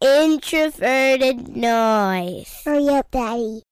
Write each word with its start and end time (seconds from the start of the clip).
introverted 0.00 1.56
noise. 1.56 2.62
Oh, 2.66 2.70
Hurry 2.70 2.88
up, 2.88 3.10
Daddy. 3.10 3.62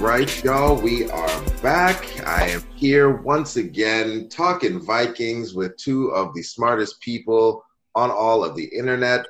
Right, 0.00 0.42
y'all, 0.42 0.80
we 0.80 1.10
are 1.10 1.42
back. 1.62 2.26
I 2.26 2.48
am 2.48 2.62
here 2.74 3.16
once 3.16 3.56
again 3.56 4.30
talking 4.30 4.80
Vikings 4.80 5.52
with 5.52 5.76
two 5.76 6.08
of 6.12 6.32
the 6.34 6.42
smartest 6.42 6.98
people 7.02 7.62
on 7.94 8.10
all 8.10 8.42
of 8.42 8.56
the 8.56 8.64
internet. 8.64 9.26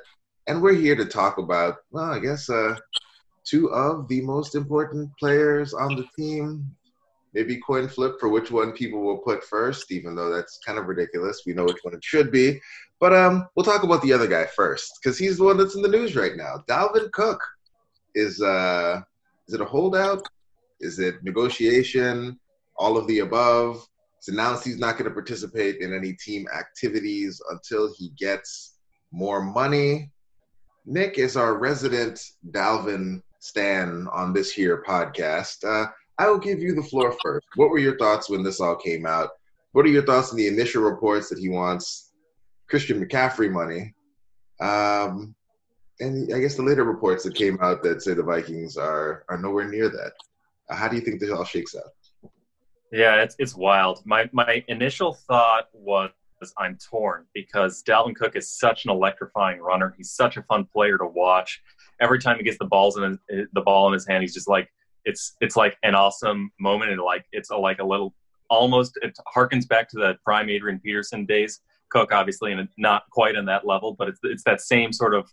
And 0.47 0.61
we're 0.61 0.75
here 0.75 0.95
to 0.95 1.03
talk 1.03 1.39
about, 1.39 1.79
well, 1.91 2.05
I 2.05 2.19
guess, 2.19 2.49
uh, 2.49 2.77
two 3.43 3.69
of 3.71 4.07
the 4.07 4.21
most 4.21 4.55
important 4.55 5.11
players 5.19 5.73
on 5.73 5.97
the 5.97 6.05
team. 6.17 6.73
Maybe 7.33 7.57
coin 7.57 7.89
flip 7.89 8.17
for 8.17 8.29
which 8.29 8.49
one 8.49 8.71
people 8.71 9.01
will 9.01 9.17
put 9.17 9.43
first, 9.43 9.91
even 9.91 10.15
though 10.15 10.29
that's 10.29 10.59
kind 10.65 10.79
of 10.79 10.85
ridiculous. 10.85 11.43
We 11.45 11.53
know 11.53 11.65
which 11.65 11.83
one 11.83 11.95
it 11.95 12.03
should 12.03 12.31
be. 12.31 12.61
But 13.01 13.13
um, 13.13 13.49
we'll 13.55 13.65
talk 13.65 13.83
about 13.83 14.01
the 14.03 14.13
other 14.13 14.27
guy 14.27 14.45
first, 14.45 14.99
because 15.03 15.17
he's 15.17 15.37
the 15.37 15.43
one 15.43 15.57
that's 15.57 15.75
in 15.75 15.81
the 15.81 15.89
news 15.89 16.15
right 16.15 16.37
now. 16.37 16.63
Dalvin 16.69 17.11
Cook 17.11 17.43
is 18.15 18.41
uh, 18.41 19.01
is 19.49 19.53
it 19.53 19.61
a 19.61 19.65
holdout? 19.65 20.25
Is 20.81 20.99
it 20.99 21.23
negotiation? 21.23 22.39
All 22.75 22.97
of 22.97 23.07
the 23.07 23.19
above. 23.19 23.87
It's 24.17 24.27
announced 24.27 24.65
he's 24.65 24.79
not 24.79 24.97
going 24.97 25.09
to 25.09 25.13
participate 25.13 25.77
in 25.77 25.93
any 25.93 26.13
team 26.13 26.47
activities 26.55 27.41
until 27.49 27.91
he 27.97 28.09
gets 28.17 28.77
more 29.11 29.41
money. 29.41 30.11
Nick 30.85 31.17
is 31.17 31.37
our 31.37 31.57
resident 31.57 32.21
Dalvin 32.51 33.21
Stan 33.39 34.07
on 34.11 34.33
this 34.33 34.51
here 34.51 34.83
podcast. 34.87 35.63
Uh, 35.63 35.89
I 36.17 36.29
will 36.29 36.37
give 36.37 36.59
you 36.59 36.75
the 36.75 36.83
floor 36.83 37.15
first. 37.23 37.47
What 37.55 37.69
were 37.69 37.79
your 37.79 37.97
thoughts 37.97 38.29
when 38.29 38.43
this 38.43 38.61
all 38.61 38.75
came 38.75 39.05
out? 39.05 39.29
What 39.71 39.85
are 39.85 39.89
your 39.89 40.05
thoughts 40.05 40.31
on 40.31 40.37
the 40.37 40.47
initial 40.47 40.83
reports 40.83 41.29
that 41.29 41.39
he 41.39 41.49
wants 41.49 42.11
Christian 42.69 43.03
McCaffrey 43.03 43.51
money? 43.51 43.93
Um, 44.59 45.33
and 45.99 46.33
I 46.33 46.39
guess 46.39 46.55
the 46.55 46.63
later 46.63 46.83
reports 46.83 47.23
that 47.23 47.35
came 47.35 47.57
out 47.61 47.81
that 47.83 48.01
say 48.01 48.13
the 48.13 48.23
Vikings 48.23 48.77
are 48.77 49.23
are 49.29 49.37
nowhere 49.37 49.67
near 49.67 49.89
that. 49.89 50.13
How 50.71 50.87
do 50.87 50.95
you 50.95 51.01
think 51.01 51.19
this 51.19 51.29
all 51.29 51.43
shakes 51.43 51.75
out? 51.75 52.31
Yeah, 52.91 53.21
it's 53.21 53.35
it's 53.39 53.55
wild. 53.55 54.01
My 54.05 54.29
my 54.33 54.63
initial 54.67 55.13
thought 55.13 55.67
was 55.73 56.11
I'm 56.57 56.77
torn 56.89 57.25
because 57.33 57.83
Dalvin 57.83 58.15
Cook 58.15 58.35
is 58.35 58.49
such 58.49 58.85
an 58.85 58.91
electrifying 58.91 59.59
runner. 59.59 59.93
He's 59.95 60.11
such 60.11 60.37
a 60.37 60.43
fun 60.43 60.65
player 60.65 60.97
to 60.97 61.05
watch. 61.05 61.61
Every 62.01 62.19
time 62.19 62.37
he 62.37 62.43
gets 62.43 62.57
the 62.57 62.65
balls 62.65 62.97
in 62.97 63.19
the 63.29 63.61
ball 63.61 63.87
in 63.87 63.93
his 63.93 64.07
hand, 64.07 64.23
he's 64.23 64.33
just 64.33 64.49
like 64.49 64.69
it's 65.05 65.35
it's 65.41 65.55
like 65.55 65.77
an 65.83 65.95
awesome 65.95 66.51
moment 66.59 66.91
and 66.91 67.01
like 67.01 67.25
it's 67.31 67.51
a, 67.51 67.57
like 67.57 67.79
a 67.79 67.83
little 67.83 68.13
almost 68.49 68.97
it 69.01 69.17
harkens 69.35 69.67
back 69.67 69.87
to 69.89 69.97
the 69.97 70.15
prime 70.23 70.49
Adrian 70.49 70.79
Peterson 70.79 71.25
days. 71.25 71.61
Cook 71.89 72.11
obviously 72.13 72.53
and 72.53 72.67
not 72.77 73.03
quite 73.11 73.35
on 73.35 73.45
that 73.45 73.65
level, 73.65 73.95
but 73.97 74.07
it's 74.09 74.19
it's 74.23 74.43
that 74.43 74.61
same 74.61 74.91
sort 74.91 75.13
of 75.13 75.29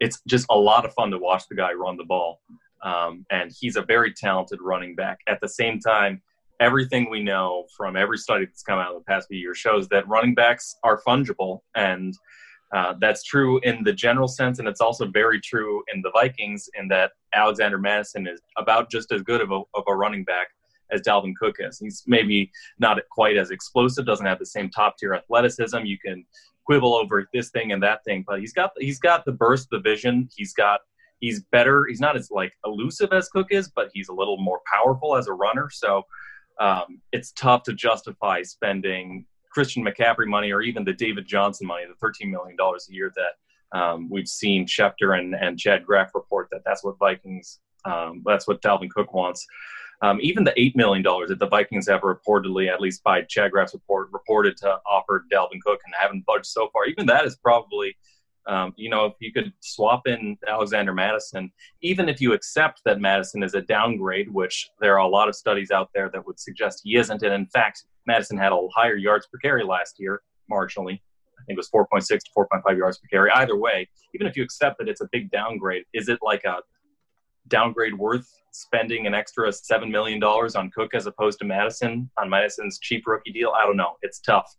it's 0.00 0.20
just 0.26 0.46
a 0.50 0.56
lot 0.56 0.84
of 0.84 0.92
fun 0.94 1.10
to 1.10 1.18
watch 1.18 1.44
the 1.48 1.54
guy 1.54 1.72
run 1.72 1.96
the 1.96 2.04
ball. 2.04 2.40
Um, 2.82 3.26
and 3.30 3.52
he's 3.58 3.76
a 3.76 3.82
very 3.82 4.12
talented 4.12 4.60
running 4.62 4.94
back. 4.94 5.20
At 5.26 5.40
the 5.40 5.48
same 5.48 5.80
time, 5.80 6.22
everything 6.60 7.10
we 7.10 7.22
know 7.22 7.66
from 7.76 7.96
every 7.96 8.18
study 8.18 8.44
that's 8.44 8.62
come 8.62 8.78
out 8.78 8.92
in 8.92 8.98
the 8.98 9.04
past 9.04 9.28
few 9.28 9.38
years 9.38 9.58
shows 9.58 9.88
that 9.88 10.06
running 10.08 10.34
backs 10.34 10.76
are 10.84 11.00
fungible. 11.06 11.60
And 11.74 12.14
uh, 12.74 12.94
that's 13.00 13.24
true 13.24 13.58
in 13.62 13.82
the 13.82 13.92
general 13.92 14.28
sense. 14.28 14.58
And 14.58 14.68
it's 14.68 14.80
also 14.80 15.06
very 15.06 15.40
true 15.40 15.82
in 15.92 16.02
the 16.02 16.10
Vikings 16.12 16.68
in 16.78 16.86
that 16.88 17.12
Alexander 17.34 17.78
Mattison 17.78 18.26
is 18.28 18.40
about 18.56 18.90
just 18.90 19.10
as 19.12 19.22
good 19.22 19.40
of 19.40 19.50
a, 19.50 19.62
of 19.74 19.84
a 19.88 19.94
running 19.94 20.24
back 20.24 20.48
as 20.92 21.02
Dalvin 21.02 21.34
Cook 21.38 21.56
is. 21.58 21.78
He's 21.78 22.04
maybe 22.06 22.50
not 22.78 22.98
quite 23.10 23.36
as 23.36 23.50
explosive, 23.50 24.06
doesn't 24.06 24.26
have 24.26 24.38
the 24.38 24.46
same 24.46 24.70
top 24.70 24.98
tier 24.98 25.14
athleticism. 25.14 25.78
You 25.84 25.98
can 25.98 26.24
quibble 26.64 26.94
over 26.94 27.28
this 27.32 27.50
thing 27.50 27.72
and 27.72 27.82
that 27.82 28.04
thing, 28.04 28.24
but 28.26 28.40
he's 28.40 28.52
got 28.52 28.72
he's 28.78 29.00
got 29.00 29.24
the 29.24 29.32
burst, 29.32 29.68
the 29.70 29.80
vision. 29.80 30.28
He's 30.36 30.52
got 30.52 30.80
he's 31.20 31.42
better. 31.52 31.86
He's 31.86 32.00
not 32.00 32.16
as 32.16 32.30
like 32.30 32.52
elusive 32.64 33.12
as 33.12 33.28
Cook 33.28 33.48
is, 33.50 33.68
but 33.68 33.90
he's 33.92 34.08
a 34.08 34.12
little 34.12 34.38
more 34.38 34.60
powerful 34.72 35.16
as 35.16 35.28
a 35.28 35.32
runner. 35.32 35.68
So 35.70 36.04
um, 36.58 37.00
it's 37.12 37.32
tough 37.32 37.62
to 37.64 37.72
justify 37.72 38.42
spending 38.42 39.26
Christian 39.52 39.84
McCaffrey 39.84 40.26
money 40.26 40.52
or 40.52 40.62
even 40.62 40.84
the 40.84 40.92
David 40.92 41.26
Johnson 41.26 41.66
money, 41.66 41.84
the 41.86 42.06
$13 42.06 42.30
million 42.30 42.56
a 42.60 42.92
year 42.92 43.12
that 43.14 43.78
um, 43.78 44.08
we've 44.10 44.28
seen 44.28 44.66
Schefter 44.66 45.18
and, 45.18 45.34
and 45.34 45.58
Chad 45.58 45.86
Graff 45.86 46.10
report 46.14 46.48
that 46.50 46.62
that's 46.64 46.82
what 46.82 46.98
Vikings, 46.98 47.60
um, 47.84 48.22
that's 48.24 48.48
what 48.48 48.60
Dalvin 48.62 48.90
Cook 48.90 49.14
wants. 49.14 49.46
Um, 50.02 50.18
even 50.22 50.44
the 50.44 50.52
$8 50.52 50.76
million 50.76 51.02
that 51.02 51.38
the 51.38 51.46
Vikings 51.46 51.86
have 51.88 52.00
reportedly, 52.00 52.72
at 52.72 52.80
least 52.80 53.02
by 53.02 53.22
Chad 53.22 53.52
Graff's 53.52 53.74
report, 53.74 54.08
reported 54.12 54.56
to 54.58 54.78
offer 54.90 55.26
Dalvin 55.32 55.60
Cook 55.64 55.80
and 55.84 55.94
haven't 55.98 56.24
budged 56.24 56.46
so 56.46 56.70
far, 56.72 56.86
even 56.86 57.06
that 57.06 57.26
is 57.26 57.36
probably– 57.36 57.96
um, 58.50 58.74
you 58.76 58.90
know, 58.90 59.04
if 59.04 59.14
you 59.20 59.32
could 59.32 59.52
swap 59.60 60.08
in 60.08 60.36
Alexander 60.48 60.92
Mattison, 60.92 61.52
even 61.82 62.08
if 62.08 62.20
you 62.20 62.32
accept 62.32 62.80
that 62.84 63.00
Mattison 63.00 63.44
is 63.44 63.54
a 63.54 63.62
downgrade, 63.62 64.28
which 64.28 64.68
there 64.80 64.94
are 64.94 65.06
a 65.06 65.08
lot 65.08 65.28
of 65.28 65.36
studies 65.36 65.70
out 65.70 65.88
there 65.94 66.10
that 66.12 66.26
would 66.26 66.40
suggest 66.40 66.80
he 66.82 66.96
isn't, 66.96 67.22
and 67.22 67.32
in 67.32 67.46
fact, 67.46 67.84
Mattison 68.08 68.36
had 68.36 68.50
a 68.50 68.58
higher 68.74 68.96
yards 68.96 69.28
per 69.28 69.38
carry 69.38 69.62
last 69.62 70.00
year, 70.00 70.22
marginally. 70.50 70.94
I 71.38 71.44
think 71.46 71.56
it 71.56 71.56
was 71.56 71.70
4.6 71.70 72.06
to 72.08 72.30
4.5 72.36 72.76
yards 72.76 72.98
per 72.98 73.06
carry. 73.08 73.30
Either 73.30 73.56
way, 73.56 73.88
even 74.16 74.26
if 74.26 74.36
you 74.36 74.42
accept 74.42 74.78
that 74.78 74.88
it's 74.88 75.00
a 75.00 75.08
big 75.12 75.30
downgrade, 75.30 75.84
is 75.94 76.08
it 76.08 76.18
like 76.20 76.42
a 76.42 76.56
downgrade 77.46 77.96
worth 77.96 78.28
spending 78.50 79.06
an 79.06 79.14
extra 79.14 79.48
$7 79.48 79.88
million 79.88 80.20
on 80.22 80.70
Cook 80.72 80.94
as 80.94 81.06
opposed 81.06 81.38
to 81.38 81.44
Mattison 81.44 82.10
on 82.18 82.28
Mattison's 82.28 82.80
cheap 82.80 83.06
rookie 83.06 83.30
deal? 83.30 83.52
I 83.56 83.64
don't 83.64 83.76
know. 83.76 83.92
It's 84.02 84.18
tough. 84.18 84.52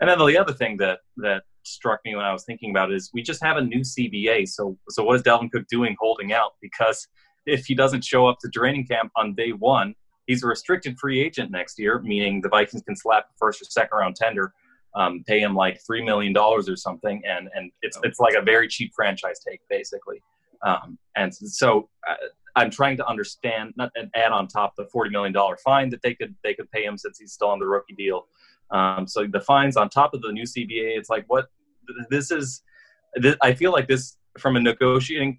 And 0.00 0.08
then 0.08 0.18
the 0.18 0.38
other 0.38 0.54
thing 0.54 0.78
that, 0.78 1.00
that 1.18 1.42
struck 1.66 2.00
me 2.04 2.14
when 2.14 2.24
I 2.24 2.32
was 2.32 2.44
thinking 2.44 2.70
about 2.70 2.90
it 2.90 2.96
is 2.96 3.10
we 3.12 3.22
just 3.22 3.42
have 3.42 3.56
a 3.56 3.62
new 3.62 3.80
CBA. 3.80 4.48
So 4.48 4.76
so 4.90 5.04
what 5.04 5.16
is 5.16 5.22
Dalvin 5.22 5.50
Cook 5.50 5.66
doing 5.68 5.96
holding 5.98 6.32
out? 6.32 6.52
Because 6.60 7.06
if 7.46 7.66
he 7.66 7.74
doesn't 7.74 8.04
show 8.04 8.26
up 8.26 8.38
to 8.40 8.48
training 8.48 8.86
camp 8.86 9.12
on 9.16 9.34
day 9.34 9.52
one, 9.52 9.94
he's 10.26 10.42
a 10.42 10.46
restricted 10.46 10.98
free 10.98 11.20
agent 11.20 11.50
next 11.50 11.78
year, 11.78 12.00
meaning 12.00 12.40
the 12.40 12.48
Vikings 12.48 12.82
can 12.82 12.96
slap 12.96 13.26
first 13.38 13.62
or 13.62 13.64
second 13.64 13.96
round 13.96 14.16
tender, 14.16 14.52
um, 14.94 15.22
pay 15.26 15.40
him 15.40 15.54
like 15.54 15.80
three 15.86 16.04
million 16.04 16.32
dollars 16.32 16.68
or 16.68 16.76
something, 16.76 17.22
and 17.26 17.48
and 17.54 17.70
it's 17.82 17.98
it's 18.02 18.20
like 18.20 18.34
a 18.34 18.42
very 18.42 18.68
cheap 18.68 18.92
franchise 18.94 19.40
take 19.46 19.60
basically. 19.68 20.22
Um, 20.64 20.98
and 21.16 21.34
so 21.34 21.88
uh, 22.08 22.14
I'm 22.56 22.70
trying 22.70 22.96
to 22.96 23.06
understand, 23.06 23.74
not 23.76 23.92
add 24.14 24.32
on 24.32 24.48
top 24.48 24.74
the 24.76 24.86
forty 24.86 25.10
million 25.10 25.32
dollar 25.32 25.56
fine 25.58 25.90
that 25.90 26.02
they 26.02 26.14
could 26.14 26.34
they 26.42 26.54
could 26.54 26.70
pay 26.70 26.84
him 26.84 26.96
since 26.96 27.18
he's 27.18 27.32
still 27.32 27.48
on 27.48 27.58
the 27.58 27.66
rookie 27.66 27.94
deal. 27.94 28.26
Um, 28.70 29.06
so 29.06 29.26
the 29.26 29.40
fines 29.40 29.76
on 29.76 29.88
top 29.88 30.14
of 30.14 30.22
the 30.22 30.32
new 30.32 30.44
CBA, 30.44 30.98
it's 30.98 31.10
like 31.10 31.24
what 31.28 31.46
this 32.10 32.30
is. 32.30 32.62
This, 33.14 33.36
I 33.40 33.54
feel 33.54 33.72
like 33.72 33.88
this 33.88 34.16
from 34.38 34.56
a 34.56 34.60
negotiating 34.60 35.38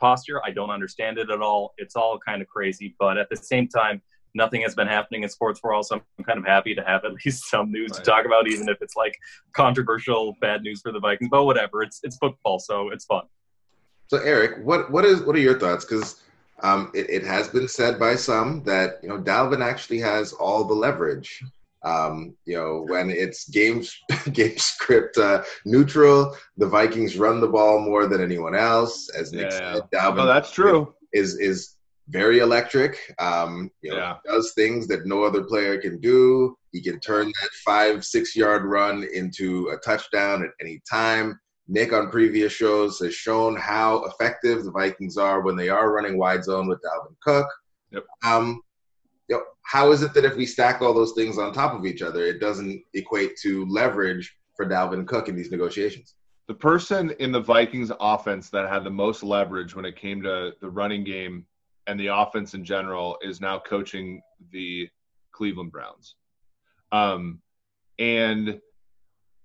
posture. 0.00 0.40
I 0.44 0.50
don't 0.50 0.70
understand 0.70 1.18
it 1.18 1.30
at 1.30 1.40
all. 1.40 1.74
It's 1.78 1.94
all 1.94 2.18
kind 2.18 2.42
of 2.42 2.48
crazy, 2.48 2.96
but 2.98 3.16
at 3.18 3.28
the 3.30 3.36
same 3.36 3.68
time, 3.68 4.02
nothing 4.34 4.62
has 4.62 4.74
been 4.74 4.88
happening 4.88 5.22
in 5.22 5.28
sports 5.28 5.60
for 5.60 5.72
all. 5.72 5.82
So 5.82 6.00
I'm 6.18 6.24
kind 6.24 6.38
of 6.38 6.44
happy 6.44 6.74
to 6.74 6.82
have 6.82 7.04
at 7.04 7.12
least 7.24 7.48
some 7.50 7.70
news 7.70 7.92
right. 7.92 8.04
to 8.04 8.10
talk 8.10 8.26
about, 8.26 8.48
even 8.48 8.68
if 8.68 8.78
it's 8.80 8.96
like 8.96 9.16
controversial, 9.52 10.36
bad 10.40 10.62
news 10.62 10.80
for 10.80 10.92
the 10.92 11.00
Vikings. 11.00 11.28
But 11.30 11.44
whatever, 11.44 11.82
it's 11.82 12.00
it's 12.02 12.16
football, 12.16 12.58
so 12.58 12.90
it's 12.90 13.04
fun. 13.04 13.22
So 14.08 14.18
Eric, 14.18 14.64
what 14.64 14.90
what 14.90 15.04
is 15.04 15.22
what 15.22 15.36
are 15.36 15.40
your 15.40 15.58
thoughts? 15.58 15.84
Because 15.84 16.22
um, 16.62 16.90
it, 16.94 17.08
it 17.10 17.24
has 17.24 17.48
been 17.48 17.68
said 17.68 17.98
by 17.98 18.14
some 18.14 18.62
that 18.64 19.00
you 19.02 19.08
know 19.08 19.18
Dalvin 19.18 19.64
actually 19.64 19.98
has 20.00 20.32
all 20.32 20.64
the 20.64 20.74
leverage 20.74 21.42
um, 21.84 22.36
you 22.44 22.56
know, 22.56 22.84
when 22.88 23.10
it's 23.10 23.48
game 23.48 23.84
game 24.32 24.58
script 24.58 25.18
uh, 25.18 25.42
neutral, 25.64 26.36
the 26.56 26.68
Vikings 26.68 27.16
run 27.18 27.40
the 27.40 27.48
ball 27.48 27.80
more 27.80 28.06
than 28.06 28.22
anyone 28.22 28.54
else. 28.54 29.08
As 29.10 29.32
Nick 29.32 29.50
yeah. 29.50 29.74
said, 29.74 29.82
Dalvin 29.92 30.16
no, 30.16 30.26
that's 30.26 30.52
true. 30.52 30.94
Is 31.12 31.38
is 31.38 31.76
very 32.08 32.38
electric. 32.38 32.98
Um, 33.18 33.70
you 33.80 33.90
know, 33.90 33.96
yeah. 33.96 34.16
does 34.24 34.52
things 34.54 34.86
that 34.88 35.06
no 35.06 35.24
other 35.24 35.42
player 35.44 35.80
can 35.80 36.00
do. 36.00 36.56
He 36.72 36.80
can 36.80 37.00
turn 37.00 37.26
that 37.26 37.50
five 37.64 38.04
six 38.04 38.36
yard 38.36 38.64
run 38.64 39.06
into 39.12 39.68
a 39.68 39.76
touchdown 39.78 40.44
at 40.44 40.50
any 40.60 40.80
time. 40.90 41.38
Nick 41.68 41.92
on 41.92 42.10
previous 42.10 42.52
shows 42.52 42.98
has 42.98 43.14
shown 43.14 43.56
how 43.56 44.04
effective 44.04 44.64
the 44.64 44.70
Vikings 44.70 45.16
are 45.16 45.40
when 45.40 45.56
they 45.56 45.68
are 45.68 45.92
running 45.92 46.18
wide 46.18 46.44
zone 46.44 46.68
with 46.68 46.80
Dalvin 46.82 47.16
Cook. 47.22 47.46
Yep. 47.92 48.04
Um, 48.24 48.60
you 49.32 49.38
know, 49.38 49.44
how 49.62 49.92
is 49.92 50.02
it 50.02 50.12
that 50.12 50.26
if 50.26 50.36
we 50.36 50.44
stack 50.44 50.82
all 50.82 50.92
those 50.92 51.12
things 51.12 51.38
on 51.38 51.54
top 51.54 51.72
of 51.72 51.86
each 51.86 52.02
other, 52.02 52.26
it 52.26 52.38
doesn't 52.38 52.82
equate 52.92 53.34
to 53.38 53.64
leverage 53.66 54.36
for 54.54 54.66
Dalvin 54.66 55.06
Cook 55.06 55.28
in 55.28 55.36
these 55.36 55.50
negotiations? 55.50 56.16
The 56.48 56.54
person 56.54 57.14
in 57.18 57.32
the 57.32 57.40
Vikings 57.40 57.90
offense 57.98 58.50
that 58.50 58.68
had 58.68 58.84
the 58.84 58.90
most 58.90 59.22
leverage 59.22 59.74
when 59.74 59.86
it 59.86 59.96
came 59.96 60.22
to 60.22 60.52
the 60.60 60.68
running 60.68 61.02
game 61.02 61.46
and 61.86 61.98
the 61.98 62.08
offense 62.08 62.52
in 62.52 62.62
general 62.62 63.16
is 63.22 63.40
now 63.40 63.58
coaching 63.58 64.20
the 64.50 64.88
Cleveland 65.32 65.72
Browns. 65.72 66.16
Um, 66.90 67.40
and 67.98 68.60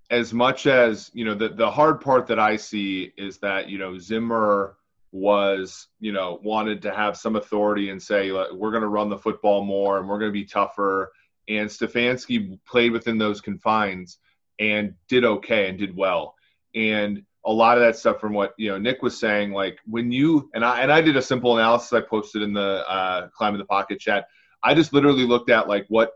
as 0.10 0.34
much 0.34 0.68
as 0.68 1.10
you 1.14 1.24
know, 1.24 1.34
the 1.34 1.50
the 1.50 1.72
hard 1.72 2.02
part 2.02 2.28
that 2.28 2.40
I 2.40 2.58
see 2.58 3.14
is 3.18 3.38
that 3.40 3.70
you 3.70 3.78
know 3.78 3.98
Zimmer 3.98 4.77
was 5.12 5.88
you 6.00 6.12
know 6.12 6.40
wanted 6.44 6.82
to 6.82 6.94
have 6.94 7.18
some 7.18 7.36
authority 7.36 7.90
and 7.90 8.02
say 8.02 8.32
we're 8.32 8.72
going 8.72 8.82
to 8.82 8.88
run 8.88 9.10
the 9.10 9.18
football 9.18 9.64
more 9.64 10.00
and 10.00 10.08
we're 10.08 10.20
going 10.20 10.32
to 10.32 10.34
be 10.34 10.46
tougher. 10.46 11.12
And 11.50 11.70
Stefanski 11.70 12.60
played 12.68 12.92
within 12.92 13.18
those 13.18 13.40
confines 13.40 14.20
and 14.60 14.96
did 15.08 15.24
okay 15.24 15.70
and 15.70 15.78
did 15.78 15.96
well. 15.96 16.36
And 16.76 17.24
a 17.46 17.52
lot 17.52 17.78
of 17.78 17.84
that 17.84 17.96
stuff 17.96 18.20
from 18.20 18.34
what 18.34 18.54
you 18.58 18.70
know 18.70 18.78
Nick 18.78 19.02
was 19.02 19.18
saying, 19.18 19.52
like 19.52 19.80
when 19.86 20.12
you 20.12 20.50
and 20.54 20.66
I 20.66 20.82
and 20.82 20.92
I 20.92 21.02
did 21.02 21.16
a 21.16 21.22
simple 21.22 21.58
analysis 21.58 21.94
I 21.94 22.02
posted 22.02 22.42
in 22.42 22.54
the 22.54 22.84
uh, 22.90 23.30
climb 23.30 23.54
in 23.54 23.60
the 23.60 23.66
pocket 23.66 24.00
chat. 24.00 24.28
I 24.64 24.74
just 24.74 24.92
literally 24.92 25.26
looked 25.26 25.50
at 25.50 25.70
like 25.70 25.86
what 25.88 26.12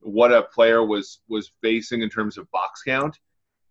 what 0.00 0.32
a 0.32 0.42
player 0.42 0.84
was 0.84 1.20
was 1.28 1.50
facing 1.60 2.02
in 2.02 2.08
terms 2.08 2.38
of 2.38 2.50
box 2.52 2.82
count. 2.82 3.18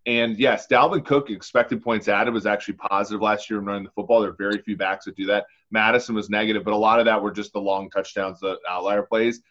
And 0.06 0.38
yes, 0.38 0.68
Dalvin 0.68 1.04
Cook 1.04 1.32
expected 1.32 1.84
points 1.84 2.08
added 2.08 2.34
was 2.34 2.46
actually 2.46 2.76
positive 2.76 3.22
last 3.22 3.50
year 3.50 3.60
in 3.60 3.66
running 3.66 3.86
the 3.86 3.92
football. 3.92 4.22
There 4.22 4.30
are 4.30 4.36
very 4.38 4.60
few 4.60 4.78
backs 4.78 5.06
that 5.06 5.16
do 5.16 5.26
that. 5.28 5.46
Mattison 5.72 6.14
was 6.14 6.30
negative, 6.30 6.64
but 6.64 6.74
a 6.74 6.78
lot 6.78 7.00
of 7.00 7.06
that 7.06 7.22
were 7.22 7.32
just 7.32 7.54
the 7.54 7.60
long 7.60 7.90
touchdowns, 7.90 8.40
the 8.40 8.58
outlier 8.70 9.02
plays. 9.02 9.42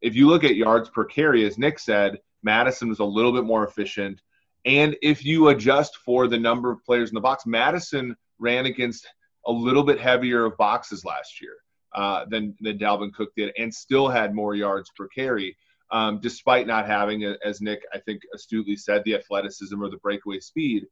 If 0.00 0.14
you 0.14 0.26
look 0.26 0.44
at 0.44 0.56
yards 0.56 0.88
per 0.88 1.04
carry, 1.04 1.44
as 1.44 1.58
Nick 1.58 1.78
said, 1.78 2.20
Mattison 2.42 2.88
was 2.88 3.00
a 3.00 3.04
little 3.04 3.32
bit 3.32 3.44
more 3.44 3.66
efficient. 3.66 4.22
And 4.64 4.96
if 5.02 5.24
you 5.24 5.48
adjust 5.48 5.96
for 5.98 6.26
the 6.26 6.38
number 6.38 6.70
of 6.70 6.84
players 6.84 7.10
in 7.10 7.14
the 7.14 7.20
box, 7.20 7.44
Mattison 7.46 8.16
ran 8.38 8.66
against 8.66 9.06
a 9.46 9.52
little 9.52 9.82
bit 9.82 10.00
heavier 10.00 10.46
of 10.46 10.56
boxes 10.56 11.04
last 11.04 11.40
year 11.40 11.56
uh, 11.94 12.24
than 12.28 12.56
than 12.60 12.78
Dalvin 12.78 13.12
Cook 13.12 13.34
did, 13.36 13.52
and 13.58 13.72
still 13.72 14.08
had 14.08 14.34
more 14.34 14.54
yards 14.54 14.90
per 14.96 15.08
carry 15.08 15.56
um, 15.90 16.20
despite 16.20 16.66
not 16.66 16.86
having, 16.86 17.24
as 17.44 17.60
Nick 17.60 17.82
I 17.92 17.98
think 17.98 18.22
astutely 18.34 18.76
said, 18.76 19.02
the 19.04 19.14
athleticism 19.14 19.82
or 19.82 19.90
the 19.90 19.96
breakaway 19.98 20.40
speed. 20.40 20.86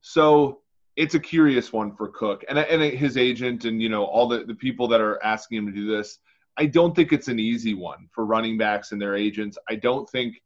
So 0.00 0.60
it's 0.96 1.14
a 1.14 1.20
curious 1.20 1.72
one 1.72 1.94
for 1.94 2.08
Cook 2.08 2.44
and 2.48 2.58
and 2.58 2.82
his 2.82 3.16
agent 3.16 3.64
and 3.64 3.80
you 3.80 3.88
know 3.88 4.04
all 4.04 4.28
the 4.28 4.44
the 4.44 4.54
people 4.54 4.88
that 4.88 5.00
are 5.00 5.22
asking 5.22 5.58
him 5.58 5.66
to 5.66 5.72
do 5.72 5.86
this. 5.86 6.18
I 6.56 6.66
don't 6.66 6.94
think 6.94 7.12
it's 7.12 7.28
an 7.28 7.38
easy 7.38 7.74
one 7.74 8.08
for 8.12 8.26
running 8.26 8.58
backs 8.58 8.92
and 8.92 9.00
their 9.00 9.14
agents. 9.14 9.56
I 9.68 9.76
don't 9.76 10.08
think 10.10 10.36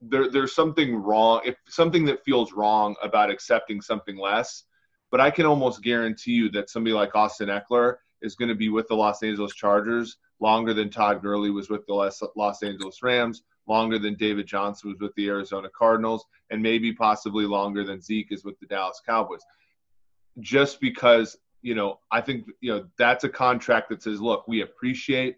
there, 0.00 0.30
there's 0.30 0.54
something 0.54 0.96
wrong, 0.96 1.42
if 1.44 1.56
something 1.68 2.04
that 2.06 2.24
feels 2.24 2.52
wrong 2.52 2.96
about 3.02 3.30
accepting 3.30 3.80
something 3.80 4.16
less. 4.16 4.64
But 5.10 5.20
I 5.20 5.30
can 5.30 5.46
almost 5.46 5.82
guarantee 5.82 6.32
you 6.32 6.50
that 6.50 6.70
somebody 6.70 6.94
like 6.94 7.14
Austin 7.14 7.48
Ekeler 7.48 7.96
is 8.22 8.34
going 8.34 8.48
to 8.48 8.54
be 8.54 8.68
with 8.68 8.88
the 8.88 8.94
Los 8.94 9.22
Angeles 9.22 9.54
Chargers 9.54 10.18
longer 10.40 10.72
than 10.72 10.90
Todd 10.90 11.22
Gurley 11.22 11.50
was 11.50 11.68
with 11.68 11.86
the 11.86 11.94
Los 12.36 12.62
Angeles 12.62 13.02
Rams, 13.02 13.42
longer 13.66 13.98
than 13.98 14.14
David 14.14 14.46
Johnson 14.46 14.90
was 14.90 15.00
with 15.00 15.14
the 15.14 15.28
Arizona 15.28 15.68
Cardinals, 15.76 16.24
and 16.50 16.62
maybe 16.62 16.92
possibly 16.92 17.44
longer 17.44 17.84
than 17.84 18.00
Zeke 18.00 18.32
is 18.32 18.44
with 18.44 18.58
the 18.58 18.66
Dallas 18.66 19.00
Cowboys. 19.06 19.42
Just 20.40 20.80
because, 20.80 21.36
you 21.62 21.74
know, 21.74 21.98
I 22.10 22.20
think, 22.20 22.46
you 22.60 22.72
know, 22.72 22.86
that's 22.96 23.24
a 23.24 23.28
contract 23.28 23.90
that 23.90 24.02
says, 24.02 24.20
look, 24.20 24.48
we 24.48 24.62
appreciate 24.62 25.36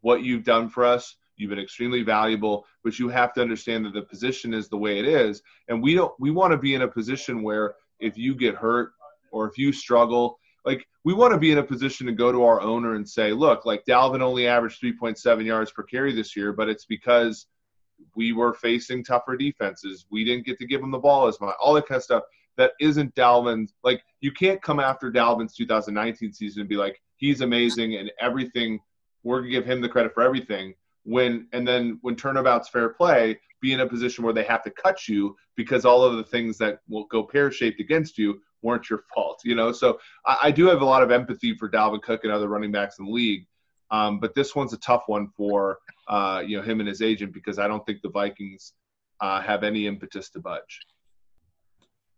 what 0.00 0.22
you've 0.22 0.44
done 0.44 0.68
for 0.68 0.84
us. 0.84 1.16
You've 1.36 1.50
been 1.50 1.58
extremely 1.58 2.02
valuable, 2.02 2.64
but 2.84 2.98
you 2.98 3.08
have 3.08 3.32
to 3.34 3.42
understand 3.42 3.84
that 3.86 3.92
the 3.92 4.02
position 4.02 4.54
is 4.54 4.68
the 4.68 4.76
way 4.76 5.00
it 5.00 5.06
is. 5.06 5.42
And 5.68 5.82
we 5.82 5.94
don't, 5.94 6.14
we 6.20 6.30
want 6.30 6.52
to 6.52 6.58
be 6.58 6.74
in 6.74 6.82
a 6.82 6.88
position 6.88 7.42
where 7.42 7.74
if 7.98 8.16
you 8.16 8.36
get 8.36 8.54
hurt 8.54 8.92
or 9.32 9.48
if 9.48 9.58
you 9.58 9.72
struggle, 9.72 10.38
like 10.64 10.86
we 11.04 11.12
want 11.12 11.32
to 11.32 11.38
be 11.38 11.52
in 11.52 11.58
a 11.58 11.62
position 11.62 12.06
to 12.06 12.12
go 12.12 12.32
to 12.32 12.44
our 12.44 12.60
owner 12.60 12.94
and 12.94 13.08
say, 13.08 13.32
look, 13.32 13.66
like 13.66 13.84
Dalvin 13.86 14.20
only 14.20 14.46
averaged 14.46 14.80
3.7 14.82 15.44
yards 15.44 15.70
per 15.70 15.82
carry 15.82 16.14
this 16.14 16.34
year, 16.34 16.52
but 16.52 16.68
it's 16.68 16.86
because 16.86 17.46
we 18.16 18.32
were 18.32 18.54
facing 18.54 19.04
tougher 19.04 19.36
defenses. 19.36 20.06
We 20.10 20.24
didn't 20.24 20.46
get 20.46 20.58
to 20.58 20.66
give 20.66 20.82
him 20.82 20.90
the 20.90 20.98
ball 20.98 21.26
as 21.26 21.40
much, 21.40 21.54
all 21.60 21.74
that 21.74 21.86
kind 21.86 21.98
of 21.98 22.04
stuff. 22.04 22.22
That 22.56 22.72
isn't 22.80 23.14
Dalvin's. 23.14 23.74
Like 23.82 24.02
you 24.20 24.32
can't 24.32 24.62
come 24.62 24.80
after 24.80 25.10
Dalvin's 25.10 25.54
2019 25.54 26.32
season 26.32 26.60
and 26.60 26.68
be 26.68 26.76
like, 26.76 27.00
he's 27.16 27.40
amazing 27.40 27.96
and 27.96 28.10
everything. 28.20 28.80
We're 29.22 29.40
gonna 29.40 29.50
give 29.50 29.66
him 29.66 29.80
the 29.80 29.88
credit 29.88 30.14
for 30.14 30.22
everything. 30.22 30.74
When 31.04 31.48
and 31.52 31.66
then 31.66 31.98
when 32.02 32.16
turnabout's 32.16 32.68
fair 32.68 32.90
play, 32.90 33.38
be 33.60 33.72
in 33.72 33.80
a 33.80 33.88
position 33.88 34.24
where 34.24 34.32
they 34.32 34.44
have 34.44 34.62
to 34.62 34.70
cut 34.70 35.08
you 35.08 35.36
because 35.56 35.84
all 35.84 36.04
of 36.04 36.16
the 36.16 36.24
things 36.24 36.58
that 36.58 36.80
will 36.88 37.06
go 37.06 37.22
pear 37.22 37.50
shaped 37.50 37.80
against 37.80 38.18
you 38.18 38.40
weren't 38.64 38.90
your 38.90 39.04
fault, 39.14 39.40
you 39.44 39.54
know. 39.54 39.70
So 39.70 40.00
I, 40.26 40.38
I, 40.44 40.50
do 40.50 40.66
have 40.66 40.80
a 40.80 40.84
lot 40.84 41.02
of 41.02 41.10
empathy 41.10 41.54
for 41.54 41.70
Dalvin 41.70 42.02
Cook 42.02 42.24
and 42.24 42.32
other 42.32 42.48
running 42.48 42.72
backs 42.72 42.98
in 42.98 43.04
the 43.04 43.12
league, 43.12 43.46
um, 43.90 44.18
but 44.18 44.34
this 44.34 44.56
one's 44.56 44.72
a 44.72 44.78
tough 44.78 45.04
one 45.06 45.28
for 45.36 45.78
uh, 46.08 46.42
you 46.44 46.56
know 46.56 46.62
him 46.62 46.80
and 46.80 46.88
his 46.88 47.02
agent 47.02 47.32
because 47.32 47.58
I 47.58 47.68
don't 47.68 47.84
think 47.86 48.02
the 48.02 48.10
Vikings 48.10 48.72
uh, 49.20 49.40
have 49.40 49.62
any 49.62 49.86
impetus 49.86 50.30
to 50.30 50.40
budge. 50.40 50.80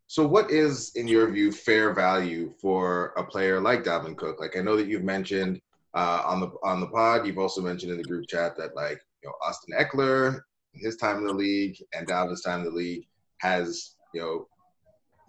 So, 0.09 0.27
what 0.27 0.51
is, 0.51 0.93
in 0.95 1.09
your 1.09 1.29
view, 1.31 1.51
fair 1.51 1.93
value 1.93 2.53
for 2.61 3.13
a 3.17 3.25
player 3.25 3.61
like 3.61 3.83
Dalvin 3.83 4.17
Cook? 4.17 4.39
Like, 4.39 4.57
I 4.57 4.61
know 4.61 4.77
that 4.77 4.87
you've 4.87 5.03
mentioned 5.03 5.61
uh, 5.95 6.23
on 6.25 6.41
the 6.41 6.51
on 6.63 6.81
the 6.81 6.87
pod, 6.87 7.27
you've 7.27 7.39
also 7.39 7.61
mentioned 7.61 7.91
in 7.91 7.99
the 7.99 8.05
group 8.05 8.27
chat 8.29 8.57
that 8.57 8.77
like 8.77 9.01
you 9.23 9.29
know 9.29 9.35
Austin 9.45 9.75
Ekeler, 9.79 10.41
his 10.75 10.97
time 10.97 11.19
in 11.19 11.27
the 11.27 11.33
league, 11.33 11.77
and 11.93 12.07
Dalvin's 12.07 12.43
time 12.43 12.61
in 12.61 12.67
the 12.67 12.71
league 12.71 13.07
has 13.39 13.97
you 14.15 14.21
know 14.21 14.49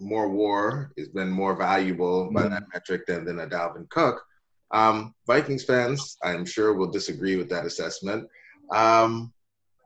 more 0.00 0.28
WAR 0.28 0.92
has 0.98 1.08
been 1.08 1.30
more 1.30 1.56
valuable 1.56 2.24
mm-hmm. 2.24 2.34
by 2.34 2.48
that 2.48 2.64
metric 2.72 3.06
than, 3.06 3.24
than 3.24 3.40
a 3.40 3.46
Dalvin 3.46 3.88
Cook. 3.90 4.22
Um, 4.70 5.14
Vikings 5.26 5.64
fans, 5.64 6.16
I'm 6.22 6.44
sure, 6.44 6.74
will 6.74 6.90
disagree 6.90 7.36
with 7.36 7.48
that 7.50 7.64
assessment. 7.64 8.28
Um, 8.70 9.32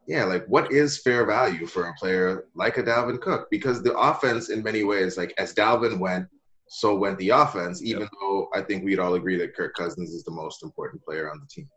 yeah, 0.07 0.25
like 0.25 0.45
what 0.47 0.73
is 0.73 1.01
fair 1.01 1.25
value 1.25 1.67
for 1.67 1.85
a 1.85 1.95
player 1.95 2.47
like 2.55 2.79
a 2.79 2.83
Dalvin 2.83 3.21
Cook? 3.21 3.49
Because 3.51 3.83
the 3.83 3.97
offense, 3.97 4.51
in 4.51 4.63
many 4.63 4.83
ways, 4.83 5.17
like 5.17 5.33
as 5.39 5.55
Dalvin 5.55 5.99
went, 5.99 6.27
so 6.69 6.97
went 6.97 7.19
the 7.19 7.29
offense, 7.29 7.83
even 7.83 8.03
yep. 8.03 8.11
though 8.21 8.49
I 8.55 8.63
think 8.63 8.85
we'd 8.85 8.99
all 8.99 9.15
agree 9.15 9.37
that 9.39 9.55
Kirk 9.55 9.75
Cousins 9.75 10.11
is 10.11 10.25
the 10.25 10.31
most 10.31 10.63
important 10.63 11.05
player 11.05 11.31
on 11.31 11.39
the 11.39 11.47
team. 11.47 11.69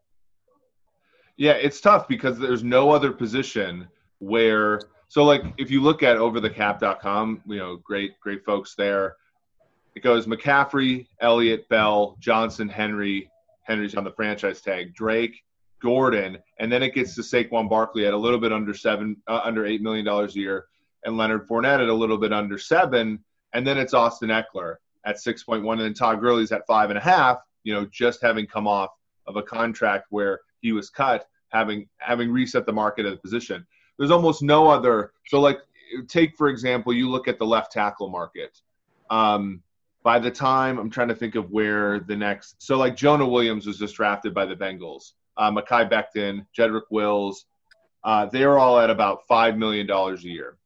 Yeah, 1.38 1.52
it's 1.52 1.82
tough 1.82 2.08
because 2.08 2.40
there's 2.40 2.64
no 2.64 2.92
other 2.92 3.12
position 3.12 3.88
where 4.20 4.80
so 5.08 5.24
like 5.24 5.44
if 5.58 5.72
you 5.72 5.82
look 5.82 6.04
at 6.04 6.18
overthecap.com, 6.18 7.42
you 7.46 7.58
know, 7.58 7.78
great 7.78 8.20
great 8.20 8.44
folks 8.44 8.76
there. 8.76 9.16
It 9.96 10.04
goes 10.04 10.28
McCaffrey, 10.28 11.08
Elliott, 11.22 11.70
Bell, 11.70 12.18
Johnson, 12.20 12.68
Henry. 12.68 13.30
Henry's 13.64 13.96
on 13.96 14.04
the 14.04 14.12
franchise 14.12 14.62
tag. 14.62 14.94
Drake, 14.94 15.44
Gordon, 15.82 16.38
and 16.60 16.72
then 16.72 16.84
it 16.84 16.94
gets 16.94 17.16
to 17.16 17.22
Saquon 17.22 17.70
Barkley 17.70 18.06
at 18.06 18.14
a 18.14 18.18
little 18.18 18.40
bit 18.40 18.52
under 18.52 18.74
seven, 18.74 19.18
uh, 19.28 19.42
under 19.44 19.66
eight 19.66 19.82
million 19.82 20.06
dollars 20.06 20.36
a 20.36 20.40
year, 20.40 20.66
and 21.04 21.18
Leonard 21.18 21.48
Fournette 21.48 21.82
at 21.82 21.90
a 21.90 21.94
little 21.94 22.18
bit 22.18 22.34
under 22.34 22.58
seven, 22.58 23.24
and 23.54 23.66
then 23.66 23.78
it's 23.78 23.94
Austin 23.94 24.30
Ekeler 24.30 24.76
at 25.06 25.20
six 25.20 25.44
point 25.44 25.64
one, 25.64 25.80
and 25.80 25.86
then 25.86 25.94
Todd 25.94 26.20
Gurley's 26.20 26.52
at 26.52 26.68
five 26.68 26.90
and 26.90 26.98
a 26.98 27.02
half. 27.02 27.40
You 27.64 27.74
know, 27.74 27.86
just 27.92 28.22
having 28.22 28.46
come 28.46 28.68
off 28.68 28.92
of 29.28 29.38
a 29.38 29.44
contract 29.44 30.08
where 30.10 30.42
he 30.62 30.72
was 30.72 30.90
cut, 30.90 31.28
having 31.50 31.88
having 31.98 32.32
reset 32.32 32.66
the 32.66 32.74
market 32.74 33.06
at 33.06 33.12
the 33.14 33.20
position 33.20 33.66
there's 33.98 34.12
almost 34.12 34.42
no 34.42 34.68
other. 34.68 35.12
So, 35.28 35.40
like, 35.40 35.60
take 36.08 36.36
for 36.36 36.50
example, 36.50 36.94
you 36.94 37.10
look 37.10 37.28
at 37.28 37.40
the 37.40 37.46
left 37.46 37.72
tackle 37.72 38.10
market. 38.10 38.60
Um, 39.10 39.62
by 40.04 40.20
the 40.20 40.32
time 40.32 40.78
I'm 40.78 40.90
trying 40.90 41.08
to 41.08 41.16
think 41.16 41.36
of 41.36 41.50
where 41.50 42.00
the 42.00 42.16
next, 42.16 42.62
so 42.62 42.78
like 42.78 42.96
Jonah 42.96 43.28
Williams 43.28 43.66
was 43.66 43.80
just 43.80 43.96
drafted 43.96 44.34
by 44.34 44.46
the 44.46 44.56
Bengals, 44.56 45.14
uh, 45.38 45.52
Mekhi 45.52 45.90
Becton, 45.90 46.46
Jedrick 46.58 46.84
Wills, 46.92 47.46
uh, 48.04 48.28
they're 48.28 48.60
all 48.60 48.80
at 48.80 48.92
about 48.92 49.26
five 49.28 49.58
million 49.58 49.88
dollars 49.88 50.24
a 50.24 50.30
year. 50.30 50.58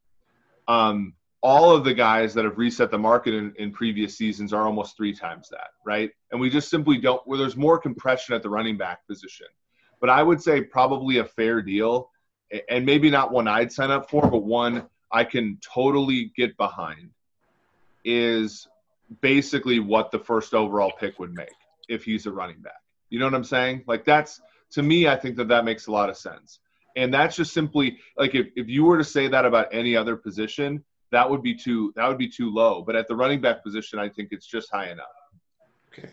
Um, 0.67 1.13
all 1.41 1.71
of 1.71 1.86
the 1.86 1.93
guys 1.93 2.33
that 2.33 2.43
have 2.43 2.57
reset 2.57 2.91
the 2.91 2.98
market 2.98 3.33
in, 3.33 3.53
in, 3.57 3.71
previous 3.71 4.17
seasons 4.17 4.51
are 4.51 4.65
almost 4.65 4.98
three 4.98 5.15
times 5.15 5.48
that, 5.50 5.69
right? 5.86 6.12
And 6.31 6.41
we 6.41 6.50
just 6.50 6.69
simply 6.69 6.98
don't. 6.98 7.25
Where 7.25 7.38
there's 7.39 7.55
more 7.55 7.79
compression 7.79 8.36
at 8.36 8.43
the 8.43 8.50
running 8.50 8.77
back 8.77 9.07
position, 9.07 9.48
but 10.01 10.09
I 10.09 10.21
would 10.21 10.43
say 10.43 10.62
probably 10.62 11.19
a 11.19 11.25
fair 11.25 11.62
deal 11.62 12.09
and 12.70 12.86
maybe 12.86 13.10
not 13.10 13.32
one 13.32 13.48
I'd 13.48 13.72
sign 13.72 13.91
up 13.91 14.10
for, 14.10 14.22
but 14.29 14.44
one 14.44 14.88
I 15.12 15.24
can 15.24 15.60
totally 15.62 16.32
get 16.36 16.58
behind 16.58 17.10
is 18.03 18.68
basically 19.22 19.79
what 19.79 20.12
the 20.12 20.20
first 20.20 20.53
overall 20.53 20.91
pick 21.00 21.20
would 21.20 21.34
make 21.34 21.50
if 21.88 22.03
he's 22.03 22.25
a 22.25 22.32
running 22.32 22.60
back. 22.62 22.82
You 23.10 23.20
know 23.20 23.25
what 23.25 23.34
I'm 23.34 23.44
saying? 23.44 23.84
Like 23.88 24.06
that's 24.06 24.41
to 24.72 24.84
me, 24.84 25.08
I 25.08 25.15
think 25.15 25.36
that 25.38 25.48
that 25.48 25.65
makes 25.65 25.88
a 25.88 25.91
lot 25.91 26.10
of 26.10 26.18
sense. 26.18 26.60
And 26.96 27.13
that's 27.13 27.36
just 27.36 27.53
simply 27.53 28.00
like 28.18 28.36
if, 28.36 28.48
if 28.56 28.68
you 28.68 28.84
were 28.84 28.98
to 28.98 29.03
say 29.03 29.27
that 29.27 29.46
about 29.46 29.68
any 29.72 29.96
other 29.96 30.15
position, 30.15 30.84
that 31.12 31.27
would 31.29 31.41
be 31.41 31.56
too 31.56 31.91
that 31.96 32.08
would 32.08 32.18
be 32.18 32.29
too 32.29 32.53
low. 32.53 32.84
But 32.84 32.96
at 32.96 33.08
the 33.08 33.15
running 33.15 33.41
back 33.41 33.63
position, 33.63 34.00
I 34.00 34.10
think 34.10 34.29
it's 34.32 34.46
just 34.46 34.70
high 34.72 34.91
enough. 34.91 35.08
Okay. 35.91 36.10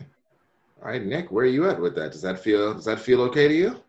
All 0.81 0.89
right, 0.89 1.03
Nick, 1.03 1.31
where 1.31 1.45
are 1.45 1.49
you 1.49 1.69
at 1.69 1.79
with 1.79 1.95
that? 1.95 2.11
Does 2.11 2.21
that 2.21 2.39
feel 2.39 2.73
does 2.73 2.85
that 2.85 2.99
feel 2.99 3.21
okay 3.23 3.47
to 3.47 3.53
you? 3.53 3.79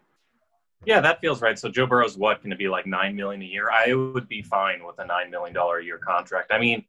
Yeah, 0.85 1.00
that 1.00 1.20
feels 1.20 1.42
right. 1.42 1.58
So 1.58 1.68
Joe 1.68 1.87
Burrow's 1.87 2.16
what 2.16 2.38
going 2.38 2.50
to 2.50 2.56
be 2.56 2.68
like 2.68 2.87
nine 2.87 3.14
million 3.16 3.42
a 3.42 3.44
year? 3.44 3.68
I 3.70 3.94
would 3.94 4.28
be 4.28 4.42
fine 4.42 4.85
with 4.87 4.99
a 4.99 5.06
nine 5.06 5.30
million 5.30 5.54
dollar 5.54 5.78
a 5.78 5.85
year 5.85 5.99
contract. 5.99 6.52
I 6.52 6.58
mean, 6.58 6.85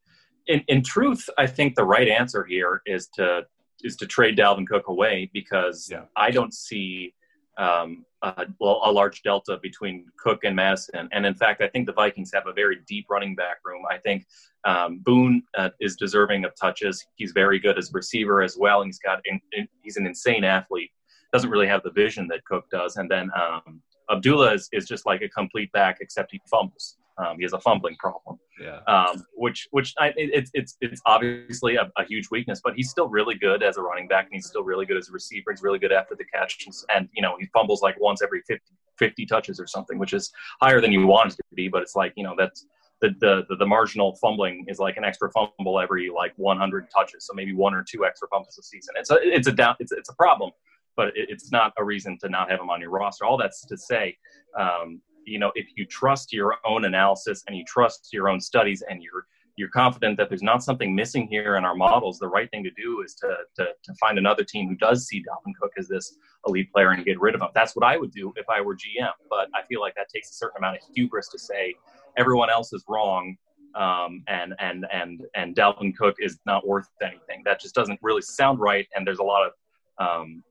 in 0.48 0.64
in 0.68 0.84
truth, 0.84 1.28
I 1.38 1.48
think 1.48 1.76
the 1.76 1.84
right 1.84 2.08
answer 2.08 2.44
here 2.46 2.82
is 2.86 3.08
to 3.16 3.46
is 3.84 3.96
to 3.98 4.06
trade 4.06 4.38
Dalvin 4.38 4.68
Cook 4.68 4.88
away 4.88 5.30
because 5.34 5.88
Yeah. 5.92 6.04
I 6.16 6.32
don't 6.32 6.54
see 6.54 7.14
um, 7.58 8.06
a, 8.22 8.46
a 8.62 8.92
large 8.92 9.22
delta 9.22 9.58
between 9.62 10.06
Cook 10.18 10.44
and 10.44 10.56
Mattison. 10.56 11.10
And 11.12 11.26
in 11.26 11.34
fact, 11.34 11.62
I 11.62 11.68
think 11.68 11.88
the 11.88 11.94
Vikings 11.94 12.32
have 12.34 12.48
a 12.48 12.54
very 12.54 12.80
deep 12.88 13.06
running 13.10 13.36
back 13.36 13.58
room. 13.66 13.84
I 13.90 13.98
think 13.98 14.26
um, 14.66 15.00
Boone 15.00 15.44
uh, 15.58 15.70
is 15.80 15.96
deserving 15.96 16.46
of 16.46 16.54
touches. 16.56 17.06
He's 17.16 17.32
very 17.32 17.60
good 17.60 17.78
as 17.78 17.90
a 17.90 17.94
receiver 17.94 18.42
as 18.42 18.58
well. 18.58 18.82
And 18.82 18.88
he's 18.90 19.00
got 19.00 19.22
in, 19.26 19.40
in- 19.54 19.68
he's 19.82 19.98
an 19.98 20.06
insane 20.06 20.44
athlete. 20.44 20.92
Doesn't 21.34 21.50
really 21.50 21.68
have 21.68 21.84
the 21.84 21.92
vision 21.92 22.28
that 22.30 22.44
Cook 22.46 22.70
does. 22.72 22.98
And 22.98 23.10
then 23.10 23.30
um, 23.40 23.82
Abdullah 24.12 24.54
is, 24.54 24.70
is 24.72 24.88
just 24.88 25.06
like 25.06 25.22
a 25.22 25.30
complete 25.30 25.72
back, 25.72 25.98
except 26.02 26.32
he 26.32 26.42
fumbles. 26.50 26.98
Um, 27.20 27.36
he 27.38 27.44
has 27.44 27.52
a 27.52 27.60
fumbling 27.60 27.98
problem 28.00 28.40
Yeah. 28.62 28.80
um, 28.88 29.26
which 29.34 29.68
which 29.72 29.94
I, 30.00 30.08
it, 30.16 30.30
it's 30.34 30.52
it's 30.54 30.78
it's 30.80 31.02
obviously 31.06 31.76
a, 31.76 31.92
a 31.98 32.06
huge 32.06 32.30
weakness, 32.32 32.62
but 32.64 32.76
he's 32.76 32.90
still 32.90 33.10
really 33.10 33.36
good 33.36 33.62
as 33.62 33.76
a 33.76 33.82
running 33.82 34.08
back, 34.08 34.26
and 34.28 34.34
he's 34.36 34.48
still 34.48 34.64
really 34.64 34.86
good 34.86 34.96
as 34.96 35.10
a 35.10 35.12
receiver. 35.12 35.52
He's 35.52 35.62
really 35.62 35.80
good 35.80 35.92
after 35.92 36.16
the 36.16 36.24
catch, 36.24 36.66
and, 36.66 36.74
and 36.96 37.10
you 37.14 37.22
know 37.22 37.36
he 37.38 37.48
fumbles 37.54 37.82
like 37.82 38.00
once 38.00 38.22
every 38.24 38.42
50, 38.48 38.64
50 38.98 39.26
touches 39.26 39.60
or 39.60 39.68
something, 39.68 40.00
which 40.00 40.14
is 40.14 40.32
higher 40.62 40.80
than 40.80 40.94
you 40.94 41.06
want 41.08 41.34
it 41.34 41.36
to 41.36 41.56
be. 41.56 41.68
But 41.68 41.82
it's 41.82 41.94
like 41.96 42.14
you 42.16 42.24
know 42.24 42.36
that's 42.38 42.66
the, 43.02 43.10
the 43.20 43.46
the 43.50 43.58
the 43.58 43.66
marginal 43.66 44.16
fumbling 44.16 44.64
is 44.70 44.80
like 44.80 44.96
an 44.96 45.04
extra 45.04 45.30
fumble 45.32 45.78
every 45.78 46.10
like 46.10 46.32
100 46.38 46.88
touches, 46.90 47.26
so 47.26 47.34
maybe 47.34 47.54
one 47.54 47.74
or 47.74 47.84
two 47.84 48.06
extra 48.06 48.30
fumbles 48.30 48.58
a 48.58 48.64
season. 48.64 48.94
It's 48.98 49.12
a 49.12 49.18
it's 49.22 49.48
a 49.50 49.52
down 49.52 49.76
it's 49.82 49.92
it's 49.92 50.10
a 50.10 50.16
problem, 50.16 50.52
but 51.00 51.16
it, 51.16 51.30
it's 51.30 51.50
not 51.50 51.72
a 51.78 51.84
reason 51.84 52.18
to 52.20 52.28
not 52.28 52.52
have 52.52 52.60
him 52.60 52.70
on 52.70 52.82
your 52.82 52.90
roster. 52.90 53.24
All 53.24 53.38
that's 53.38 53.66
to 53.66 53.78
say. 53.78 54.18
Um, 54.60 55.02
you 55.26 55.40
know, 55.40 55.52
if 55.56 55.68
you 55.78 55.86
trust 55.86 56.34
your 56.34 56.56
own 56.66 56.84
analysis 56.84 57.42
and 57.48 57.56
you 57.56 57.64
trust 57.66 58.10
your 58.12 58.28
own 58.28 58.42
studies 58.42 58.84
and 58.90 59.02
you're 59.02 59.26
you're 59.56 59.70
confident 59.70 60.18
that 60.18 60.30
there's 60.30 60.44
not 60.44 60.62
something 60.62 60.94
missing 60.94 61.28
here 61.28 61.56
in 61.56 61.64
our 61.64 61.76
models, 61.76 62.18
the 62.20 62.28
right 62.28 62.50
thing 62.50 62.64
to 62.64 62.72
do 62.72 63.02
is 63.06 63.14
to, 63.16 63.28
to, 63.58 63.68
to 63.84 63.94
find 63.96 64.18
another 64.18 64.42
team 64.42 64.70
who 64.70 64.76
does 64.76 65.06
see 65.06 65.20
Dalvin 65.20 65.54
Cook 65.60 65.72
as 65.78 65.90
this 65.90 66.16
elite 66.48 66.72
player 66.72 66.92
and 66.92 67.04
get 67.04 67.20
rid 67.20 67.36
of 67.36 67.42
him. 67.42 67.50
That's 67.54 67.76
what 67.76 67.86
I 67.86 67.98
would 67.98 68.12
do 68.12 68.32
if 68.38 68.46
I 68.50 68.62
were 68.62 68.76
GM. 68.76 69.12
But 69.30 69.50
I 69.54 69.64
feel 69.68 69.82
like 69.82 69.96
that 69.96 70.08
takes 70.14 70.30
a 70.32 70.34
certain 70.34 70.58
amount 70.60 70.78
of 70.78 70.84
hubris 70.96 71.28
to 71.30 71.40
say 71.40 71.76
everyone 72.18 72.50
else 72.50 72.72
is 72.72 72.86
wrong 72.88 73.36
um, 73.76 74.24
and 74.28 74.54
and 74.60 74.86
and 74.92 75.22
and 75.36 75.56
Dalvin 75.56 75.96
Cook 75.96 76.16
is 76.20 76.40
not 76.46 76.66
worth 76.66 76.88
anything. 77.02 77.42
That 77.46 77.60
just 77.60 77.76
doesn't 77.76 78.00
really 78.02 78.22
sound 78.22 78.60
right. 78.60 78.88
And 78.96 79.06
there's 79.06 79.20
a 79.20 79.24
lot 79.24 79.46
of 79.46 79.52
um, 80.00 80.44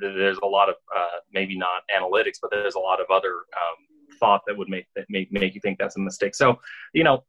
th- 0.00 0.14
there's 0.16 0.38
a 0.42 0.46
lot 0.46 0.68
of 0.68 0.76
uh, 0.94 1.18
maybe 1.32 1.56
not 1.56 1.82
analytics, 1.96 2.38
but 2.40 2.50
there's 2.50 2.74
a 2.74 2.80
lot 2.80 3.00
of 3.00 3.06
other 3.10 3.30
um, 3.34 3.76
thought 4.18 4.42
that 4.46 4.56
would 4.56 4.68
make 4.68 4.86
that 4.96 5.06
make 5.08 5.30
make 5.32 5.54
you 5.54 5.60
think 5.60 5.78
that's 5.78 5.96
a 5.96 6.00
mistake. 6.00 6.34
So, 6.34 6.58
you 6.92 7.04
know, 7.04 7.24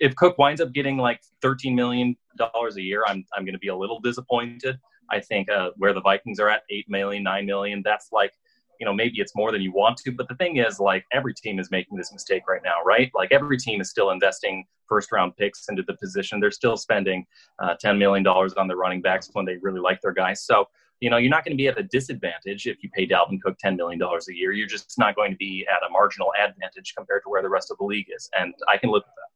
if 0.00 0.14
Cook 0.16 0.38
winds 0.38 0.60
up 0.60 0.72
getting 0.72 0.96
like 0.96 1.20
13 1.42 1.74
million 1.74 2.16
dollars 2.36 2.76
a 2.76 2.82
year, 2.82 3.04
I'm 3.06 3.24
I'm 3.36 3.44
going 3.44 3.54
to 3.54 3.58
be 3.58 3.68
a 3.68 3.76
little 3.76 4.00
disappointed. 4.00 4.78
I 5.10 5.20
think 5.20 5.50
uh, 5.50 5.70
where 5.76 5.92
the 5.92 6.00
Vikings 6.00 6.40
are 6.40 6.48
at 6.48 6.62
eight 6.70 6.86
million, 6.88 7.22
nine 7.22 7.46
million, 7.46 7.82
that's 7.84 8.08
like, 8.12 8.32
you 8.78 8.84
know, 8.86 8.92
maybe 8.92 9.20
it's 9.20 9.34
more 9.34 9.52
than 9.52 9.62
you 9.62 9.72
want 9.72 9.96
to. 9.98 10.12
But 10.12 10.28
the 10.28 10.34
thing 10.36 10.58
is, 10.58 10.78
like, 10.78 11.04
every 11.12 11.34
team 11.34 11.58
is 11.58 11.70
making 11.70 11.96
this 11.96 12.12
mistake 12.12 12.42
right 12.48 12.60
now, 12.62 12.82
right? 12.84 13.10
Like, 13.14 13.32
every 13.32 13.56
team 13.56 13.80
is 13.80 13.90
still 13.90 14.10
investing 14.10 14.64
first 14.88 15.10
round 15.12 15.36
picks 15.36 15.68
into 15.68 15.82
the 15.86 15.94
position. 15.94 16.40
They're 16.40 16.50
still 16.50 16.76
spending 16.76 17.26
uh, 17.58 17.74
$10 17.82 17.98
million 17.98 18.26
on 18.26 18.68
the 18.68 18.76
running 18.76 19.02
backs 19.02 19.30
when 19.32 19.44
they 19.44 19.56
really 19.56 19.80
like 19.80 20.00
their 20.00 20.12
guys. 20.12 20.44
So, 20.44 20.66
you 21.00 21.10
know, 21.10 21.16
you're 21.16 21.30
not 21.30 21.44
going 21.44 21.56
to 21.56 21.56
be 21.56 21.68
at 21.68 21.78
a 21.78 21.84
disadvantage 21.84 22.66
if 22.66 22.82
you 22.82 22.90
pay 22.90 23.06
Dalvin 23.06 23.40
Cook 23.40 23.56
$10 23.64 23.76
million 23.76 24.00
a 24.02 24.34
year. 24.34 24.52
You're 24.52 24.66
just 24.66 24.98
not 24.98 25.14
going 25.14 25.30
to 25.30 25.36
be 25.36 25.66
at 25.70 25.86
a 25.88 25.90
marginal 25.92 26.32
advantage 26.38 26.94
compared 26.96 27.22
to 27.22 27.30
where 27.30 27.42
the 27.42 27.48
rest 27.48 27.70
of 27.70 27.78
the 27.78 27.84
league 27.84 28.08
is. 28.14 28.28
And 28.38 28.52
I 28.68 28.76
can 28.76 28.90
live 28.90 29.02
with 29.06 29.14
that. 29.16 29.28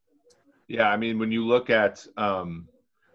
Yeah, 0.69 0.88
I 0.88 0.97
mean, 0.97 1.19
when 1.19 1.31
you 1.31 1.45
look 1.45 1.71
at 1.71 2.04
um, 2.16 2.69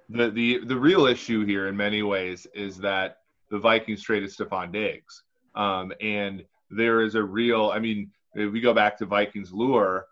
the 0.09 0.29
the 0.29 0.59
the 0.65 0.77
real 0.77 1.05
issue 1.05 1.45
here, 1.45 1.67
in 1.67 1.75
many 1.75 2.03
ways, 2.03 2.45
is 2.53 2.77
that 2.79 3.17
the 3.49 3.57
Vikings 3.57 4.03
traded 4.03 4.29
Stefon 4.29 4.71
Diggs, 4.71 5.23
um, 5.55 5.91
and 5.99 6.43
there 6.69 7.01
is 7.01 7.15
a 7.15 7.23
real. 7.23 7.71
I 7.73 7.79
mean, 7.79 8.11
if 8.35 8.51
we 8.51 8.61
go 8.61 8.73
back 8.73 8.97
to 8.97 9.05
Vikings 9.05 9.51
lure, 9.51 10.05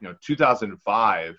you 0.00 0.08
know, 0.08 0.14
2005, 0.20 1.38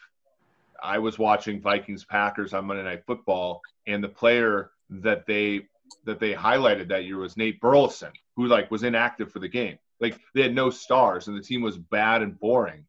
I 0.81 0.97
was 0.97 1.19
watching 1.19 1.61
Vikings 1.61 2.05
Packers 2.05 2.53
on 2.53 2.65
Monday 2.65 2.83
Night 2.83 3.03
Football, 3.05 3.61
and 3.87 4.03
the 4.03 4.09
player 4.09 4.71
that 4.89 5.25
they 5.27 5.67
that 6.05 6.19
they 6.19 6.33
highlighted 6.33 6.87
that 6.89 7.05
year 7.05 7.17
was 7.17 7.37
Nate 7.37 7.59
Burleson, 7.59 8.11
who 8.35 8.47
like 8.47 8.71
was 8.71 8.83
inactive 8.83 9.31
for 9.31 9.39
the 9.39 9.47
game. 9.47 9.77
Like 9.99 10.19
they 10.33 10.41
had 10.41 10.55
no 10.55 10.69
stars, 10.69 11.27
and 11.27 11.37
the 11.37 11.41
team 11.41 11.61
was 11.61 11.77
bad 11.77 12.21
and 12.21 12.39
boring, 12.39 12.85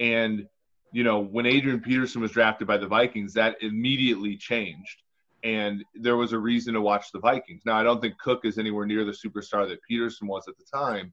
and 0.00 0.46
you 0.92 1.04
know, 1.04 1.20
when 1.20 1.44
Adrian 1.44 1.80
Peterson 1.80 2.22
was 2.22 2.30
drafted 2.30 2.66
by 2.66 2.78
the 2.78 2.86
Vikings, 2.86 3.34
that 3.34 3.56
immediately 3.60 4.36
changed. 4.36 5.02
And 5.44 5.84
there 5.94 6.16
was 6.16 6.32
a 6.32 6.38
reason 6.38 6.72
to 6.72 6.80
watch 6.80 7.12
the 7.12 7.18
Vikings. 7.18 7.62
Now, 7.66 7.76
I 7.76 7.82
don't 7.82 8.00
think 8.00 8.18
Cook 8.18 8.44
is 8.44 8.58
anywhere 8.58 8.86
near 8.86 9.04
the 9.04 9.12
superstar 9.12 9.68
that 9.68 9.82
Peterson 9.82 10.26
was 10.26 10.48
at 10.48 10.54
the 10.56 10.64
time, 10.64 11.12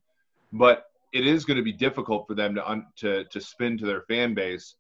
but 0.54 0.86
it 1.12 1.28
is 1.28 1.44
going 1.44 1.58
to 1.58 1.64
be 1.64 1.74
difficult 1.74 2.28
for 2.28 2.34
them 2.34 2.56
to 2.56 2.68
un- 2.68 2.88
to 2.98 3.26
to 3.26 3.42
spin 3.42 3.78
to 3.78 3.86
their 3.86 4.02
fan 4.04 4.34
base. 4.34 4.76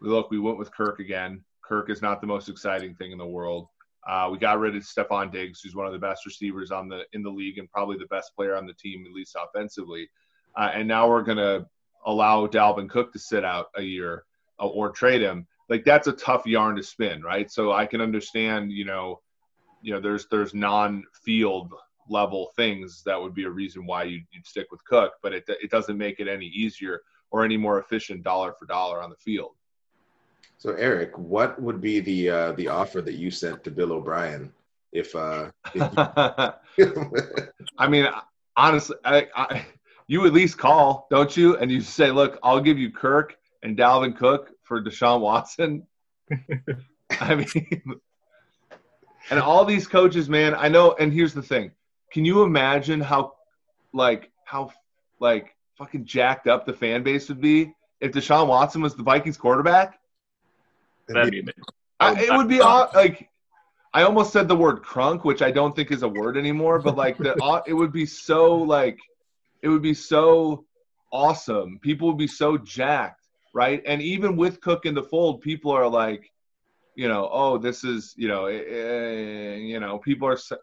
Look, 0.00 0.30
we 0.30 0.38
went 0.38 0.58
with 0.58 0.72
Kirk 0.72 1.00
again. 1.00 1.42
Kirk 1.62 1.90
is 1.90 2.00
not 2.00 2.20
the 2.20 2.26
most 2.26 2.48
exciting 2.48 2.94
thing 2.94 3.10
in 3.10 3.18
the 3.18 3.26
world. 3.26 3.68
Uh, 4.08 4.28
we 4.30 4.38
got 4.38 4.58
rid 4.58 4.76
of 4.76 4.82
Stefon 4.82 5.32
Diggs, 5.32 5.60
who's 5.60 5.74
one 5.74 5.86
of 5.86 5.92
the 5.92 5.98
best 5.98 6.26
receivers 6.26 6.70
on 6.70 6.88
the 6.88 7.02
in 7.12 7.22
the 7.22 7.30
league 7.30 7.58
and 7.58 7.70
probably 7.70 7.96
the 7.96 8.06
best 8.06 8.34
player 8.36 8.56
on 8.56 8.66
the 8.66 8.74
team, 8.74 9.04
at 9.06 9.12
least 9.12 9.36
offensively. 9.40 10.08
Uh, 10.56 10.70
and 10.74 10.86
now 10.86 11.08
we're 11.08 11.22
going 11.22 11.38
to 11.38 11.66
allow 12.06 12.46
Dalvin 12.46 12.88
Cook 12.88 13.12
to 13.12 13.18
sit 13.18 13.44
out 13.44 13.66
a 13.76 13.82
year 13.82 14.24
uh, 14.60 14.66
or 14.66 14.90
trade 14.90 15.22
him, 15.22 15.46
like 15.68 15.84
that's 15.84 16.06
a 16.06 16.12
tough 16.12 16.46
yarn 16.46 16.76
to 16.76 16.82
spin, 16.82 17.22
right? 17.22 17.50
So 17.50 17.72
I 17.72 17.86
can 17.86 18.00
understand, 18.00 18.72
you 18.72 18.84
know, 18.84 19.20
you 19.82 19.92
know, 19.92 20.00
there's 20.00 20.26
there's 20.30 20.54
non-field 20.54 21.72
level 22.08 22.52
things 22.56 23.02
that 23.04 23.20
would 23.20 23.34
be 23.34 23.44
a 23.44 23.50
reason 23.50 23.86
why 23.86 24.04
you'd, 24.04 24.26
you'd 24.30 24.46
stick 24.46 24.66
with 24.70 24.84
Cook, 24.84 25.14
but 25.22 25.32
it 25.32 25.44
it 25.48 25.70
doesn't 25.70 25.98
make 25.98 26.20
it 26.20 26.28
any 26.28 26.46
easier 26.46 27.02
or 27.30 27.44
any 27.44 27.56
more 27.56 27.80
efficient 27.80 28.22
dollar 28.22 28.52
for 28.58 28.66
dollar 28.66 29.02
on 29.02 29.10
the 29.10 29.16
field. 29.16 29.56
So 30.64 30.72
Eric, 30.76 31.18
what 31.18 31.60
would 31.60 31.82
be 31.82 32.00
the 32.00 32.30
uh, 32.30 32.52
the 32.52 32.68
offer 32.68 33.02
that 33.02 33.16
you 33.16 33.30
sent 33.30 33.62
to 33.64 33.70
Bill 33.70 33.92
O'Brien 33.92 34.50
if 34.92 35.14
uh 35.14 35.50
if. 35.74 35.92
I 37.78 37.86
mean, 37.86 38.06
honestly, 38.56 38.96
I, 39.04 39.28
I, 39.36 39.66
you 40.06 40.24
at 40.24 40.32
least 40.32 40.56
call, 40.56 41.06
don't 41.10 41.36
you? 41.36 41.58
And 41.58 41.70
you 41.70 41.82
say, 41.82 42.10
look, 42.10 42.38
I'll 42.42 42.62
give 42.62 42.78
you 42.78 42.90
Kirk 42.90 43.36
and 43.62 43.76
Dalvin 43.76 44.16
Cook 44.16 44.52
for 44.62 44.82
Deshaun 44.82 45.20
Watson. 45.20 45.86
I 47.20 47.34
mean, 47.34 48.00
and 49.28 49.40
all 49.40 49.66
these 49.66 49.86
coaches, 49.86 50.30
man, 50.30 50.54
I 50.54 50.68
know. 50.68 50.96
And 50.98 51.12
here's 51.12 51.34
the 51.34 51.42
thing: 51.42 51.72
can 52.10 52.24
you 52.24 52.42
imagine 52.42 53.02
how, 53.02 53.34
like, 53.92 54.30
how, 54.46 54.72
like, 55.20 55.54
fucking 55.76 56.06
jacked 56.06 56.46
up 56.46 56.64
the 56.64 56.72
fan 56.72 57.02
base 57.02 57.28
would 57.28 57.42
be 57.42 57.74
if 58.00 58.12
Deshaun 58.12 58.46
Watson 58.46 58.80
was 58.80 58.94
the 58.94 59.02
Vikings 59.02 59.36
quarterback? 59.36 60.00
That'd 61.08 61.30
be 61.30 61.40
amazing. 61.40 61.62
I, 62.00 62.22
it 62.22 62.32
would 62.32 62.48
be 62.48 62.60
like 62.60 63.28
I 63.92 64.02
almost 64.02 64.32
said 64.32 64.48
the 64.48 64.56
word 64.56 64.82
crunk, 64.82 65.24
which 65.24 65.40
I 65.42 65.50
don't 65.52 65.74
think 65.76 65.92
is 65.92 66.02
a 66.02 66.08
word 66.08 66.36
anymore, 66.36 66.78
but 66.80 66.96
like 66.96 67.16
the 67.18 67.62
it 67.66 67.72
would 67.74 67.92
be 67.92 68.06
so 68.06 68.54
like 68.56 68.98
it 69.62 69.68
would 69.68 69.82
be 69.82 69.94
so 69.94 70.64
awesome. 71.12 71.78
People 71.80 72.08
would 72.08 72.18
be 72.18 72.26
so 72.26 72.58
jacked, 72.58 73.26
right? 73.54 73.82
And 73.86 74.02
even 74.02 74.36
with 74.36 74.60
Cook 74.60 74.84
in 74.84 74.94
the 74.94 75.02
fold, 75.02 75.40
people 75.42 75.70
are 75.70 75.88
like, 75.88 76.30
you 76.96 77.06
know, 77.08 77.28
oh, 77.32 77.56
this 77.58 77.84
is 77.84 78.14
you 78.16 78.28
know, 78.28 78.46
eh, 78.46 78.62
eh, 78.68 79.54
you 79.56 79.78
know, 79.80 79.98
people 79.98 80.26
are. 80.28 80.36
So, 80.36 80.56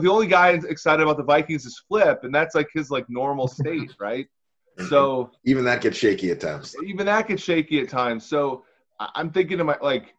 the 0.00 0.10
only 0.10 0.26
guy 0.26 0.50
excited 0.50 1.02
about 1.02 1.16
the 1.16 1.24
Vikings 1.24 1.64
is 1.64 1.82
Flip, 1.88 2.20
and 2.24 2.34
that's 2.34 2.54
like 2.54 2.68
his 2.74 2.90
like 2.90 3.08
normal 3.08 3.48
state, 3.48 3.92
right? 3.98 4.26
So 4.88 5.32
even 5.44 5.64
that 5.64 5.80
gets 5.80 5.96
shaky 5.96 6.30
at 6.30 6.38
times. 6.40 6.76
even 6.86 7.06
that 7.06 7.26
gets 7.26 7.42
shaky 7.42 7.80
at 7.80 7.88
times. 7.88 8.24
So 8.24 8.40
I- 8.48 8.67
I'm 9.00 9.30
thinking 9.30 9.58
to 9.58 9.64
my 9.64 9.76
like, 9.80 10.14